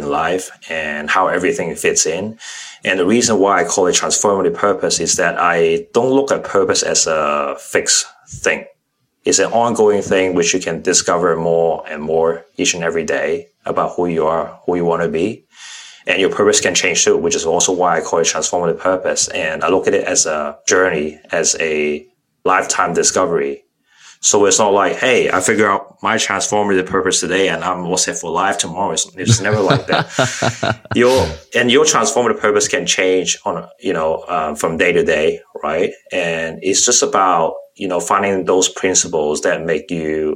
in 0.00 0.10
life 0.10 0.50
and 0.68 1.08
how 1.08 1.28
everything 1.28 1.72
fits 1.76 2.06
in. 2.06 2.40
And 2.82 2.98
the 2.98 3.06
reason 3.06 3.38
why 3.38 3.60
I 3.60 3.64
call 3.64 3.86
it 3.86 3.94
transformative 3.94 4.54
purpose 4.54 4.98
is 4.98 5.14
that 5.14 5.36
I 5.38 5.86
don't 5.94 6.10
look 6.10 6.32
at 6.32 6.42
purpose 6.42 6.82
as 6.82 7.06
a 7.06 7.54
fixed 7.60 8.06
thing 8.28 8.66
it's 9.26 9.40
an 9.40 9.52
ongoing 9.52 10.02
thing 10.02 10.34
which 10.34 10.54
you 10.54 10.60
can 10.60 10.80
discover 10.82 11.36
more 11.36 11.84
and 11.88 12.00
more 12.02 12.46
each 12.56 12.74
and 12.74 12.84
every 12.84 13.04
day 13.04 13.48
about 13.66 13.94
who 13.96 14.06
you 14.06 14.24
are, 14.24 14.60
who 14.64 14.76
you 14.76 14.84
want 14.84 15.02
to 15.02 15.08
be. 15.08 15.44
and 16.06 16.20
your 16.20 16.30
purpose 16.30 16.60
can 16.60 16.72
change 16.72 17.04
too, 17.04 17.16
which 17.16 17.34
is 17.34 17.44
also 17.44 17.72
why 17.72 17.98
I 17.98 18.00
call 18.00 18.20
it 18.20 18.28
transformative 18.28 18.78
purpose. 18.78 19.26
And 19.28 19.64
I 19.64 19.68
look 19.68 19.88
at 19.88 19.94
it 19.94 20.04
as 20.04 20.24
a 20.24 20.56
journey, 20.68 21.18
as 21.32 21.56
a 21.58 22.06
lifetime 22.44 22.94
discovery. 22.94 23.64
So 24.26 24.44
it's 24.44 24.58
not 24.58 24.72
like, 24.72 24.96
hey, 24.96 25.30
I 25.30 25.40
figure 25.40 25.70
out 25.70 26.02
my 26.02 26.16
transformative 26.16 26.86
purpose 26.86 27.20
today 27.20 27.48
and 27.48 27.62
I'm 27.62 27.86
all 27.86 27.96
set 27.96 28.18
for 28.18 28.28
life 28.28 28.58
tomorrow. 28.58 28.90
It's, 28.90 29.06
it's 29.14 29.40
never 29.40 29.60
like 29.60 29.86
that. 29.86 30.80
your 30.96 31.28
and 31.54 31.70
your 31.70 31.84
transformative 31.84 32.40
purpose 32.40 32.66
can 32.66 32.86
change 32.86 33.38
on 33.44 33.68
you 33.78 33.92
know 33.92 34.14
uh, 34.26 34.56
from 34.56 34.78
day 34.78 34.90
to 34.90 35.04
day, 35.04 35.40
right? 35.62 35.92
And 36.10 36.58
it's 36.60 36.84
just 36.84 37.04
about 37.04 37.54
you 37.76 37.86
know 37.86 38.00
finding 38.00 38.46
those 38.46 38.68
principles 38.68 39.42
that 39.42 39.64
make 39.64 39.92
you 39.92 40.34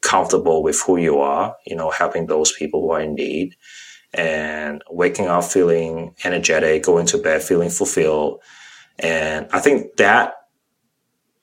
comfortable 0.00 0.64
with 0.64 0.82
who 0.82 0.96
you 0.96 1.20
are. 1.20 1.54
You 1.64 1.76
know, 1.76 1.90
helping 1.90 2.26
those 2.26 2.52
people 2.52 2.80
who 2.80 2.90
are 2.90 3.00
in 3.00 3.14
need, 3.14 3.54
and 4.14 4.82
waking 4.90 5.28
up 5.28 5.44
feeling 5.44 6.12
energetic, 6.24 6.82
going 6.82 7.06
to 7.06 7.18
bed 7.18 7.44
feeling 7.44 7.70
fulfilled. 7.70 8.40
And 8.98 9.46
I 9.52 9.60
think 9.60 9.96
that 9.98 10.34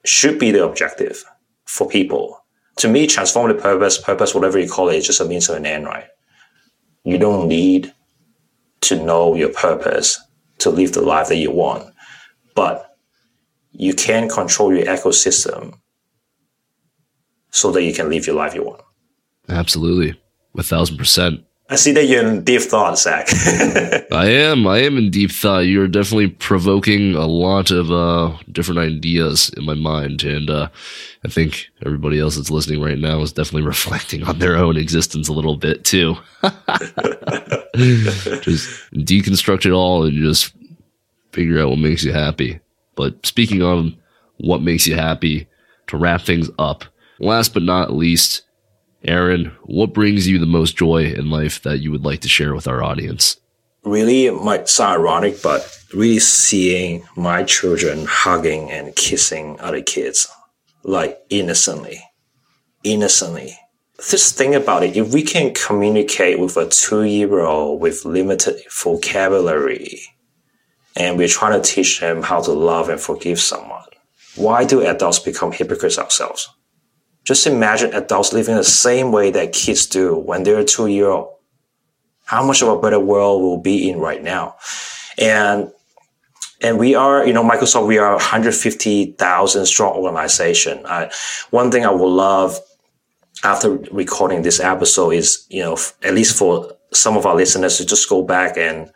should 0.03 0.39
be 0.39 0.51
the 0.51 0.65
objective 0.65 1.23
for 1.65 1.87
people. 1.87 2.39
To 2.77 2.87
me, 2.87 3.07
transformative 3.07 3.61
purpose, 3.61 3.97
purpose, 3.97 4.35
whatever 4.35 4.59
you 4.59 4.69
call 4.69 4.89
it, 4.89 4.95
is 4.95 5.07
just 5.07 5.21
a 5.21 5.25
means 5.25 5.47
to 5.47 5.55
an 5.55 5.65
end, 5.65 5.85
right? 5.85 6.07
You 7.03 7.17
don't 7.17 7.47
need 7.47 7.93
to 8.81 9.03
know 9.03 9.35
your 9.35 9.49
purpose 9.49 10.19
to 10.59 10.69
live 10.69 10.93
the 10.93 11.01
life 11.01 11.27
that 11.29 11.37
you 11.37 11.51
want, 11.51 11.93
but 12.53 12.97
you 13.71 13.93
can 13.93 14.29
control 14.29 14.73
your 14.73 14.85
ecosystem 14.85 15.73
so 17.51 17.71
that 17.71 17.83
you 17.83 17.93
can 17.93 18.09
live 18.09 18.27
your 18.27 18.35
life 18.35 18.53
you 18.53 18.63
want. 18.63 18.81
Absolutely. 19.47 20.19
A 20.57 20.63
thousand 20.63 20.97
percent. 20.97 21.44
I 21.67 21.77
see 21.77 21.93
that 21.93 22.05
you're 22.05 22.23
in 22.23 22.43
deep 22.43 22.61
thought, 22.61 22.99
Zach. 22.99 23.27
I 24.11 24.27
am. 24.27 24.67
I 24.67 24.77
am 24.79 24.97
in 24.97 25.09
deep 25.09 25.31
thought. 25.31 25.65
You're 25.65 25.87
definitely 25.87 26.29
provoking 26.29 27.15
a 27.15 27.25
lot 27.25 27.71
of 27.71 27.91
uh, 27.91 28.37
different 28.51 28.81
ideas 28.81 29.49
in 29.57 29.65
my 29.65 29.73
mind, 29.73 30.23
and 30.23 30.47
uh, 30.47 30.67
I 31.23 31.27
think 31.27 31.69
everybody 31.83 32.19
else 32.19 32.35
that's 32.35 32.51
listening 32.51 32.81
right 32.81 32.99
now 32.99 33.19
is 33.21 33.33
definitely 33.33 33.63
reflecting 33.67 34.21
on 34.23 34.37
their 34.37 34.57
own 34.57 34.77
existence 34.77 35.27
a 35.27 35.33
little 35.33 35.57
bit 35.57 35.83
too. 35.83 36.17
just 36.43 36.53
deconstruct 38.93 39.65
it 39.65 39.71
all 39.71 40.05
and 40.05 40.21
just 40.21 40.53
figure 41.31 41.59
out 41.59 41.69
what 41.69 41.79
makes 41.79 42.03
you 42.03 42.13
happy. 42.13 42.59
But 42.93 43.25
speaking 43.25 43.63
on 43.63 43.97
what 44.37 44.61
makes 44.61 44.85
you 44.85 44.93
happy, 44.93 45.47
to 45.87 45.97
wrap 45.97 46.21
things 46.21 46.51
up, 46.59 46.85
last 47.19 47.55
but 47.55 47.63
not 47.63 47.93
least, 47.93 48.43
Aaron, 49.07 49.51
what 49.63 49.93
brings 49.93 50.27
you 50.27 50.39
the 50.39 50.45
most 50.45 50.77
joy 50.77 51.05
in 51.05 51.29
life 51.29 51.61
that 51.63 51.79
you 51.79 51.91
would 51.91 52.03
like 52.03 52.21
to 52.21 52.29
share 52.29 52.53
with 52.55 52.67
our 52.67 52.83
audience? 52.83 53.37
Really, 53.83 54.25
it 54.25 54.33
might 54.33 54.67
sound 54.67 55.01
ironic, 55.01 55.41
but 55.43 55.71
really 55.93 56.19
seeing 56.19 57.05
my 57.15 57.43
children 57.43 58.05
hugging 58.07 58.71
and 58.71 58.95
kissing 58.95 59.59
other 59.59 59.81
kids, 59.81 60.27
like 60.83 61.19
innocently, 61.29 62.01
innocently. 62.83 63.57
Just 64.09 64.37
think 64.37 64.55
about 64.55 64.83
it. 64.83 64.97
If 64.97 65.13
we 65.13 65.21
can 65.21 65.53
communicate 65.53 66.39
with 66.39 66.57
a 66.57 66.67
two 66.67 67.03
year 67.03 67.41
old 67.41 67.79
with 67.79 68.05
limited 68.05 68.61
vocabulary, 68.71 70.01
and 70.95 71.17
we're 71.17 71.27
trying 71.27 71.61
to 71.61 71.69
teach 71.69 71.99
them 71.99 72.23
how 72.23 72.41
to 72.41 72.51
love 72.51 72.89
and 72.89 72.99
forgive 72.99 73.39
someone, 73.39 73.83
why 74.35 74.65
do 74.65 74.85
adults 74.85 75.19
become 75.19 75.51
hypocrites 75.51 75.99
ourselves? 75.99 76.49
Just 77.25 77.47
imagine 77.47 77.93
adults 77.93 78.33
living 78.33 78.55
the 78.55 78.63
same 78.63 79.11
way 79.11 79.31
that 79.31 79.51
kids 79.51 79.87
do 79.87 80.15
when 80.15 80.43
they're 80.43 80.63
two 80.63 80.87
year 80.87 81.09
old. 81.09 81.33
How 82.25 82.45
much 82.45 82.61
of 82.61 82.69
a 82.69 82.79
better 82.79 82.99
world 82.99 83.41
we'll 83.41 83.57
be 83.57 83.89
in 83.89 83.99
right 83.99 84.23
now. 84.23 84.55
And 85.17 85.71
and 86.61 86.79
we 86.79 86.95
are, 86.95 87.27
you 87.27 87.33
know, 87.33 87.43
Microsoft, 87.43 87.85
we 87.85 87.97
are 87.97 88.13
150,000 88.13 89.65
strong 89.65 89.93
organization. 89.95 90.85
I, 90.85 91.11
one 91.49 91.69
thing 91.69 91.85
I 91.85 91.91
would 91.91 92.07
love 92.07 92.57
after 93.43 93.71
recording 93.91 94.41
this 94.41 94.59
episode 94.59 95.11
is, 95.11 95.45
you 95.49 95.61
know, 95.61 95.77
at 96.01 96.13
least 96.13 96.37
for 96.37 96.71
some 96.93 97.17
of 97.17 97.25
our 97.25 97.35
listeners 97.35 97.77
to 97.77 97.85
just 97.85 98.09
go 98.09 98.23
back 98.23 98.57
and 98.57 98.89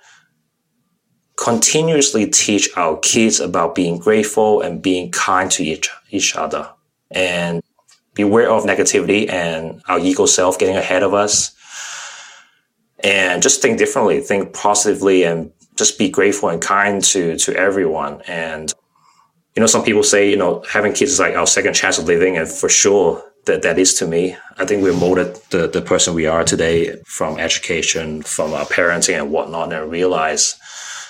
continuously 1.36 2.28
teach 2.28 2.70
our 2.78 2.98
kids 3.00 3.40
about 3.40 3.76
being 3.76 3.98
grateful 3.98 4.62
and 4.62 4.82
being 4.82 5.12
kind 5.12 5.52
to 5.52 5.64
each, 5.64 5.90
each 6.12 6.36
other. 6.36 6.70
And 7.12 7.62
beware 8.14 8.50
of 8.50 8.64
negativity 8.64 9.30
and 9.30 9.82
our 9.88 10.00
ego 10.00 10.26
self 10.26 10.60
getting 10.60 10.78
ahead 10.78 11.04
of 11.04 11.14
us. 11.14 11.56
And 13.02 13.42
just 13.42 13.62
think 13.62 13.78
differently, 13.78 14.20
think 14.20 14.54
positively 14.54 15.24
and 15.24 15.52
just 15.78 15.98
be 15.98 16.10
grateful 16.10 16.50
and 16.50 16.62
kind 16.62 17.02
to, 17.06 17.38
to 17.38 17.56
everyone. 17.56 18.22
And, 18.28 18.74
you 19.56 19.62
know, 19.62 19.68
some 19.68 19.84
people 19.84 20.04
say, 20.04 20.30
you 20.30 20.36
know, 20.36 20.64
having 20.70 20.92
kids 20.92 21.14
is 21.14 21.20
like 21.20 21.36
our 21.36 21.48
second 21.48 21.74
chance 21.74 21.98
of 21.98 22.06
living. 22.06 22.36
And 22.38 22.48
for 22.48 22.68
sure 22.68 23.24
that 23.46 23.62
that 23.64 23.80
is 23.80 23.94
to 23.96 24.08
me. 24.08 24.36
I 24.58 24.66
think 24.66 24.84
we 24.84 24.92
molded 24.92 25.36
the, 25.50 25.68
the 25.68 25.82
person 25.82 26.14
we 26.14 26.28
are 26.28 26.44
today 26.44 27.02
from 27.06 27.40
education, 27.40 28.22
from 28.22 28.54
our 28.54 28.66
parenting 28.66 29.20
and 29.20 29.32
whatnot 29.32 29.74
and 29.74 29.90
realize 29.90 30.56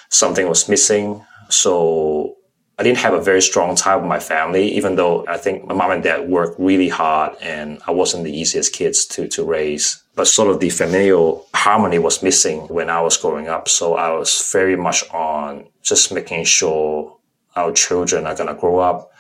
something 0.10 0.48
was 0.48 0.70
missing. 0.70 1.26
So 1.50 2.36
I 2.80 2.84
didn't 2.84 3.00
have 3.00 3.14
a 3.14 3.20
very 3.22 3.42
strong 3.42 3.76
tie 3.76 3.98
with 3.98 4.06
my 4.06 4.22
family, 4.22 4.70
even 4.70 4.96
though 4.96 5.28
I 5.28 5.36
think 5.36 5.68
my 5.68 5.74
mom 5.74 5.92
and 5.92 6.02
dad 6.02 6.30
worked 6.30 6.58
really 6.58 6.88
hard 6.88 7.36
and 7.42 7.82
I 7.86 7.92
wasn't 7.92 8.24
the 8.24 8.32
easiest 8.32 8.72
kids 8.72 9.06
to, 9.08 9.28
to 9.28 9.44
raise. 9.44 10.02
But 10.16 10.30
sort 10.30 10.50
of 10.50 10.62
the 10.62 10.70
familial 10.70 11.46
harmony 11.54 12.00
was 12.00 12.24
missing 12.24 12.62
when 12.70 12.90
I 12.90 13.02
was 13.02 13.18
growing 13.18 13.50
up. 13.50 13.68
So 13.68 13.96
I 13.96 14.14
was 14.14 14.50
very 14.54 14.78
much 14.78 15.04
on 15.12 15.68
just 15.82 16.14
making 16.14 16.46
sure 16.46 17.18
our 17.58 17.74
children 17.74 18.26
are 18.26 18.36
going 18.36 18.48
to 18.48 18.54
grow 18.54 18.80
up 18.80 19.12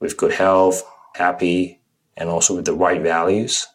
with 0.00 0.16
good 0.16 0.32
health, 0.32 0.82
happy, 1.14 1.82
and 2.16 2.30
also 2.30 2.56
with 2.56 2.64
the 2.64 2.72
right 2.72 3.02
values. 3.02 3.66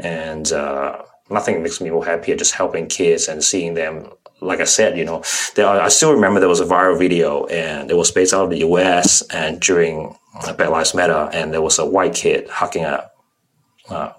And 0.00 0.50
uh, 0.50 1.02
nothing 1.30 1.62
makes 1.62 1.80
me 1.80 1.90
more 1.90 2.04
happier 2.04 2.34
just 2.34 2.54
helping 2.54 2.88
kids 2.88 3.28
and 3.28 3.44
seeing 3.44 3.74
them 3.74 4.10
like 4.40 4.60
I 4.60 4.64
said, 4.64 4.96
you 4.96 5.04
know, 5.04 5.22
there 5.54 5.66
are, 5.66 5.80
I 5.80 5.88
still 5.88 6.12
remember 6.12 6.40
there 6.40 6.48
was 6.48 6.60
a 6.60 6.66
viral 6.66 6.98
video 6.98 7.46
and 7.46 7.90
it 7.90 7.96
was 7.96 8.10
based 8.10 8.32
out 8.32 8.44
of 8.44 8.50
the 8.50 8.58
US 8.58 9.22
and 9.30 9.60
during 9.60 10.16
Black 10.42 10.58
Lives 10.58 10.94
Matter 10.94 11.28
and 11.32 11.52
there 11.52 11.62
was 11.62 11.78
a 11.78 11.84
white 11.84 12.14
kid 12.14 12.48
hugging 12.48 12.84
a, 12.84 13.10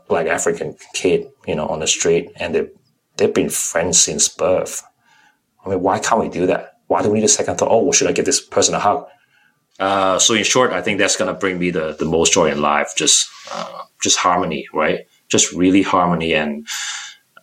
black 0.09 0.28
African 0.28 0.76
kid, 0.93 1.32
you 1.47 1.55
know, 1.55 1.65
on 1.65 1.80
the 1.80 1.88
street 1.88 2.30
and 2.36 2.53
they, 2.53 2.67
they've 3.15 3.34
been 3.34 3.49
friends 3.49 3.97
since 3.97 4.28
birth. 4.28 4.84
I 5.65 5.69
mean, 5.69 5.82
why 5.82 5.99
can't 5.99 6.19
we 6.19 6.28
do 6.28 6.45
that? 6.47 6.80
Why 6.88 7.01
do 7.01 7.09
we 7.09 7.19
need 7.19 7.26
a 7.26 7.30
second 7.30 7.57
thought? 7.57 7.69
Oh, 7.72 7.89
should 7.93 8.07
I 8.07 8.11
give 8.11 8.26
this 8.26 8.41
person 8.41 8.76
a 8.76 8.80
hug? 8.80 9.07
Uh, 9.80 10.19
so 10.19 10.34
in 10.34 10.43
short, 10.43 10.74
I 10.74 10.82
think 10.82 10.99
that's 10.99 11.15
going 11.15 11.34
to 11.34 11.39
bring 11.39 11.57
me 11.57 11.69
the, 11.69 11.95
the 11.97 12.03
most 12.03 12.34
joy 12.34 12.51
in 12.51 12.61
life. 12.61 12.91
Just, 12.97 13.30
uh, 13.49 13.84
just 14.01 14.17
harmony, 14.17 14.67
right? 14.74 15.07
Just 15.30 15.53
really 15.53 15.84
harmony 15.84 16.34
and, 16.34 16.67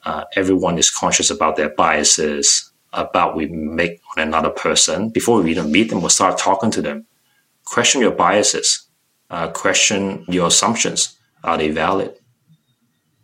uh, 0.05 0.25
everyone 0.37 0.79
is 0.79 0.91
conscious 0.91 1.31
about 1.31 1.57
their 1.57 1.69
biases, 1.71 2.68
about 2.93 3.37
we 3.37 3.47
make 3.47 4.01
on 4.17 4.23
another 4.23 4.51
person 4.51 5.11
before 5.11 5.43
we 5.43 5.51
even 5.51 5.71
meet 5.71 5.91
them 5.91 6.01
we'll 6.01 6.11
start 6.11 6.39
talking 6.39 6.71
to 6.71 6.83
them. 6.83 7.07
Question 7.65 8.01
your 8.01 8.13
biases. 8.13 8.87
Uh, 9.31 9.49
question 9.49 10.25
your 10.29 10.49
assumptions. 10.49 11.19
Are 11.45 11.59
they 11.59 11.71
valid? 11.71 12.15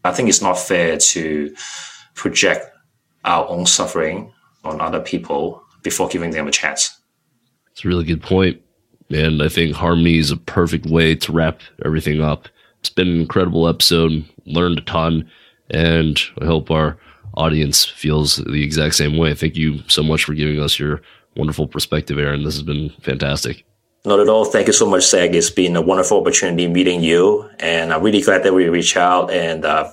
I 0.05 0.13
think 0.13 0.29
it's 0.29 0.43
not 0.43 0.59
fair 0.59 0.99
to 0.99 1.55
project 2.15 2.71
our 3.25 3.49
own 3.49 3.65
suffering 3.65 4.33
on 4.65 4.81
other 4.81 5.01
people 5.01 5.63
before 5.83 6.09
giving 6.09 6.31
them 6.31 6.47
a 6.47 6.51
chance. 6.51 6.99
It's 7.73 7.85
a 7.85 7.89
really 7.89 8.05
good 8.05 8.23
point 8.23 8.61
and 9.11 9.43
i 9.43 9.49
think 9.49 9.75
harmony 9.75 10.19
is 10.19 10.31
a 10.31 10.37
perfect 10.37 10.87
way 10.87 11.15
to 11.15 11.33
wrap 11.33 11.61
everything 11.85 12.21
up. 12.21 12.49
It's 12.81 12.91
been 12.91 13.09
an 13.09 13.21
incredible 13.21 13.69
episode 13.69 14.25
learned 14.47 14.79
a 14.79 14.83
ton 14.83 15.31
and 15.71 16.21
i 16.41 16.45
hope 16.45 16.71
our 16.71 16.99
audience 17.37 17.85
feels 17.85 18.37
the 18.37 18.63
exact 18.63 18.95
same 18.95 19.17
way. 19.17 19.35
Thank 19.35 19.57
you 19.57 19.83
so 19.89 20.03
much 20.03 20.25
for 20.25 20.35
giving 20.35 20.61
us 20.61 20.79
your 20.79 21.01
wonderful 21.37 21.67
perspective, 21.67 22.19
Aaron. 22.19 22.45
This 22.45 22.55
has 22.55 22.63
been 22.63 22.91
fantastic. 23.01 23.65
Not 24.05 24.21
at 24.21 24.29
all. 24.29 24.45
Thank 24.45 24.67
you 24.67 24.73
so 24.73 24.87
much, 24.87 25.05
Zach. 25.05 25.31
It's 25.33 25.51
been 25.51 25.77
a 25.77 25.81
wonderful 25.81 26.21
opportunity 26.21 26.69
meeting 26.69 27.03
you. 27.03 27.49
And 27.59 27.93
I'm 27.93 28.03
really 28.03 28.21
glad 28.21 28.43
that 28.43 28.53
we 28.53 28.69
reached 28.69 28.99
out 28.99 29.31
and 29.31 29.65
uh, 29.65 29.91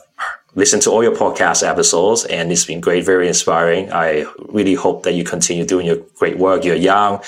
listened 0.53 0.81
to 0.81 0.91
all 0.91 1.01
your 1.01 1.15
podcast 1.15 1.65
episodes. 1.65 2.25
And 2.25 2.51
it's 2.51 2.65
been 2.65 2.81
great, 2.81 3.05
very 3.05 3.27
inspiring. 3.27 3.91
I 3.91 4.25
really 4.49 4.73
hope 4.73 5.03
that 5.03 5.13
you 5.13 5.23
continue 5.23 5.65
doing 5.65 5.85
your 5.85 5.97
great 6.15 6.37
work. 6.37 6.65
You're 6.65 6.75
young 6.75 7.23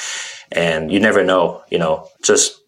and 0.51 0.91
you 0.91 0.99
never 0.99 1.23
know, 1.23 1.63
you 1.69 1.79
know, 1.79 2.09
just 2.21 2.59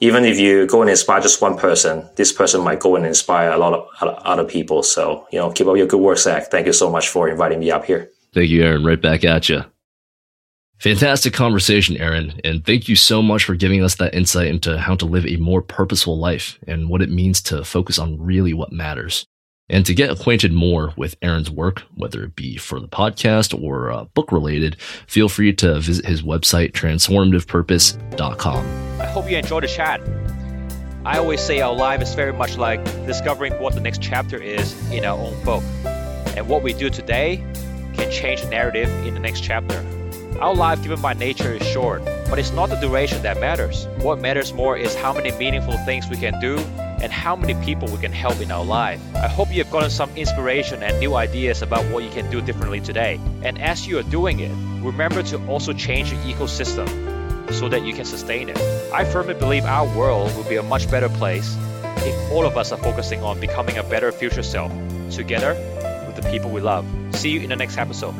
even 0.00 0.24
if 0.24 0.38
you 0.38 0.66
go 0.66 0.80
and 0.80 0.90
inspire 0.90 1.20
just 1.20 1.42
one 1.42 1.56
person, 1.56 2.08
this 2.16 2.32
person 2.32 2.62
might 2.62 2.80
go 2.80 2.96
and 2.96 3.06
inspire 3.06 3.50
a 3.50 3.58
lot 3.58 3.74
of 3.74 3.88
other 4.00 4.44
people. 4.44 4.82
So, 4.82 5.26
you 5.30 5.38
know, 5.38 5.52
keep 5.52 5.66
up 5.66 5.76
your 5.76 5.86
good 5.86 6.00
work, 6.00 6.18
Zach. 6.18 6.50
Thank 6.50 6.66
you 6.66 6.72
so 6.72 6.90
much 6.90 7.08
for 7.08 7.28
inviting 7.28 7.60
me 7.60 7.70
up 7.70 7.84
here. 7.84 8.10
Thank 8.32 8.48
you, 8.48 8.62
Aaron. 8.62 8.84
Right 8.84 9.00
back 9.00 9.24
at 9.24 9.48
you. 9.48 9.64
Fantastic 10.78 11.34
conversation, 11.34 11.98
Aaron. 11.98 12.40
And 12.42 12.64
thank 12.64 12.88
you 12.88 12.96
so 12.96 13.20
much 13.20 13.44
for 13.44 13.54
giving 13.54 13.84
us 13.84 13.96
that 13.96 14.14
insight 14.14 14.46
into 14.46 14.78
how 14.78 14.94
to 14.96 15.04
live 15.04 15.26
a 15.26 15.36
more 15.36 15.60
purposeful 15.60 16.18
life 16.18 16.58
and 16.66 16.88
what 16.88 17.02
it 17.02 17.10
means 17.10 17.42
to 17.42 17.62
focus 17.64 17.98
on 17.98 18.18
really 18.18 18.54
what 18.54 18.72
matters. 18.72 19.26
And 19.70 19.86
to 19.86 19.94
get 19.94 20.10
acquainted 20.10 20.52
more 20.52 20.92
with 20.96 21.14
Aaron's 21.22 21.48
work, 21.48 21.84
whether 21.94 22.24
it 22.24 22.34
be 22.34 22.56
for 22.56 22.80
the 22.80 22.88
podcast 22.88 23.56
or 23.62 23.92
uh, 23.92 24.06
book 24.06 24.32
related, 24.32 24.80
feel 25.06 25.28
free 25.28 25.52
to 25.54 25.78
visit 25.78 26.04
his 26.04 26.22
website, 26.22 26.72
transformativepurpose.com. 26.72 29.00
I 29.00 29.06
hope 29.06 29.30
you 29.30 29.38
enjoyed 29.38 29.62
the 29.62 29.68
chat. 29.68 30.00
I 31.04 31.18
always 31.18 31.40
say 31.40 31.60
our 31.60 31.72
life 31.72 32.02
is 32.02 32.12
very 32.14 32.32
much 32.32 32.58
like 32.58 32.84
discovering 33.06 33.52
what 33.60 33.74
the 33.74 33.80
next 33.80 34.02
chapter 34.02 34.42
is 34.42 34.74
in 34.90 35.04
our 35.04 35.16
own 35.16 35.40
book. 35.44 35.62
And 36.36 36.48
what 36.48 36.64
we 36.64 36.72
do 36.72 36.90
today 36.90 37.36
can 37.94 38.10
change 38.10 38.42
the 38.42 38.50
narrative 38.50 38.88
in 39.06 39.14
the 39.14 39.20
next 39.20 39.42
chapter. 39.42 39.86
Our 40.40 40.54
life, 40.54 40.82
given 40.82 41.00
by 41.00 41.12
nature, 41.12 41.54
is 41.54 41.64
short, 41.68 42.04
but 42.28 42.40
it's 42.40 42.50
not 42.50 42.70
the 42.70 42.76
duration 42.76 43.22
that 43.22 43.38
matters. 43.40 43.86
What 43.98 44.18
matters 44.18 44.52
more 44.52 44.76
is 44.76 44.96
how 44.96 45.12
many 45.12 45.30
meaningful 45.32 45.76
things 45.84 46.08
we 46.08 46.16
can 46.16 46.40
do 46.40 46.58
and 47.02 47.12
how 47.12 47.36
many 47.36 47.54
people 47.64 47.88
we 47.88 47.98
can 47.98 48.12
help 48.12 48.40
in 48.40 48.50
our 48.50 48.64
life. 48.64 49.00
I 49.14 49.28
hope 49.28 49.50
you 49.50 49.62
have 49.62 49.70
gotten 49.70 49.90
some 49.90 50.10
inspiration 50.16 50.82
and 50.82 50.98
new 51.00 51.14
ideas 51.14 51.62
about 51.62 51.84
what 51.86 52.04
you 52.04 52.10
can 52.10 52.30
do 52.30 52.40
differently 52.40 52.80
today. 52.80 53.20
And 53.42 53.60
as 53.60 53.86
you 53.86 53.98
are 53.98 54.02
doing 54.02 54.40
it, 54.40 54.52
remember 54.82 55.22
to 55.24 55.46
also 55.46 55.72
change 55.72 56.12
your 56.12 56.20
ecosystem 56.22 56.88
so 57.52 57.68
that 57.68 57.84
you 57.84 57.92
can 57.92 58.04
sustain 58.04 58.48
it. 58.48 58.58
I 58.92 59.04
firmly 59.04 59.34
believe 59.34 59.64
our 59.64 59.86
world 59.96 60.34
will 60.36 60.48
be 60.48 60.56
a 60.56 60.62
much 60.62 60.90
better 60.90 61.08
place 61.08 61.56
if 61.98 62.32
all 62.32 62.46
of 62.46 62.56
us 62.56 62.72
are 62.72 62.78
focusing 62.78 63.22
on 63.22 63.40
becoming 63.40 63.78
a 63.78 63.82
better 63.82 64.12
future 64.12 64.42
self 64.42 64.72
together 65.10 65.54
with 66.06 66.16
the 66.16 66.28
people 66.30 66.50
we 66.50 66.60
love. 66.60 66.86
See 67.12 67.30
you 67.30 67.40
in 67.40 67.48
the 67.48 67.56
next 67.56 67.76
episode. 67.76 68.14